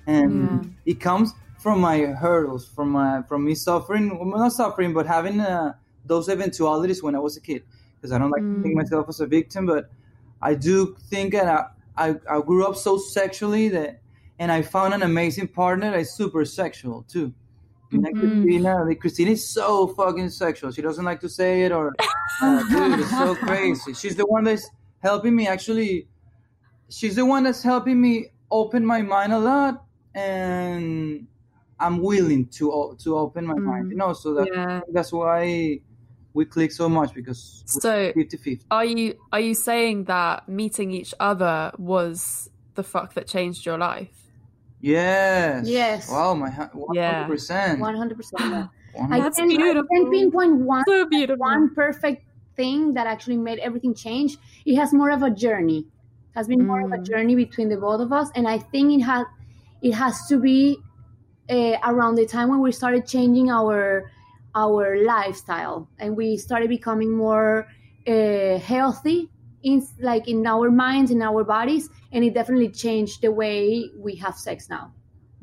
and 0.07 0.75
it 0.85 0.99
comes 0.99 1.33
from 1.59 1.79
my 1.79 1.99
hurdles, 2.05 2.67
from 2.67 2.89
my 2.89 3.21
from 3.23 3.45
me 3.45 3.55
suffering, 3.55 4.17
well, 4.17 4.39
not 4.39 4.51
suffering, 4.51 4.93
but 4.93 5.05
having 5.05 5.39
uh, 5.39 5.73
those 6.05 6.27
eventualities 6.27 7.01
when 7.03 7.15
I 7.15 7.19
was 7.19 7.37
a 7.37 7.41
kid. 7.41 7.63
Because 8.01 8.11
I 8.11 8.17
don't 8.17 8.31
like 8.31 8.41
to 8.41 8.61
think 8.63 8.73
Mm. 8.73 8.81
myself 8.81 9.07
as 9.09 9.19
a 9.19 9.27
victim, 9.27 9.67
but 9.67 9.91
I 10.41 10.55
do 10.55 10.95
think 11.11 11.33
that 11.33 11.47
I, 11.47 11.65
I 12.09 12.15
I 12.29 12.41
grew 12.41 12.65
up 12.65 12.75
so 12.75 12.97
sexually 12.97 13.69
that, 13.69 14.01
and 14.39 14.51
I 14.51 14.63
found 14.63 14.93
an 14.95 15.03
amazing 15.03 15.49
partner 15.49 15.91
that's 15.91 16.13
super 16.17 16.43
sexual 16.45 17.03
too. 17.07 17.31
And 17.91 18.01
like. 18.03 18.15
Christina, 18.15 18.83
like 18.85 18.99
Christina 18.99 19.31
is 19.31 19.47
so 19.47 19.87
fucking 19.89 20.29
sexual. 20.29 20.71
She 20.71 20.81
doesn't 20.81 21.05
like 21.05 21.19
to 21.21 21.29
say 21.29 21.61
it, 21.63 21.71
or 21.71 21.93
uh, 22.41 22.63
dude, 22.69 22.99
it's 23.01 23.11
so 23.11 23.35
crazy. 23.35 23.93
She's 23.93 24.15
the 24.15 24.25
one 24.25 24.45
that's 24.45 24.67
helping 25.03 25.35
me 25.35 25.45
actually. 25.47 26.07
She's 26.89 27.15
the 27.15 27.25
one 27.25 27.43
that's 27.43 27.61
helping 27.61 28.01
me 28.01 28.31
open 28.49 28.83
my 28.85 29.01
mind 29.01 29.31
a 29.33 29.39
lot, 29.39 29.83
and 30.15 31.27
I'm 31.79 32.01
willing 32.01 32.47
to 32.57 32.95
to 33.03 33.17
open 33.17 33.45
my 33.45 33.55
mind. 33.59 33.87
Mm. 33.87 33.91
You 33.91 33.97
know, 33.97 34.13
so 34.13 34.33
that 34.35 34.47
Yeah. 34.53 34.81
that's 34.91 35.11
why 35.13 35.81
we 36.33 36.45
click 36.45 36.71
so 36.71 36.87
much 36.89 37.13
because 37.13 37.63
So- 37.65 38.11
50-50. 38.13 38.61
Are 38.71 38.85
you 38.85 39.15
are 39.31 39.39
you 39.39 39.53
saying 39.53 40.05
that 40.05 40.47
meeting 40.47 40.91
each 40.91 41.13
other 41.19 41.71
was 41.77 42.49
the 42.75 42.83
fuck 42.83 43.13
that 43.15 43.27
changed 43.27 43.65
your 43.65 43.77
life? 43.77 44.17
Yes. 44.79 45.67
Yes. 45.67 46.09
Wow, 46.09 46.33
my 46.33 46.49
hu- 46.49 46.87
100%. 46.87 46.95
Yeah. 46.95 47.27
100%. 47.27 48.69
I 48.95 49.19
100%. 49.19 49.23
That's 49.23 49.37
can, 49.37 49.51
I 49.51 49.73
can 49.73 50.11
pinpoint 50.11 50.55
one 50.61 50.83
So 50.87 51.05
beautiful. 51.05 51.37
one 51.39 51.73
perfect 51.75 52.25
thing 52.55 52.93
that 52.95 53.07
actually 53.07 53.37
made 53.37 53.59
everything 53.59 53.93
change. 53.93 54.37
It 54.65 54.75
has 54.75 54.93
more 54.93 55.11
of 55.11 55.21
a 55.23 55.29
journey. 55.29 55.79
It 55.79 56.35
has 56.35 56.47
been 56.47 56.65
more 56.65 56.81
of 56.81 56.91
a 56.91 56.97
Mm. 56.97 57.05
journey 57.05 57.35
between 57.35 57.69
the 57.69 57.77
both 57.77 58.01
of 58.01 58.11
us, 58.11 58.29
and 58.35 58.47
I 58.47 58.57
think 58.57 58.99
it 58.99 59.03
has 59.05 59.25
it 59.81 59.93
has 59.93 60.27
to 60.27 60.37
be 60.39 60.77
uh, 61.49 61.75
around 61.83 62.15
the 62.15 62.25
time 62.25 62.49
when 62.49 62.59
we 62.61 62.71
started 62.71 63.05
changing 63.07 63.49
our 63.49 64.09
our 64.55 65.03
lifestyle 65.03 65.87
and 65.99 66.15
we 66.15 66.37
started 66.37 66.69
becoming 66.69 67.11
more 67.11 67.67
uh, 68.07 68.57
healthy 68.57 69.29
in 69.63 69.85
like 69.99 70.27
in 70.27 70.45
our 70.45 70.71
minds 70.71 71.11
in 71.11 71.21
our 71.21 71.43
bodies 71.43 71.89
and 72.11 72.23
it 72.23 72.33
definitely 72.33 72.69
changed 72.69 73.21
the 73.21 73.31
way 73.31 73.89
we 73.97 74.15
have 74.15 74.35
sex 74.35 74.69
now 74.69 74.91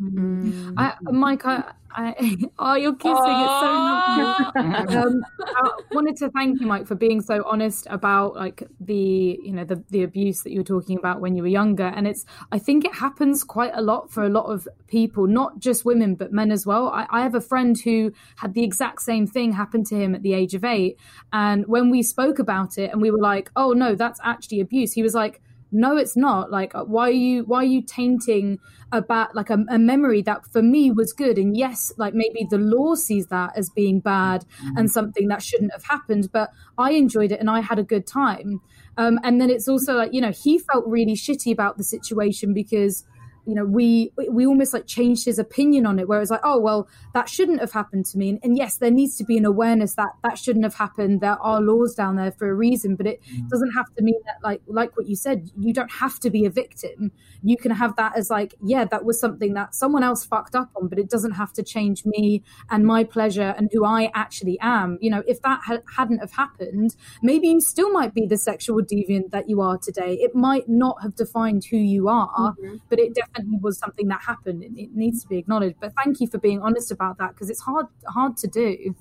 Mm. 0.00 0.74
I, 0.76 0.94
Mike, 1.02 1.44
I, 1.44 1.72
I, 1.90 2.36
oh, 2.58 2.74
you're 2.74 2.94
kissing. 2.94 3.16
Aw. 3.16 4.42
It's 4.44 4.54
so 4.54 4.60
lovely. 4.60 4.96
um, 4.96 5.24
I 5.40 5.70
wanted 5.92 6.16
to 6.18 6.30
thank 6.30 6.60
you, 6.60 6.66
Mike, 6.66 6.86
for 6.86 6.94
being 6.94 7.20
so 7.20 7.42
honest 7.46 7.86
about 7.90 8.36
like 8.36 8.62
the 8.80 9.40
you 9.42 9.52
know 9.52 9.64
the 9.64 9.82
the 9.90 10.02
abuse 10.04 10.42
that 10.42 10.52
you 10.52 10.60
were 10.60 10.64
talking 10.64 10.98
about 10.98 11.20
when 11.20 11.34
you 11.34 11.42
were 11.42 11.48
younger, 11.48 11.86
and 11.86 12.06
it's 12.06 12.24
I 12.52 12.58
think 12.58 12.84
it 12.84 12.94
happens 12.94 13.42
quite 13.42 13.72
a 13.74 13.82
lot 13.82 14.10
for 14.10 14.22
a 14.22 14.28
lot 14.28 14.46
of 14.46 14.68
people, 14.86 15.26
not 15.26 15.58
just 15.58 15.84
women 15.84 16.14
but 16.14 16.32
men 16.32 16.52
as 16.52 16.64
well. 16.66 16.88
I, 16.88 17.06
I 17.10 17.22
have 17.22 17.34
a 17.34 17.40
friend 17.40 17.78
who 17.80 18.12
had 18.36 18.54
the 18.54 18.64
exact 18.64 19.02
same 19.02 19.26
thing 19.26 19.52
happen 19.52 19.84
to 19.84 19.96
him 19.96 20.14
at 20.14 20.22
the 20.22 20.34
age 20.34 20.54
of 20.54 20.64
eight, 20.64 20.98
and 21.32 21.66
when 21.66 21.90
we 21.90 22.02
spoke 22.02 22.38
about 22.38 22.78
it, 22.78 22.92
and 22.92 23.02
we 23.02 23.10
were 23.10 23.20
like, 23.20 23.50
oh 23.56 23.72
no, 23.72 23.94
that's 23.94 24.20
actually 24.22 24.60
abuse. 24.60 24.92
He 24.92 25.02
was 25.02 25.14
like 25.14 25.40
no 25.70 25.96
it's 25.96 26.16
not. 26.16 26.50
Like 26.50 26.74
uh, 26.74 26.84
why 26.84 27.08
are 27.08 27.12
you 27.12 27.44
why 27.44 27.58
are 27.58 27.64
you 27.64 27.82
tainting 27.82 28.58
about 28.90 29.34
like 29.34 29.50
a, 29.50 29.58
a 29.68 29.78
memory 29.78 30.22
that 30.22 30.46
for 30.52 30.62
me 30.62 30.90
was 30.90 31.12
good? 31.12 31.38
And 31.38 31.56
yes 31.56 31.92
like 31.96 32.14
maybe 32.14 32.46
the 32.48 32.58
law 32.58 32.94
sees 32.94 33.26
that 33.26 33.52
as 33.56 33.70
being 33.70 34.00
bad 34.00 34.44
and 34.76 34.90
something 34.90 35.28
that 35.28 35.42
shouldn't 35.42 35.72
have 35.72 35.84
happened 35.84 36.30
but 36.32 36.50
i 36.76 36.92
enjoyed 36.92 37.32
it 37.32 37.40
and 37.40 37.50
i 37.50 37.60
had 37.60 37.78
a 37.78 37.82
good 37.82 38.06
time. 38.06 38.60
Um, 38.96 39.20
and 39.22 39.40
then 39.40 39.48
it's 39.48 39.68
also 39.68 39.94
like 39.94 40.12
you 40.12 40.20
know 40.20 40.32
he 40.32 40.58
felt 40.58 40.84
really 40.86 41.14
shitty 41.14 41.52
about 41.52 41.78
the 41.78 41.84
situation 41.84 42.52
because 42.52 43.04
you 43.48 43.54
know 43.54 43.64
we 43.64 44.12
we 44.30 44.44
almost 44.44 44.74
like 44.74 44.86
changed 44.86 45.24
his 45.24 45.38
opinion 45.38 45.86
on 45.86 45.98
it 45.98 46.06
where 46.06 46.20
it's 46.20 46.30
like 46.30 46.42
oh 46.44 46.60
well 46.60 46.86
that 47.14 47.30
shouldn't 47.30 47.60
have 47.60 47.72
happened 47.72 48.04
to 48.04 48.18
me. 48.18 48.28
And, 48.28 48.38
and 48.42 48.58
yes 48.58 48.76
there 48.76 48.90
needs 48.90 49.16
to 49.16 49.24
be 49.24 49.38
an 49.38 49.46
awareness 49.46 49.94
that 49.94 50.10
that 50.22 50.36
shouldn't 50.36 50.66
have 50.66 50.74
happened. 50.74 51.22
There 51.22 51.40
are 51.40 51.62
laws 51.62 51.94
down 51.94 52.16
there 52.16 52.30
for 52.30 52.50
a 52.50 52.54
reason 52.54 52.94
but 52.94 53.06
it 53.06 53.22
mm. 53.22 53.48
doesn't 53.48 53.70
have 53.70 53.86
to 53.96 54.02
mean 54.02 54.20
that 54.26 54.36
like 54.44 54.60
like 54.66 54.94
what 54.98 55.08
you 55.08 55.16
said 55.16 55.50
you 55.58 55.72
don't 55.72 55.90
have 55.90 56.20
to 56.20 56.28
be 56.28 56.44
a 56.44 56.50
victim. 56.50 57.10
You 57.42 57.56
can 57.56 57.70
have 57.70 57.96
that 57.96 58.18
as 58.18 58.28
like 58.28 58.54
yeah 58.62 58.84
that 58.84 59.06
was 59.06 59.18
something 59.18 59.54
that 59.54 59.74
someone 59.74 60.02
else 60.02 60.26
fucked 60.26 60.54
up 60.54 60.68
on 60.76 60.88
but 60.88 60.98
it 60.98 61.08
doesn't 61.08 61.32
have 61.32 61.54
to 61.54 61.62
change 61.62 62.04
me 62.04 62.42
and 62.68 62.84
my 62.84 63.02
pleasure 63.02 63.54
and 63.56 63.70
who 63.72 63.82
i 63.82 64.10
actually 64.14 64.58
am. 64.60 64.98
You 65.00 65.08
know 65.08 65.22
if 65.26 65.40
that 65.40 65.60
ha- 65.64 65.86
hadn't 65.96 66.18
have 66.18 66.32
happened 66.32 66.96
maybe 67.22 67.48
you 67.48 67.62
still 67.62 67.90
might 67.90 68.12
be 68.12 68.26
the 68.26 68.36
sexual 68.36 68.82
deviant 68.82 69.30
that 69.30 69.48
you 69.48 69.62
are 69.62 69.78
today. 69.78 70.18
It 70.20 70.34
might 70.34 70.68
not 70.68 71.00
have 71.02 71.14
defined 71.14 71.64
who 71.70 71.78
you 71.78 72.08
are 72.08 72.28
mm-hmm. 72.52 72.76
but 72.90 72.98
it 72.98 73.14
definitely 73.14 73.37
was 73.60 73.78
something 73.78 74.08
that 74.08 74.20
happened 74.20 74.62
it, 74.62 74.72
it 74.76 74.94
needs 74.94 75.22
to 75.22 75.28
be 75.28 75.38
acknowledged 75.38 75.76
but 75.80 75.92
thank 76.02 76.20
you 76.20 76.26
for 76.26 76.38
being 76.38 76.60
honest 76.62 76.90
about 76.90 77.18
that 77.18 77.30
because 77.34 77.50
it's 77.50 77.60
hard 77.60 77.86
hard 78.06 78.36
to 78.36 78.46
do 78.46 78.94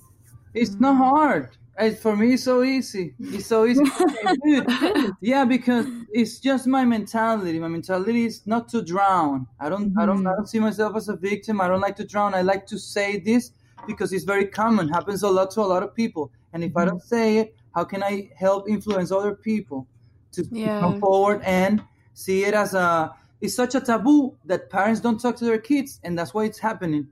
It's 0.53 0.79
not 0.79 0.97
hard. 0.97 1.57
It's, 1.79 2.01
for 2.01 2.15
me, 2.15 2.33
it's 2.33 2.43
so 2.43 2.63
easy. 2.63 3.13
It's 3.19 3.45
so 3.45 3.65
easy. 3.65 3.83
Yeah, 5.21 5.45
because 5.45 5.85
it's 6.11 6.39
just 6.39 6.65
my 6.65 6.83
mentality. 6.85 7.59
My 7.59 7.67
mentality 7.67 8.25
is 8.25 8.45
not 8.47 8.67
to 8.69 8.81
drown. 8.81 9.47
I 9.59 9.69
don't. 9.69 9.95
I 9.97 10.05
don't. 10.05 10.25
I 10.25 10.31
mm-hmm. 10.31 10.37
don't 10.37 10.47
see 10.47 10.59
myself 10.59 10.95
as 10.95 11.09
a 11.09 11.15
victim. 11.15 11.61
I 11.61 11.67
don't 11.67 11.81
like 11.81 11.95
to 11.97 12.05
drown. 12.05 12.33
I 12.33 12.41
like 12.41 12.65
to 12.67 12.79
say 12.79 13.19
this 13.19 13.51
because 13.85 14.11
it's 14.11 14.23
very 14.23 14.47
common. 14.47 14.89
Happens 14.89 15.21
a 15.23 15.29
lot 15.29 15.51
to 15.51 15.61
a 15.61 15.69
lot 15.73 15.83
of 15.83 15.93
people. 15.93 16.31
And 16.53 16.63
if 16.63 16.75
I 16.75 16.81
mm-hmm. 16.81 16.89
don't 16.89 17.03
say 17.03 17.37
it, 17.37 17.55
how 17.75 17.83
can 17.83 18.01
I 18.01 18.29
help 18.35 18.67
influence 18.67 19.11
other 19.11 19.35
people 19.35 19.87
to 20.31 20.43
to 20.43 20.49
Yeah. 20.51 20.79
come 20.79 20.99
forward 20.99 21.41
and 21.43 21.83
see 22.13 22.45
it 22.45 22.55
as 22.55 22.73
a? 22.73 23.13
It's 23.41 23.55
such 23.55 23.75
a 23.75 23.81
taboo 23.81 24.35
that 24.45 24.69
parents 24.69 24.99
don't 24.99 25.19
talk 25.19 25.35
to 25.37 25.45
their 25.45 25.59
kids, 25.59 25.99
and 26.03 26.17
that's 26.17 26.33
why 26.33 26.45
it's 26.45 26.59
happening. 26.59 27.07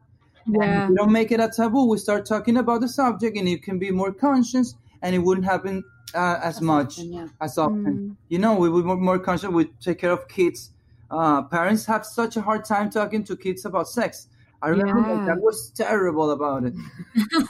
Yeah. 0.48 0.84
if 0.84 0.90
we 0.90 0.96
don't 0.96 1.12
make 1.12 1.32
it 1.32 1.40
a 1.40 1.50
taboo. 1.50 1.86
We 1.86 1.98
start 1.98 2.26
talking 2.26 2.58
about 2.58 2.82
the 2.82 2.88
subject, 2.88 3.38
and 3.38 3.48
you 3.48 3.60
can 3.60 3.80
be 3.80 3.92
more 3.92 4.12
conscious, 4.12 4.76
and 5.02 5.16
it 5.16 5.20
wouldn't 5.20 5.46
happen 5.46 5.84
uh, 6.14 6.40
as 6.42 6.62
much 6.62 7.00
often, 7.00 7.14
yeah. 7.14 7.28
as 7.42 7.58
often. 7.58 8.18
You 8.30 8.40
know, 8.40 8.56
we 8.56 8.70
would 8.70 8.84
be 8.84 8.96
more 8.96 9.20
conscious. 9.20 9.50
We 9.50 9.66
take 9.82 10.00
care 10.00 10.12
of 10.12 10.28
kids. 10.28 10.72
Uh, 11.12 11.44
parents 11.44 11.86
have 11.86 12.06
such 12.06 12.38
a 12.38 12.42
hard 12.42 12.66
time 12.66 12.90
talking 12.90 13.24
to 13.26 13.36
kids 13.36 13.66
about 13.66 13.88
sex. 13.88 14.28
I 14.66 14.70
remember 14.70 15.02
my 15.02 15.26
dad 15.28 15.40
was 15.40 15.70
terrible 15.76 16.32
about 16.32 16.64
it. 16.66 16.74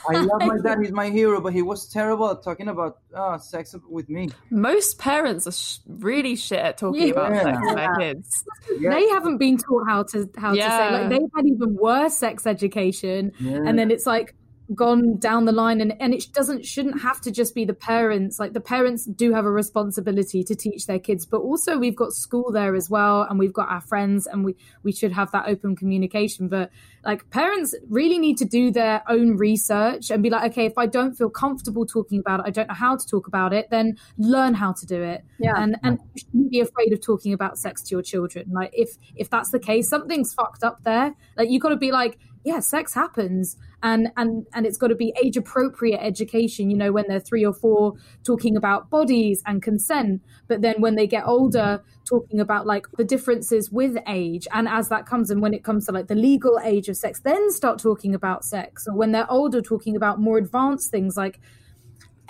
I 0.08 0.18
love 0.20 0.42
my 0.42 0.58
dad; 0.62 0.78
he's 0.82 0.92
my 0.92 1.08
hero, 1.08 1.40
but 1.40 1.52
he 1.54 1.62
was 1.62 1.88
terrible 1.88 2.30
at 2.30 2.42
talking 2.42 2.68
about 2.68 2.98
uh, 3.14 3.38
sex 3.38 3.74
with 3.88 4.08
me. 4.10 4.28
Most 4.50 4.98
parents 4.98 5.46
are 5.46 5.52
sh- 5.52 5.78
really 5.88 6.36
shit 6.36 6.58
at 6.58 6.76
talking 6.76 7.08
Yeah. 7.08 7.14
about 7.14 7.42
sex 7.42 7.58
with 7.62 7.76
their 7.76 7.94
kids. 7.96 8.44
Yeah. 8.78 8.90
They 8.90 9.08
haven't 9.08 9.38
been 9.38 9.56
taught 9.56 9.84
how 9.88 10.02
to 10.12 10.28
how 10.36 10.52
to 10.54 10.60
say 10.60 10.90
like 10.92 11.08
they've 11.08 11.30
had 11.34 11.46
even 11.46 11.74
worse 11.76 12.16
sex 12.18 12.46
education, 12.46 13.32
Yeah. 13.40 13.60
and 13.66 13.78
then 13.78 13.90
it's 13.90 14.06
like 14.06 14.34
gone 14.74 15.18
down 15.18 15.44
the 15.44 15.52
line 15.52 15.80
and, 15.80 15.94
and 16.00 16.12
it 16.14 16.26
doesn't 16.32 16.64
shouldn't 16.64 17.00
have 17.02 17.20
to 17.20 17.30
just 17.30 17.54
be 17.54 17.64
the 17.64 17.74
parents. 17.74 18.38
Like 18.38 18.52
the 18.52 18.60
parents 18.60 19.04
do 19.04 19.32
have 19.32 19.44
a 19.44 19.50
responsibility 19.50 20.42
to 20.44 20.54
teach 20.54 20.86
their 20.86 20.98
kids 20.98 21.26
but 21.26 21.38
also 21.38 21.78
we've 21.78 21.96
got 21.96 22.12
school 22.12 22.50
there 22.52 22.74
as 22.74 22.90
well 22.90 23.22
and 23.22 23.38
we've 23.38 23.52
got 23.52 23.68
our 23.68 23.80
friends 23.80 24.26
and 24.26 24.44
we 24.44 24.56
we 24.82 24.92
should 24.92 25.12
have 25.12 25.30
that 25.32 25.46
open 25.48 25.76
communication. 25.76 26.48
But 26.48 26.70
like 27.04 27.30
parents 27.30 27.74
really 27.88 28.18
need 28.18 28.38
to 28.38 28.44
do 28.44 28.70
their 28.70 29.02
own 29.08 29.36
research 29.36 30.10
and 30.10 30.24
be 30.24 30.30
like 30.30 30.50
okay 30.50 30.66
if 30.66 30.76
i 30.76 30.86
don't 30.86 31.14
feel 31.14 31.30
comfortable 31.30 31.86
talking 31.86 32.18
about 32.18 32.40
it 32.40 32.46
i 32.46 32.50
don't 32.50 32.66
know 32.66 32.74
how 32.74 32.96
to 32.96 33.06
talk 33.06 33.28
about 33.28 33.52
it 33.52 33.70
then 33.70 33.96
learn 34.18 34.54
how 34.54 34.72
to 34.72 34.86
do 34.86 35.02
it. 35.02 35.24
Yeah. 35.38 35.52
and 35.56 35.76
and 35.82 35.98
shouldn't 36.16 36.50
be 36.50 36.60
afraid 36.60 36.92
of 36.92 37.00
talking 37.00 37.32
about 37.32 37.58
sex 37.58 37.82
to 37.82 37.90
your 37.94 38.02
children. 38.02 38.50
Like 38.50 38.70
if 38.72 38.96
if 39.14 39.30
that's 39.30 39.50
the 39.50 39.58
case 39.58 39.88
something's 39.88 40.34
fucked 40.34 40.64
up 40.64 40.82
there. 40.84 41.14
Like 41.36 41.50
you've 41.50 41.62
got 41.62 41.70
to 41.70 41.76
be 41.76 41.92
like 41.92 42.18
yeah 42.46 42.60
sex 42.60 42.94
happens. 42.94 43.56
And 43.82 44.08
and 44.16 44.46
and 44.54 44.64
it's 44.66 44.78
got 44.78 44.88
to 44.88 44.94
be 44.94 45.12
age 45.22 45.36
appropriate 45.36 45.98
education 46.00 46.70
you 46.70 46.76
know 46.76 46.92
when 46.92 47.04
they're 47.08 47.20
3 47.20 47.44
or 47.44 47.52
4 47.52 47.92
talking 48.24 48.56
about 48.56 48.88
bodies 48.88 49.42
and 49.46 49.60
consent. 49.62 50.22
But 50.48 50.62
then 50.62 50.76
when 50.80 50.94
they 50.94 51.06
get 51.06 51.26
older 51.26 51.82
talking 52.08 52.40
about 52.40 52.66
like 52.66 52.86
the 52.96 53.04
differences 53.04 53.70
with 53.70 53.96
age 54.06 54.46
and 54.54 54.68
as 54.68 54.88
that 54.88 55.04
comes 55.06 55.30
and 55.30 55.42
when 55.42 55.52
it 55.52 55.64
comes 55.64 55.86
to 55.86 55.92
like 55.92 56.06
the 56.06 56.14
legal 56.14 56.58
age 56.62 56.88
of 56.88 56.96
sex 56.96 57.20
then 57.20 57.50
start 57.50 57.78
talking 57.80 58.14
about 58.14 58.44
sex. 58.44 58.86
Or 58.88 58.94
when 58.96 59.12
they're 59.12 59.30
older 59.30 59.60
talking 59.60 59.96
about 59.96 60.20
more 60.20 60.38
advanced 60.38 60.90
things 60.90 61.16
like 61.16 61.40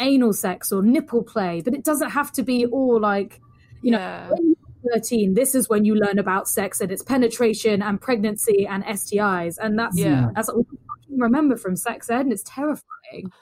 anal 0.00 0.32
sex 0.32 0.72
or 0.72 0.82
nipple 0.82 1.22
play. 1.22 1.60
But 1.62 1.74
it 1.74 1.84
doesn't 1.84 2.10
have 2.10 2.32
to 2.32 2.42
be 2.42 2.66
all 2.66 2.98
like 3.00 3.40
you 3.82 3.92
know 3.92 3.98
Yeah. 3.98 4.30
when 4.30 4.55
13 4.92 5.34
this 5.34 5.54
is 5.54 5.68
when 5.68 5.84
you 5.84 5.94
learn 5.94 6.18
about 6.18 6.48
sex 6.48 6.80
and 6.80 6.90
its 6.92 7.02
penetration 7.02 7.82
and 7.82 8.00
pregnancy 8.00 8.66
and 8.66 8.84
stis 8.84 9.58
and 9.58 9.78
that's 9.78 9.98
Yeah. 9.98 10.30
that's 10.34 10.48
what 10.48 10.66
we 10.70 11.16
remember 11.16 11.56
from 11.56 11.76
sex 11.76 12.10
ed 12.10 12.20
and 12.22 12.32
it's 12.32 12.42
terrifying 12.44 12.82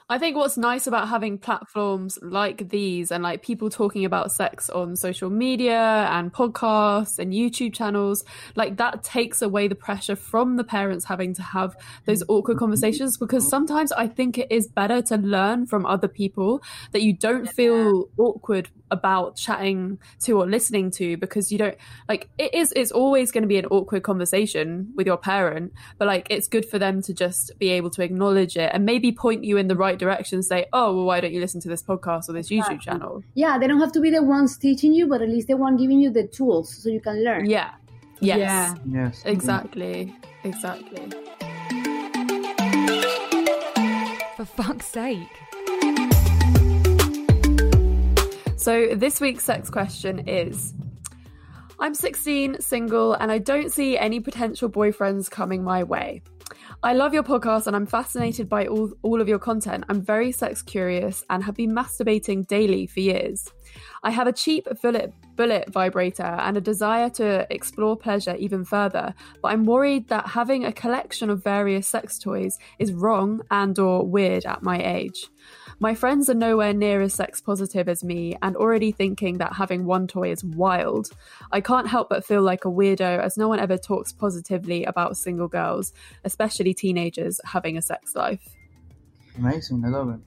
I 0.09 0.17
think 0.17 0.35
what's 0.35 0.57
nice 0.57 0.87
about 0.87 1.07
having 1.07 1.37
platforms 1.37 2.19
like 2.21 2.69
these 2.69 3.11
and 3.11 3.23
like 3.23 3.41
people 3.41 3.69
talking 3.69 4.05
about 4.05 4.31
sex 4.31 4.69
on 4.69 4.95
social 4.95 5.29
media 5.29 6.07
and 6.11 6.31
podcasts 6.31 7.19
and 7.19 7.33
YouTube 7.33 7.73
channels, 7.73 8.23
like 8.55 8.77
that 8.77 9.03
takes 9.03 9.41
away 9.41 9.67
the 9.67 9.75
pressure 9.75 10.15
from 10.15 10.57
the 10.57 10.63
parents 10.63 11.05
having 11.05 11.33
to 11.33 11.41
have 11.41 11.75
those 12.05 12.23
awkward 12.27 12.57
conversations 12.57 13.17
because 13.17 13.47
sometimes 13.47 13.91
I 13.91 14.07
think 14.07 14.37
it 14.37 14.47
is 14.51 14.67
better 14.67 15.01
to 15.03 15.17
learn 15.17 15.65
from 15.65 15.85
other 15.85 16.07
people 16.07 16.61
that 16.91 17.01
you 17.01 17.13
don't 17.13 17.47
feel 17.47 18.09
awkward 18.17 18.69
about 18.91 19.35
chatting 19.35 19.97
to 20.21 20.39
or 20.39 20.45
listening 20.45 20.91
to 20.91 21.17
because 21.17 21.51
you 21.51 21.57
don't 21.57 21.75
like 22.07 22.29
it 22.37 22.53
is 22.53 22.71
it's 22.75 22.91
always 22.91 23.31
going 23.31 23.41
to 23.41 23.47
be 23.47 23.57
an 23.57 23.65
awkward 23.65 24.03
conversation 24.03 24.91
with 24.95 25.07
your 25.07 25.17
parent 25.17 25.73
but 25.97 26.07
like 26.07 26.27
it's 26.29 26.47
good 26.47 26.65
for 26.65 26.77
them 26.77 27.01
to 27.01 27.13
just 27.13 27.51
be 27.57 27.69
able 27.69 27.89
to 27.89 28.03
acknowledge 28.03 28.55
it 28.55 28.69
and 28.73 28.85
maybe 28.85 29.11
point 29.11 29.43
you 29.43 29.54
in 29.57 29.67
the 29.67 29.75
right 29.75 29.97
direction 29.99 30.41
say 30.43 30.65
oh 30.73 30.93
well 30.95 31.05
why 31.05 31.19
don't 31.21 31.33
you 31.33 31.39
listen 31.39 31.59
to 31.61 31.67
this 31.69 31.81
podcast 31.83 32.29
or 32.29 32.33
this 32.33 32.49
youtube 32.49 32.79
channel 32.81 33.23
Yeah, 33.33 33.57
they 33.57 33.67
don't 33.67 33.79
have 33.79 33.91
to 33.93 33.99
be 34.01 34.09
the 34.11 34.23
ones 34.23 34.57
teaching 34.57 34.93
you, 34.93 35.07
but 35.07 35.21
at 35.21 35.29
least 35.29 35.47
the 35.47 35.57
one 35.57 35.77
giving 35.77 35.99
you 35.99 36.09
the 36.09 36.27
tools 36.27 36.69
so 36.75 36.89
you 36.89 36.99
can 37.01 37.23
learn. 37.23 37.45
yeah 37.49 37.71
yes 38.19 38.37
Yeah. 38.39 38.73
Yes. 39.03 39.21
exactly 39.25 40.15
exactly 40.43 41.09
For 44.35 44.43
fuck's 44.45 44.87
sake. 44.87 45.29
So 48.57 48.95
this 48.95 49.21
week's 49.21 49.43
sex 49.45 49.69
question 49.69 50.27
is 50.27 50.73
I'm 51.79 51.93
16, 51.93 52.61
single, 52.61 53.13
and 53.13 53.31
I 53.31 53.37
don't 53.37 53.71
see 53.71 53.97
any 53.97 54.19
potential 54.19 54.69
boyfriends 54.69 55.29
coming 55.29 55.63
my 55.63 55.83
way. 55.83 56.21
I 56.85 56.93
love 56.93 57.15
your 57.15 57.23
podcast 57.23 57.65
and 57.65 57.75
I'm 57.75 57.87
fascinated 57.87 58.47
by 58.47 58.67
all, 58.67 58.91
all 59.01 59.19
of 59.19 59.27
your 59.27 59.39
content. 59.39 59.85
I'm 59.89 60.03
very 60.03 60.31
sex 60.31 60.61
curious 60.61 61.23
and 61.31 61.43
have 61.43 61.55
been 61.55 61.71
masturbating 61.71 62.45
daily 62.45 62.85
for 62.85 62.99
years. 62.99 63.51
I 64.03 64.11
have 64.11 64.27
a 64.27 64.31
cheap 64.31 64.67
bullet, 64.83 65.11
bullet 65.35 65.67
vibrator 65.73 66.21
and 66.21 66.57
a 66.57 66.61
desire 66.61 67.09
to 67.09 67.47
explore 67.49 67.97
pleasure 67.97 68.35
even 68.35 68.63
further, 68.63 69.15
but 69.41 69.51
I'm 69.51 69.65
worried 69.65 70.09
that 70.09 70.27
having 70.27 70.63
a 70.63 70.71
collection 70.71 71.31
of 71.31 71.43
various 71.43 71.87
sex 71.87 72.19
toys 72.19 72.59
is 72.77 72.93
wrong 72.93 73.41
and 73.49 73.79
or 73.79 74.05
weird 74.05 74.45
at 74.45 74.61
my 74.61 74.79
age. 74.79 75.31
My 75.79 75.93
friends 75.93 76.29
are 76.29 76.33
nowhere 76.35 76.73
near 76.73 77.01
as 77.01 77.13
sex 77.13 77.41
positive 77.41 77.89
as 77.89 78.03
me 78.03 78.37
and 78.41 78.55
already 78.55 78.91
thinking 78.91 79.39
that 79.39 79.53
having 79.53 79.85
one 79.85 80.07
toy 80.07 80.31
is 80.31 80.43
wild. 80.43 81.09
I 81.51 81.59
can't 81.59 81.87
help 81.87 82.09
but 82.09 82.25
feel 82.25 82.41
like 82.41 82.63
a 82.63 82.69
weirdo 82.69 83.19
as 83.19 83.37
no 83.37 83.49
one 83.49 83.59
ever 83.59 83.77
talks 83.77 84.13
positively 84.13 84.85
about 84.85 85.17
single 85.17 85.49
girls, 85.49 85.91
especially 86.23 86.73
teenagers, 86.73 87.41
having 87.43 87.77
a 87.77 87.81
sex 87.81 88.15
life. 88.15 88.55
Amazing. 89.37 89.83
I 89.83 89.89
love 89.89 90.09
it. 90.15 90.19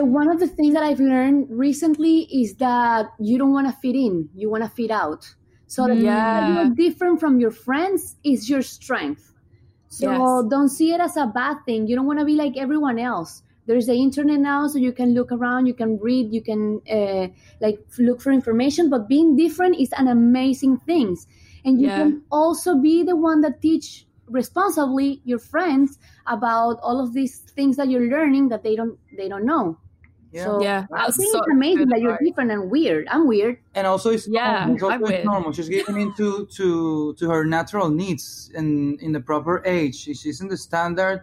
Uh, 0.00 0.04
one 0.06 0.30
of 0.30 0.40
the 0.40 0.46
things 0.46 0.72
that 0.72 0.82
I've 0.82 1.00
learned 1.00 1.48
recently 1.50 2.20
is 2.32 2.54
that 2.56 3.06
you 3.18 3.36
don't 3.36 3.52
want 3.52 3.66
to 3.66 3.78
fit 3.82 3.94
in, 3.94 4.30
you 4.34 4.48
want 4.48 4.64
to 4.64 4.70
fit 4.70 4.90
out. 4.90 5.28
So 5.66 5.86
that 5.86 5.98
Yeah. 5.98 6.48
you're 6.64 6.74
different 6.74 7.20
from 7.20 7.38
your 7.40 7.50
friends 7.50 8.16
is 8.24 8.48
your 8.48 8.62
strength. 8.62 9.34
So 9.88 10.10
Yes. 10.10 10.50
don't 10.50 10.68
see 10.70 10.92
it 10.94 11.00
as 11.00 11.16
a 11.18 11.26
bad 11.26 11.58
thing. 11.66 11.88
You 11.88 11.96
don't 11.96 12.06
want 12.06 12.20
to 12.20 12.24
be 12.24 12.36
like 12.36 12.56
everyone 12.56 12.98
else. 12.98 13.42
There's 13.68 13.86
the 13.86 13.94
internet 13.94 14.40
now, 14.40 14.66
so 14.66 14.78
you 14.78 14.92
can 14.92 15.12
look 15.14 15.30
around, 15.30 15.66
you 15.70 15.74
can 15.74 15.98
read, 16.00 16.32
you 16.32 16.40
can 16.42 16.80
uh, 16.90 17.28
like 17.60 17.78
look 17.98 18.18
for 18.24 18.32
information. 18.32 18.88
But 18.88 19.06
being 19.08 19.36
different 19.36 19.76
is 19.78 19.92
an 19.92 20.08
amazing 20.08 20.78
thing, 20.88 21.16
and 21.64 21.78
you 21.80 21.88
Yeah. 21.88 21.98
can 21.98 22.22
also 22.32 22.70
be 22.80 23.04
the 23.04 23.14
one 23.28 23.42
that 23.44 23.60
teach 23.60 24.06
responsibly 24.28 25.20
your 25.24 25.38
friends 25.38 25.98
about 26.26 26.80
all 26.82 26.98
of 27.04 27.12
these 27.12 27.38
things 27.56 27.76
that 27.76 27.88
you're 27.92 28.08
learning 28.08 28.48
that 28.48 28.62
they 28.62 28.74
don't 28.76 28.96
they 29.16 29.28
don't 29.28 29.44
know. 29.44 29.76
Yeah. 30.32 30.44
So 30.44 30.62
Yeah, 30.62 30.86
I 30.92 31.04
that's 31.04 31.16
think 31.16 31.32
so 31.32 31.38
it's 31.38 31.52
amazing 31.52 31.88
that 31.88 32.00
you're 32.00 32.12
advice. 32.12 32.28
different 32.28 32.50
and 32.50 32.70
weird. 32.70 33.04
I'm 33.10 33.26
weird. 33.26 33.58
and 33.74 33.86
also 33.86 34.10
it's 34.10 34.28
Yeah, 34.28 34.66
normal. 34.66 34.74
It's 34.74 34.82
also 34.82 35.06
I'm 35.06 35.24
normal. 35.24 35.52
She's 35.52 35.68
getting 35.68 36.00
into 36.06 36.46
to 36.56 37.14
to 37.18 37.24
her 37.30 37.44
natural 37.44 37.88
needs 37.90 38.50
in 38.54 38.98
in 39.00 39.12
the 39.12 39.20
proper 39.20 39.62
age. 39.64 39.96
She's 39.96 40.40
in 40.40 40.48
the 40.48 40.56
standard 40.56 41.18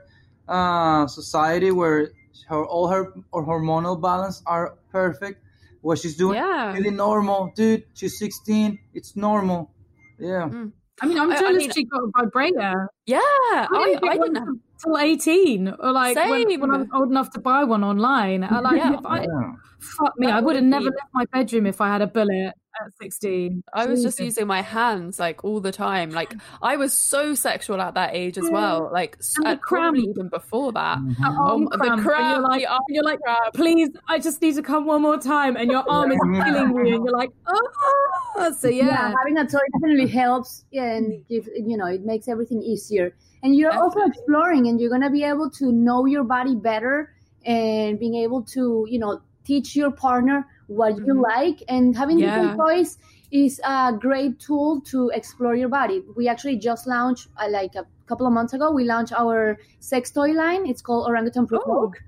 uh, 0.48 1.08
society 1.08 1.72
where 1.72 2.10
her 2.50 2.64
all 2.66 2.88
her 2.88 3.14
or 3.32 3.46
hormonal 3.46 4.00
balance 4.02 4.42
are 4.46 4.76
perfect. 4.92 5.42
What 5.82 6.00
she's 6.00 6.16
doing 6.18 6.36
Yeah. 6.36 6.74
really 6.74 6.90
normal, 6.92 7.52
dude. 7.56 7.84
She's 7.94 8.18
16. 8.18 8.80
It's 8.94 9.16
normal. 9.16 9.72
Yeah. 10.20 10.50
Mm. 10.50 10.72
i 11.02 11.06
mean 11.08 11.20
i'm 11.20 11.30
I- 11.32 11.36
I 11.36 11.40
jealous 11.42 11.58
mean- 11.68 11.72
she 11.76 11.84
got 11.84 12.02
a 12.08 12.10
vibrator 12.18 12.88
Yeah, 13.06 13.20
I, 13.20 13.68
didn't 13.86 14.10
I 14.10 14.16
get 14.16 14.24
didn't 14.24 14.46
one 14.46 14.62
till 14.82 14.98
18 14.98 15.68
or 15.68 15.92
like 15.92 16.16
when, 16.16 16.48
Same. 16.50 16.60
when 16.62 16.72
i 16.72 16.78
was 16.78 16.88
old 16.96 17.10
enough 17.12 17.30
to 17.32 17.40
buy 17.42 17.62
one 17.66 17.84
online 17.84 18.42
I, 18.46 18.60
like 18.62 18.78
Yeah. 18.78 18.94
if 18.94 19.06
I, 19.06 19.18
yeah. 19.24 19.52
fuck 19.80 20.14
me 20.18 20.28
That 20.28 20.36
i 20.38 20.40
would 20.46 20.56
have 20.56 20.64
never 20.64 20.86
left 20.86 21.12
my 21.14 21.26
bedroom 21.34 21.66
if 21.66 21.82
i 21.82 21.88
had 21.94 22.02
a 22.02 22.08
bullet 22.08 22.54
at 22.84 22.92
16 23.02 23.64
I 23.74 23.86
was 23.86 24.02
just 24.04 24.20
using 24.20 24.48
my 24.48 24.62
hands 24.62 25.20
like 25.20 25.44
all 25.44 25.60
the 25.60 25.72
time. 25.72 26.10
Like 26.12 26.34
I 26.62 26.76
was 26.78 26.94
so 26.94 27.34
sexual 27.36 27.82
at 27.82 27.94
that 27.96 28.12
age 28.14 28.38
as 28.38 28.50
well. 28.50 28.90
Like 28.92 29.18
s- 29.20 29.36
And 29.38 29.48
at 29.48 29.62
probably 29.62 30.02
cramp. 30.04 30.10
even 30.18 30.30
before 30.30 30.72
that. 30.74 30.98
Mhm. 31.00 31.16
Her 31.18 31.26
arm 31.26 31.40
um, 31.52 31.64
the 31.72 31.78
cramp, 31.78 31.92
and 31.94 32.02
cramp, 32.06 32.30
you're 32.34 32.42
like, 32.50 32.60
the 32.62 32.68
arm 32.68 32.82
you're 32.90 33.04
like, 33.04 33.20
cramp. 33.22 33.54
please, 33.54 33.90
I 34.08 34.20
just 34.20 34.42
need 34.42 34.56
to 34.56 34.62
come 34.62 34.86
one 34.86 35.02
more 35.02 35.18
time, 35.18 35.56
and 35.58 35.70
your 35.72 35.84
arm 35.90 36.12
is 36.12 36.20
killing 36.44 36.70
you, 36.72 36.78
and 36.80 36.88
you're 37.06 37.12
like, 37.12 37.30
oh, 37.48 38.54
so 38.60 38.68
yeah, 38.68 39.14
having 39.20 39.38
a 39.38 39.46
toy 39.48 39.60
definitely 39.74 40.08
helps. 40.08 40.66
And 40.74 41.14
it 41.14 41.28
gives, 41.28 41.48
you 41.56 41.78
know, 41.78 41.86
it 41.88 42.04
makes 42.06 42.28
everything 42.28 42.62
easier. 42.62 43.16
And 43.44 43.56
you're 43.56 43.72
also 43.72 44.00
exploring, 44.06 44.68
and 44.68 44.80
you're 44.80 44.90
gonna 44.90 45.10
be 45.12 45.24
able 45.24 45.50
to 45.52 45.72
know 45.72 46.06
your 46.06 46.24
body 46.24 46.56
better, 46.56 47.14
and 47.46 48.00
being 48.00 48.16
able 48.16 48.42
to, 48.44 48.86
you 48.90 49.00
know, 49.00 49.22
teach 49.46 49.76
your 49.76 49.92
partner 49.92 50.48
what 50.68 50.98
you 51.06 51.14
Mhm. 51.14 51.22
like. 51.22 51.64
And 51.68 51.96
having 51.96 52.18
Yeah. 52.18 52.24
different 52.24 52.56
toys 52.56 52.98
is 53.32 53.60
a 53.64 53.94
great 54.00 54.40
tool 54.40 54.82
to 54.82 55.10
explore 55.10 55.56
your 55.56 55.70
body. 55.70 56.04
We 56.16 56.28
actually 56.28 56.58
just 56.58 56.88
launched, 56.88 57.28
uh, 57.38 57.48
like 57.50 57.76
a 57.76 57.86
couple 58.08 58.28
of 58.28 58.34
months 58.34 58.54
ago, 58.54 58.72
we 58.72 58.84
launched 58.86 59.14
our 59.14 59.58
sex 59.80 60.12
toy 60.12 60.32
line. 60.32 60.66
It's 60.68 60.82
called 60.82 61.08
Orangutan 61.08 61.48
Provoke. 61.48 62.04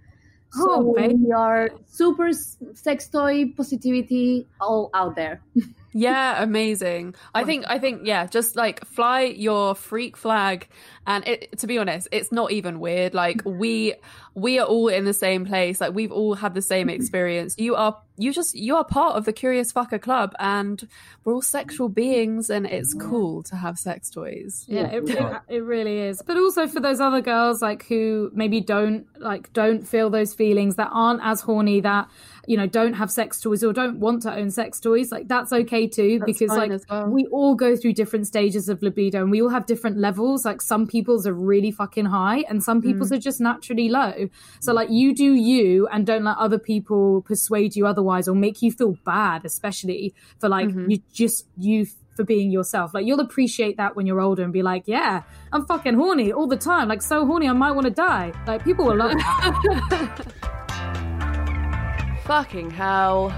So 0.51 0.79
Oh, 0.79 0.93
we 0.95 1.31
are 1.35 1.71
super 1.87 2.31
sex 2.33 3.09
toy 3.09 3.51
positivity 3.55 4.47
all 4.59 4.89
out 4.93 5.15
there. 5.15 5.41
Yeah, 5.97 6.43
amazing. 6.43 7.15
I 7.33 7.43
think 7.43 7.65
I 7.67 7.79
think 7.79 8.01
yeah, 8.03 8.27
just 8.27 8.55
like 8.55 8.85
fly 8.85 9.21
your 9.21 9.73
freak 9.73 10.15
flag 10.15 10.67
and 11.07 11.27
it, 11.27 11.57
to 11.59 11.65
be 11.65 11.79
honest, 11.79 12.07
it's 12.11 12.31
not 12.31 12.51
even 12.51 12.79
weird. 12.79 13.15
Like 13.15 13.37
mm-hmm. 13.37 13.57
we 13.57 13.95
we 14.35 14.59
are 14.59 14.67
all 14.67 14.89
in 14.89 15.05
the 15.05 15.13
same 15.13 15.45
place. 15.45 15.81
Like 15.81 15.95
we've 15.95 16.11
all 16.11 16.35
had 16.35 16.53
the 16.53 16.61
same 16.61 16.87
mm-hmm. 16.87 16.95
experience. 16.95 17.55
You 17.57 17.73
are 17.73 17.97
you 18.15 18.31
just 18.31 18.53
you 18.53 18.75
are 18.75 18.83
part 18.83 19.15
of 19.15 19.25
the 19.25 19.33
Curious 19.33 19.73
Fucker 19.73 19.99
Club 19.99 20.35
and 20.39 20.87
we're 21.23 21.33
all 21.33 21.41
sexual 21.41 21.89
beings 21.89 22.51
and 22.51 22.67
it's 22.67 22.93
cool 22.93 23.41
to 23.43 23.55
have 23.55 23.79
sex 23.79 24.11
toys. 24.11 24.65
Yeah, 24.67 24.91
it, 24.91 25.09
it, 25.09 25.41
it 25.47 25.63
really 25.63 25.97
is. 25.97 26.21
But 26.21 26.37
also 26.37 26.67
for 26.67 26.79
those 26.79 26.99
other 26.99 27.21
girls 27.21 27.59
like 27.59 27.87
who 27.87 28.29
maybe 28.35 28.61
don't 28.61 29.07
like 29.19 29.51
don't 29.53 29.87
feel 29.87 30.11
those 30.11 30.35
feelings 30.35 30.75
that 30.75 30.89
aren't 30.91 31.21
as 31.23 31.41
horny 31.41 31.79
that 31.81 32.07
you 32.47 32.55
know 32.55 32.65
don't 32.65 32.93
have 32.93 33.11
sex 33.11 33.41
toys 33.41 33.61
or 33.63 33.73
don't 33.73 33.99
want 33.99 34.21
to 34.21 34.33
own 34.33 34.49
sex 34.49 34.79
toys 34.79 35.11
like 35.11 35.27
that's 35.27 35.51
okay 35.51 35.85
too 35.85 36.17
That's 36.19 36.39
because 36.39 36.57
like 36.57 36.71
well. 36.89 37.07
we 37.07 37.25
all 37.27 37.55
go 37.55 37.75
through 37.75 37.93
different 37.93 38.25
stages 38.25 38.69
of 38.69 38.81
libido 38.81 39.21
and 39.21 39.29
we 39.29 39.41
all 39.41 39.49
have 39.49 39.65
different 39.65 39.97
levels 39.97 40.45
like 40.45 40.61
some 40.61 40.87
people's 40.87 41.27
are 41.27 41.33
really 41.33 41.71
fucking 41.71 42.05
high 42.05 42.45
and 42.49 42.63
some 42.63 42.81
hmm. 42.81 42.87
people's 42.87 43.11
are 43.11 43.19
just 43.19 43.41
naturally 43.41 43.89
low. 43.89 44.29
So 44.61 44.73
like 44.73 44.89
you 44.89 45.13
do 45.13 45.33
you 45.33 45.87
and 45.87 46.07
don't 46.07 46.23
let 46.23 46.37
other 46.37 46.57
people 46.57 47.21
persuade 47.23 47.75
you 47.75 47.85
otherwise 47.85 48.29
or 48.29 48.35
make 48.35 48.61
you 48.61 48.71
feel 48.71 48.95
bad 49.05 49.43
especially 49.43 50.15
for 50.39 50.47
like 50.47 50.69
mm-hmm. 50.69 50.89
you 50.89 50.99
just 51.11 51.45
you 51.57 51.85
for 52.15 52.23
being 52.23 52.49
yourself. 52.49 52.93
Like 52.93 53.05
you'll 53.05 53.19
appreciate 53.19 53.77
that 53.77 53.95
when 53.95 54.07
you're 54.07 54.21
older 54.21 54.43
and 54.43 54.53
be 54.53 54.63
like 54.63 54.83
yeah 54.85 55.23
i'm 55.51 55.65
fucking 55.65 55.95
horny 55.95 56.31
all 56.31 56.47
the 56.47 56.55
time. 56.55 56.87
Like 56.87 57.01
so 57.01 57.25
horny 57.25 57.49
i 57.49 57.53
might 57.53 57.73
want 57.73 57.87
to 57.87 57.93
die. 57.93 58.31
Like 58.47 58.63
people 58.63 58.85
will 58.85 58.95
love 58.95 59.11
that 59.11 60.53
Fucking 62.27 62.71
hell. 62.71 63.29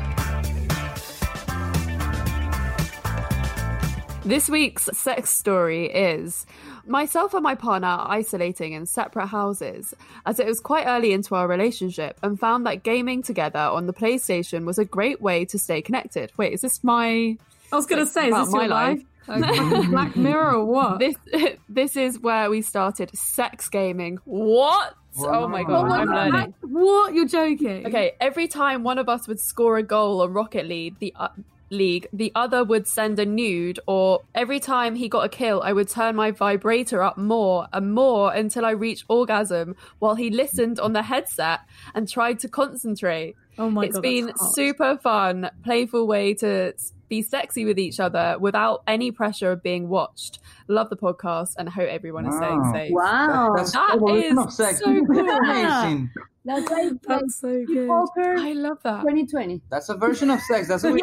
This 4.25 4.49
week's 4.49 4.85
sex 4.97 5.29
story 5.29 5.85
is 5.85 6.47
myself 6.87 7.35
and 7.35 7.43
my 7.43 7.53
partner 7.53 7.87
are 7.87 8.09
isolating 8.09 8.73
in 8.73 8.87
separate 8.87 9.27
houses 9.27 9.93
as 10.25 10.39
it 10.39 10.47
was 10.47 10.59
quite 10.59 10.87
early 10.87 11.13
into 11.13 11.35
our 11.35 11.47
relationship 11.47 12.17
and 12.23 12.39
found 12.39 12.65
that 12.65 12.81
gaming 12.81 13.21
together 13.21 13.59
on 13.59 13.85
the 13.85 13.93
PlayStation 13.93 14.65
was 14.65 14.79
a 14.79 14.85
great 14.85 15.21
way 15.21 15.45
to 15.45 15.59
stay 15.59 15.83
connected. 15.83 16.31
Wait, 16.35 16.53
is 16.53 16.61
this 16.61 16.83
my 16.83 17.37
I 17.71 17.75
was 17.75 17.85
going 17.85 18.03
to 18.03 18.11
say, 18.11 18.29
is 18.29 18.35
this 18.35 18.51
my 18.51 18.61
your 18.61 18.69
life. 18.69 19.01
life? 19.27 19.89
Black 19.91 20.15
Mirror 20.15 20.55
or 20.55 20.65
what? 20.65 20.97
this 20.97 21.15
this 21.69 21.95
is 21.95 22.19
where 22.19 22.49
we 22.49 22.63
started 22.63 23.15
sex 23.15 23.69
gaming. 23.69 24.17
What? 24.25 24.95
Oh 25.27 25.47
my 25.47 25.63
god, 25.63 25.85
Oh 25.85 25.87
my 25.87 25.99
I'm 25.99 26.07
God. 26.07 26.31
learning. 26.33 26.53
What? 26.61 27.13
You're 27.13 27.27
joking? 27.27 27.85
Okay, 27.87 28.13
every 28.19 28.47
time 28.47 28.83
one 28.83 28.97
of 28.97 29.09
us 29.09 29.27
would 29.27 29.39
score 29.39 29.77
a 29.77 29.83
goal 29.83 30.21
on 30.21 30.33
Rocket 30.33 30.65
League, 30.65 30.97
the 30.99 31.13
uh, 31.15 31.29
league, 31.71 32.07
the 32.13 32.31
other 32.35 32.63
would 32.63 32.87
send 32.87 33.19
a 33.19 33.25
nude, 33.25 33.79
or 33.87 34.21
every 34.33 34.59
time 34.59 34.95
he 34.95 35.07
got 35.07 35.25
a 35.25 35.29
kill, 35.29 35.61
I 35.61 35.71
would 35.73 35.87
turn 35.89 36.15
my 36.15 36.31
vibrator 36.31 37.03
up 37.03 37.17
more 37.17 37.67
and 37.71 37.93
more 37.93 38.33
until 38.33 38.65
I 38.65 38.71
reached 38.71 39.05
orgasm, 39.07 39.75
while 39.99 40.15
he 40.15 40.29
listened 40.29 40.79
on 40.79 40.93
the 40.93 41.03
headset 41.03 41.59
and 41.93 42.07
tried 42.07 42.39
to 42.39 42.47
concentrate. 42.49 43.35
Oh 43.57 43.69
my 43.69 43.85
It's 43.85 43.95
god, 43.95 44.01
been 44.03 44.25
that's 44.27 44.41
hot. 44.41 44.55
super 44.55 44.97
fun, 44.97 45.49
playful 45.63 46.07
way 46.07 46.33
to 46.35 46.73
s- 46.73 46.93
be 47.09 47.21
sexy 47.21 47.65
with 47.65 47.77
each 47.79 47.99
other 47.99 48.37
without 48.39 48.83
any 48.87 49.11
pressure 49.11 49.51
of 49.51 49.61
being 49.63 49.89
watched. 49.89 50.39
Love 50.67 50.89
the 50.89 50.95
podcast 50.97 51.53
and 51.57 51.67
hope 51.67 51.89
everyone 51.89 52.25
is 52.27 52.35
staying 52.35 52.63
safe. 52.71 52.91
Wow. 52.93 53.53
That's 53.55 53.71
That 53.73 53.95
evolution 53.95 54.37
is 54.39 54.45
of 54.45 54.53
sex. 54.53 54.79
so 54.79 55.05
cool. 55.05 55.19
Amazing. 55.19 56.09
That's 56.45 56.69
like, 56.71 56.91
like 56.91 57.01
That's 57.03 57.39
so 57.39 57.65
good. 57.65 57.87
poker 57.89 58.35
I 58.37 58.53
love 58.53 58.77
that. 58.83 59.01
2020. 59.01 59.61
That's 59.69 59.89
a 59.89 59.95
version 59.97 60.29
of 60.29 60.39
sex. 60.41 60.67
That's 60.67 60.83
what 60.83 60.93
we 60.93 61.01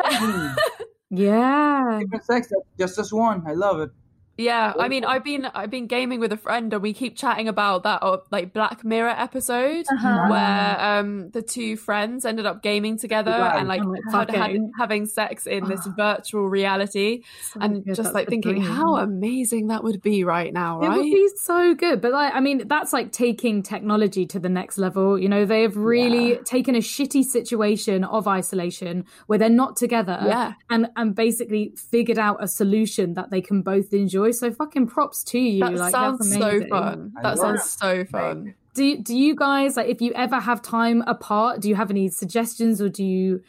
Yeah. 1.11 1.99
different 2.01 2.25
sex, 2.25 2.49
just 2.79 2.99
as 2.99 3.13
one. 3.13 3.43
I 3.47 3.53
love 3.53 3.81
it. 3.81 3.91
Yeah, 4.39 4.75
I 4.79 4.89
mean, 4.89 5.05
I've 5.07 5.25
been 5.25 5.47
I've 5.47 5.71
been 5.71 5.87
gaming 5.87 6.21
with 6.21 6.31
a 6.31 6.37
friend, 6.37 6.71
and 6.73 6.83
we 6.83 6.93
keep 6.93 7.17
chatting 7.17 7.49
about 7.49 7.85
that 7.85 8.03
uh, 8.03 8.19
like 8.31 8.53
Black 8.53 8.85
Mirror 8.85 9.15
episode 9.17 9.87
Uh-huh. 9.91 10.27
where 10.29 10.79
um 10.79 11.31
the 11.31 11.41
two 11.41 11.77
friends 11.79 12.27
ended 12.27 12.45
up 12.45 12.63
gaming 12.63 12.99
together 12.99 13.31
Right. 13.31 13.59
and 13.59 13.67
like 13.69 13.81
And, 13.81 13.97
had, 14.13 14.31
had, 14.31 14.57
having 14.79 15.07
sex 15.07 15.47
in 15.47 15.65
this 15.69 15.87
virtual 15.97 16.49
reality, 16.51 17.23
So 17.51 17.61
and 17.63 17.83
good, 17.85 17.95
just 17.97 18.03
that's 18.03 18.15
like 18.15 18.29
thinking 18.29 18.57
dream. 18.61 18.63
how 18.65 18.97
amazing 18.97 19.69
that 19.69 19.83
would 19.83 20.03
be 20.03 20.23
right 20.25 20.53
now, 20.53 20.83
It 20.83 20.89
would 20.91 21.03
be 21.05 21.29
so 21.37 21.75
good, 21.75 22.03
but 22.03 22.13
like, 22.13 22.35
I 22.35 22.41
mean, 22.41 22.69
that's 22.69 22.93
like 22.93 23.13
taking 23.13 23.63
technology 23.63 24.27
to 24.27 24.39
the 24.39 24.51
next 24.51 24.77
level. 24.77 25.19
You 25.19 25.31
know, 25.31 25.47
they've 25.47 25.75
really 25.75 26.33
Yeah. 26.33 26.39
taken 26.45 26.75
a 26.75 26.81
shitty 26.81 27.25
situation 27.25 28.05
of 28.05 28.29
isolation 28.29 29.07
where 29.29 29.39
they're 29.39 29.49
not 29.49 29.77
together, 29.77 30.19
Yeah. 30.27 30.53
and 30.69 30.89
and 30.97 31.15
basically 31.15 31.73
figured 31.91 32.19
out 32.19 32.37
a 32.43 32.49
solution 32.49 33.15
that 33.15 33.31
they 33.31 33.41
can 33.41 33.63
both 33.63 33.95
enjoy. 33.95 34.26
So 34.33 34.53
fucking 34.53 34.87
props 34.89 35.23
to 35.25 35.39
you. 35.39 35.61
that 35.61 35.75
like, 35.75 35.91
sounds 35.93 36.31
that's 36.31 36.41
so 36.41 36.67
fun. 36.69 37.13
That 37.23 37.37
love 37.39 37.59
sounds 37.59 37.71
so 37.71 38.05
fun. 38.05 38.55
Do 38.75 38.85
you, 38.85 39.03
do 39.03 39.17
you 39.17 39.35
guys 39.35 39.77
like 39.77 39.89
if 39.89 40.01
you 40.03 40.13
ever 40.15 40.39
have 40.39 40.61
time 40.63 41.03
apart? 41.07 41.61
Do 41.61 41.69
you 41.69 41.75
have 41.77 41.91
any 41.91 42.09
suggestions, 42.09 42.81
or 42.83 42.89
do 42.89 43.05
you? 43.05 43.43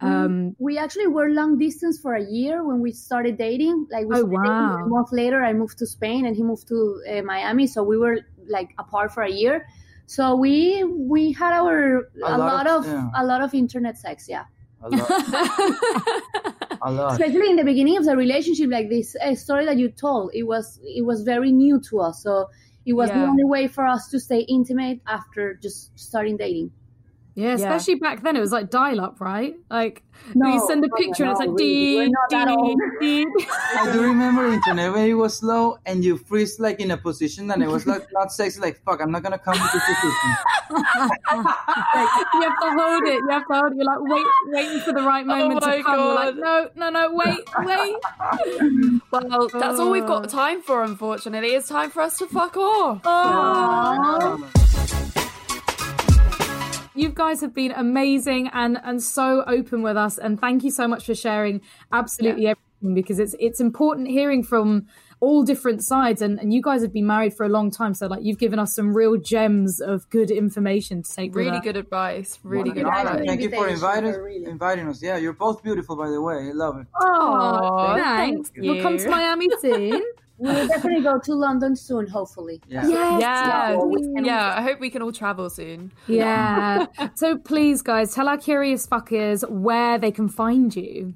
Um, 0.00 0.54
We 0.58 0.76
actually 0.76 1.06
were 1.06 1.30
long 1.30 1.56
distance 1.56 1.98
for 1.98 2.14
a 2.14 2.22
year 2.22 2.62
when 2.64 2.80
we 2.80 2.92
started 2.92 3.38
dating. 3.38 3.86
Like, 3.90 4.06
we 4.06 4.16
Oh, 4.16 4.18
started 4.18 4.30
dating, 4.30 4.50
wow. 4.50 4.84
A 4.84 4.88
month 4.88 5.12
later, 5.12 5.42
I 5.42 5.52
moved 5.54 5.78
to 5.78 5.86
Spain 5.86 6.26
and 6.26 6.36
he 6.36 6.42
moved 6.42 6.68
to 6.68 7.00
uh, 7.08 7.22
Miami. 7.22 7.66
So 7.66 7.82
we 7.82 7.96
were 7.96 8.18
like 8.46 8.74
apart 8.78 9.12
for 9.12 9.22
a 9.22 9.30
year. 9.30 9.66
So 10.06 10.34
we 10.36 10.84
we 10.84 11.32
had 11.32 11.54
our 11.54 12.00
a, 12.00 12.02
A 12.26 12.36
lot, 12.36 12.38
lot 12.38 12.66
of, 12.66 12.84
of- 12.84 12.92
yeah. 12.92 13.08
a 13.16 13.24
lot 13.24 13.40
of 13.40 13.54
internet 13.54 13.96
sex. 13.96 14.28
Yeah. 14.28 14.44
A 14.84 14.90
lot. 14.90 15.10
A 16.82 16.92
lot. 16.92 17.12
especially 17.12 17.48
in 17.48 17.56
the 17.56 17.64
beginning 17.64 17.96
of 17.96 18.04
the 18.04 18.14
relationship 18.14 18.70
like 18.70 18.90
this 18.90 19.16
uh, 19.16 19.34
story 19.34 19.64
that 19.64 19.78
you 19.78 19.88
told 19.88 20.30
it 20.34 20.42
was 20.42 20.78
it 20.84 21.02
was 21.02 21.22
very 21.22 21.50
new 21.50 21.80
to 21.80 22.00
us 22.00 22.22
so 22.22 22.50
it 22.84 22.92
was 22.92 23.08
the 23.08 23.16
only 23.16 23.44
way 23.44 23.66
for 23.66 23.86
us 23.86 24.08
to 24.10 24.20
stay 24.20 24.40
intimate 24.40 25.00
after 25.06 25.54
just 25.54 25.98
starting 25.98 26.36
dating 26.36 26.70
yeah, 27.34 27.54
especially 27.54 27.96
back 27.96 28.22
then, 28.22 28.36
it 28.36 28.40
was 28.40 28.52
like 28.52 28.70
dial 28.70 29.00
up, 29.00 29.20
right? 29.20 29.56
Like 29.70 30.02
No, 30.34 30.52
you 30.54 30.64
send 30.68 30.84
a 30.84 30.88
no, 30.88 30.96
picture 30.96 31.24
and 31.24 31.32
it's 31.32 31.40
like 31.40 31.50
we- 31.50 31.56
dee, 31.56 32.08
not 32.08 32.30
that 32.30 32.48
old. 32.48 32.78
dee, 33.00 33.24
dee. 33.24 33.44
I 33.80 33.90
do 33.92 34.02
remember 34.02 34.46
internet 34.46 34.92
when 34.92 35.08
it 35.08 35.14
was 35.14 35.38
slow 35.38 35.78
and 35.86 36.04
you 36.04 36.16
freeze 36.16 36.60
like 36.60 36.78
in 36.80 36.90
a 36.92 36.96
position 36.96 37.50
and 37.50 37.62
it 37.62 37.68
was 37.68 37.86
like 37.86 38.06
not 38.12 38.32
sexy. 38.32 38.60
Like 38.60 38.80
fuck, 38.84 39.00
I'm 39.02 39.10
not 39.10 39.22
gonna 39.24 39.38
come 39.38 39.58
with 39.60 39.72
this 39.72 39.82
position. 39.82 40.30
you 42.34 42.42
have 42.42 42.60
to 42.60 42.70
hold 42.78 43.02
it. 43.04 43.18
You 43.20 43.28
have 43.30 43.46
to 43.48 43.54
hold 43.54 43.72
it. 43.72 43.76
You're 43.76 43.84
like 43.84 44.00
wait, 44.00 44.26
waiting 44.46 44.80
for 44.80 44.92
the 44.92 45.02
right 45.02 45.24
oh 45.24 45.36
moment 45.38 45.60
Oh 45.64 45.76
to 45.76 45.82
come. 45.82 45.98
You're 45.98 46.14
like, 46.14 46.36
no, 46.36 46.68
no, 46.76 46.90
no, 46.90 47.12
wait, 47.14 47.40
wait. 47.58 49.00
Well, 49.10 49.48
that's 49.52 49.78
all 49.80 49.90
we've 49.90 50.04
Oh. 50.04 50.20
got 50.20 50.28
time 50.28 50.62
for. 50.62 50.82
Unfortunately, 50.84 51.50
it's 51.54 51.68
time 51.68 51.90
for 51.90 52.02
us 52.02 52.18
to 52.18 52.26
fuck 52.26 52.56
off. 52.56 53.00
Oh. 53.04 54.63
You 56.94 57.08
guys 57.08 57.40
have 57.40 57.54
been 57.54 57.72
amazing 57.72 58.48
and 58.52 58.78
and 58.84 59.02
so 59.02 59.44
open 59.46 59.82
with 59.82 59.96
us, 59.96 60.18
and 60.18 60.40
thank 60.40 60.62
you 60.62 60.70
so 60.70 60.86
much 60.86 61.06
for 61.06 61.14
sharing 61.14 61.60
absolutely 61.92 62.46
everything 62.46 62.94
because 62.94 63.18
it's 63.18 63.34
it's 63.40 63.60
important 63.60 64.08
hearing 64.08 64.42
from 64.42 64.86
all 65.20 65.42
different 65.42 65.82
sides 65.82 66.20
and, 66.20 66.38
and 66.38 66.52
you 66.52 66.60
guys 66.60 66.82
have 66.82 66.92
been 66.92 67.06
married 67.06 67.32
for 67.32 67.46
a 67.46 67.48
long 67.48 67.70
time 67.70 67.94
so 67.94 68.06
like 68.06 68.22
you've 68.22 68.38
given 68.38 68.58
us 68.58 68.74
some 68.74 68.94
real 68.94 69.16
gems 69.16 69.80
of 69.80 70.06
good 70.10 70.30
information 70.30 71.02
to 71.02 71.10
take 71.14 71.34
Really 71.34 71.60
good 71.60 71.78
advice. 71.78 72.38
Really 72.42 72.70
good 72.72 72.84
Thank 72.84 72.98
advice. 72.98 73.20
you. 73.20 73.26
Thank 73.26 73.40
you 73.40 73.50
for 73.50 73.68
inviting 73.68 74.12
really. 74.12 74.44
inviting 74.44 74.86
us. 74.88 75.02
Yeah, 75.02 75.16
you're 75.16 75.32
both 75.32 75.62
beautiful, 75.62 75.96
by 75.96 76.10
the 76.10 76.20
way. 76.20 76.34
I 76.48 76.52
love 76.52 76.76
it. 76.78 76.86
Oh, 77.00 77.06
Aw, 77.06 77.96
thanks. 77.96 78.50
thank 78.50 78.66
We'll 78.66 78.82
come 78.82 78.98
to. 78.98 79.08
Miami 79.08 79.48
soon. 79.60 80.02
we'll 80.38 80.66
definitely 80.68 81.02
go 81.02 81.18
to 81.18 81.32
london 81.34 81.76
soon 81.76 82.06
hopefully 82.06 82.60
Yeah. 82.68 82.86
yes. 82.88 83.20
Yeah, 83.20 83.76
we 83.76 84.02
can- 84.14 84.24
yeah. 84.24 84.54
I 84.58 84.62
hope 84.62 84.80
we 84.80 84.90
can 84.90 85.00
all 85.02 85.12
travel 85.12 85.48
soon. 85.50 85.92
Yeah. 86.08 86.86
so 87.14 87.36
please, 87.38 87.82
guys, 87.82 88.14
tell 88.14 88.28
our 88.28 88.36
curious 88.38 88.86
fuckers 88.86 89.48
where 89.48 89.98
they 89.98 90.10
can 90.10 90.28
find 90.28 90.74
you. 90.74 91.14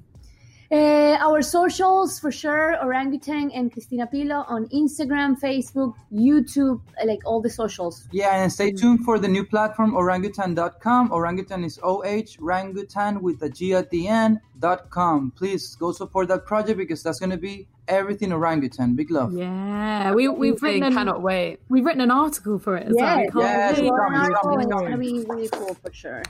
Uh, 0.71 1.17
our 1.19 1.41
socials 1.41 2.19
for 2.19 2.31
sure 2.31 2.77
orangutan 2.83 3.49
and 3.51 3.71
Cristina 3.73 4.05
Pilo 4.05 4.45
on 4.47 4.67
Instagram, 4.69 5.35
Facebook, 5.39 5.95
YouTube, 6.13 6.79
like 7.05 7.21
all 7.25 7.41
the 7.41 7.49
socials. 7.49 8.07
Yeah, 8.11 8.35
and 8.43 8.53
stay 8.53 8.71
tuned 8.71 9.03
for 9.03 9.17
the 9.17 9.27
new 9.27 9.43
platform 9.43 9.93
orangutan.com. 9.95 11.11
Orangutan 11.11 11.63
is 11.63 11.79
OH, 11.81 12.37
rangutan 12.39 13.19
with 13.21 13.41
a 13.41 13.49
G 13.49 13.73
at 13.73 13.89
the 13.89 14.07
end, 14.07 14.41
dot 14.59 14.91
com. 14.91 15.31
Please 15.35 15.75
go 15.75 15.91
support 15.91 16.27
that 16.27 16.45
project 16.45 16.77
because 16.77 17.01
that's 17.01 17.19
going 17.19 17.31
to 17.31 17.37
be 17.37 17.67
everything 17.87 18.31
orangutan. 18.31 18.95
Big 18.95 19.09
love. 19.09 19.33
Yeah, 19.33 20.13
we 20.13 20.27
we've 20.27 20.51
Amazing, 20.51 20.61
written 20.61 20.83
an, 20.83 20.93
cannot 20.93 21.23
wait. 21.23 21.61
we've 21.69 21.83
written 21.83 22.01
an 22.01 22.11
article 22.11 22.59
for 22.59 22.77
it 22.77 22.87
as 22.89 22.95
Yeah, 22.95 23.25
well. 23.33 23.43
I 23.43 23.47
yeah, 23.47 23.69
it's 23.71 23.79
coming, 23.79 24.19
It's 24.21 24.29
it's 24.29 24.39
coming, 24.43 24.59
it's 24.61 24.81
gonna 24.81 24.97
be 24.97 25.25
really 25.27 25.49
cool 25.49 25.73
for 25.73 25.91
sure. 25.91 26.21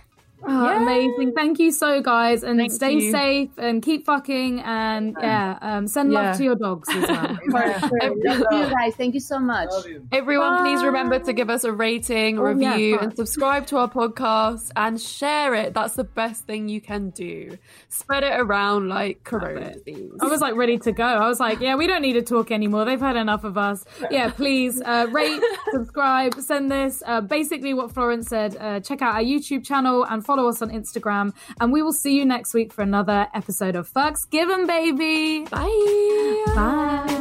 Oh, 0.41 0.77
amazing. 0.77 1.33
Thank 1.33 1.59
you 1.59 1.71
so, 1.71 2.01
guys. 2.01 2.43
And 2.43 2.57
Thank 2.59 2.71
stay 2.71 2.93
you. 2.93 3.11
safe 3.11 3.49
and 3.57 3.81
keep 3.81 4.05
fucking. 4.05 4.61
And 4.61 5.15
yeah, 5.19 5.57
um, 5.61 5.87
send 5.87 6.11
love 6.11 6.37
to 6.37 6.43
your 6.43 6.55
dogs 6.55 6.87
as 6.89 7.07
well. 7.07 7.37
Thank 7.99 8.23
you 8.23 8.45
guys. 8.69 8.95
Thank 8.95 9.13
you 9.15 9.19
so 9.19 9.39
much. 9.39 9.69
You. 9.85 10.07
Everyone, 10.11 10.63
please 10.63 10.83
remember 10.83 11.19
to 11.19 11.33
give 11.33 11.49
us 11.49 11.63
a 11.63 11.71
rating, 11.71 12.37
a 12.37 12.41
Oh, 12.43 12.49
yeah, 12.57 12.71
review, 12.71 12.93
fuck. 12.95 13.03
and 13.03 13.15
subscribe 13.17 13.67
to 13.67 13.77
our 13.77 13.89
podcast 13.89 14.71
and 14.75 14.99
share 14.99 15.53
it. 15.55 15.73
That's 15.73 15.95
the 15.95 16.03
best 16.05 16.45
thing 16.45 16.69
you 16.69 16.79
can 16.81 17.09
do. 17.09 17.57
Spread 17.89 18.23
it 18.23 18.33
around 18.39 18.87
like 18.89 19.23
corona. 19.23 19.73
I 20.21 20.25
was 20.25 20.41
like 20.41 20.55
ready 20.55 20.77
to 20.79 20.91
go. 20.91 21.03
I 21.05 21.27
was 21.27 21.39
like, 21.39 21.59
yeah, 21.59 21.75
we 21.75 21.85
don't 21.87 22.01
need 22.01 22.13
to 22.13 22.21
talk 22.21 22.51
anymore. 22.51 22.85
They've 22.85 22.99
had 22.99 23.15
enough 23.17 23.43
of 23.43 23.57
us. 23.57 23.83
Yeah, 24.09 24.29
please 24.31 24.81
uh, 24.81 25.07
rate, 25.11 25.41
subscribe, 25.71 26.35
send 26.35 26.71
this. 26.71 27.03
Uh, 27.05 27.21
basically, 27.21 27.73
what 27.73 27.91
Florence 27.91 28.27
said. 28.29 28.55
Uh, 28.59 28.79
check 28.79 29.01
out 29.01 29.15
our 29.15 29.21
YouTube 29.23 29.65
channel 29.65 30.03
and 30.05 30.25
follow 30.29 30.47
us 30.47 30.61
on 30.61 30.69
Instagram. 30.69 31.33
And 31.59 31.73
we 31.73 31.81
will 31.81 31.91
see 31.91 32.15
you 32.15 32.23
next 32.23 32.53
week 32.53 32.71
for 32.71 32.83
another 32.83 33.27
episode 33.33 33.75
of 33.75 33.91
Fucks 33.91 34.29
Given, 34.29 34.67
baby. 34.67 35.45
Bye. 35.45 36.43
Bye. 36.55 37.15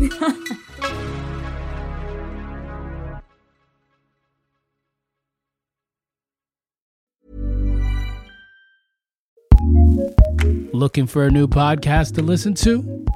Looking 10.72 11.06
for 11.06 11.24
a 11.24 11.30
new 11.30 11.46
podcast 11.46 12.16
to 12.16 12.22
listen 12.22 12.54
to? 12.54 13.06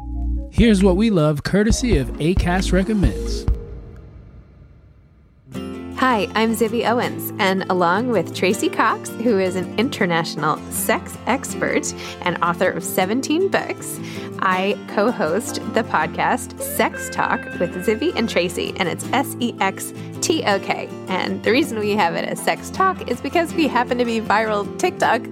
Here's 0.52 0.84
what 0.84 0.96
we 0.96 1.10
love 1.10 1.42
courtesy 1.42 1.96
of 1.96 2.08
ACAST 2.18 2.72
Recommends. 2.72 3.51
Hi, 6.02 6.26
I'm 6.34 6.56
Zibby 6.56 6.84
Owens, 6.84 7.32
and 7.38 7.62
along 7.70 8.08
with 8.08 8.34
Tracey 8.34 8.68
Cox, 8.68 9.08
who 9.08 9.38
is 9.38 9.54
an 9.54 9.78
international 9.78 10.56
sex 10.72 11.16
expert 11.26 11.94
and 12.22 12.42
author 12.42 12.72
of 12.72 12.82
17 12.82 13.46
books, 13.46 14.00
I 14.40 14.76
co 14.88 15.12
host 15.12 15.60
the 15.74 15.84
podcast 15.84 16.60
Sex 16.60 17.08
Tok 17.12 17.40
with 17.60 17.72
Zibby 17.86 18.12
and 18.16 18.28
Tracey, 18.28 18.74
and 18.78 18.88
it's 18.88 19.04
S 19.12 19.36
E 19.38 19.54
X 19.60 19.94
T 20.20 20.42
O 20.44 20.58
K. 20.58 20.88
And 21.06 21.40
the 21.44 21.52
reason 21.52 21.78
we 21.78 21.92
have 21.92 22.16
it 22.16 22.24
as 22.24 22.42
Sex 22.42 22.68
Tok 22.70 23.08
is 23.08 23.20
because 23.20 23.54
we 23.54 23.68
happen 23.68 23.98
to 23.98 24.04
be 24.04 24.20
viral 24.20 24.66
TikTok 24.80 25.22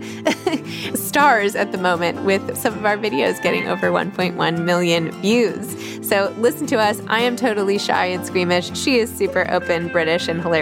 stars 0.96 1.56
at 1.56 1.72
the 1.72 1.78
moment, 1.78 2.22
with 2.22 2.56
some 2.56 2.74
of 2.74 2.86
our 2.86 2.96
videos 2.96 3.42
getting 3.42 3.66
over 3.66 3.90
1.1 3.90 4.64
million 4.64 5.10
views. 5.20 5.76
So 6.06 6.32
listen 6.38 6.66
to 6.68 6.78
us. 6.78 7.00
I 7.08 7.20
am 7.20 7.34
totally 7.34 7.78
shy 7.78 8.06
and 8.06 8.24
squeamish. 8.24 8.76
She 8.76 8.98
is 8.98 9.12
super 9.12 9.50
open, 9.50 9.88
British, 9.88 10.28
and 10.28 10.40
hilarious. 10.40 10.59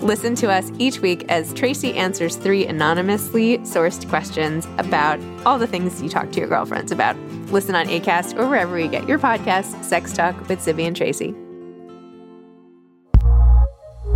Listen 0.00 0.34
to 0.36 0.50
us 0.50 0.70
each 0.78 1.00
week 1.00 1.24
as 1.28 1.52
Tracey 1.54 1.94
answers 1.94 2.36
three 2.36 2.66
anonymously 2.66 3.58
sourced 3.58 4.08
questions 4.08 4.66
about 4.78 5.20
all 5.44 5.58
the 5.58 5.66
things 5.66 6.02
you 6.02 6.08
talk 6.08 6.30
to 6.32 6.38
your 6.38 6.48
girlfriends 6.48 6.92
about. 6.92 7.16
Listen 7.50 7.74
on 7.74 7.86
ACAST 7.86 8.38
or 8.38 8.48
wherever 8.48 8.78
you 8.78 8.88
get 8.88 9.08
your 9.08 9.18
podcasts, 9.18 9.82
Sex 9.84 10.12
Tok 10.12 10.48
with 10.48 10.60
Zibby 10.60 10.86
and 10.86 10.96
Tracey. 10.96 11.34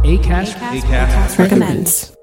ACAST, 0.04 1.38
recommends. 1.38 2.16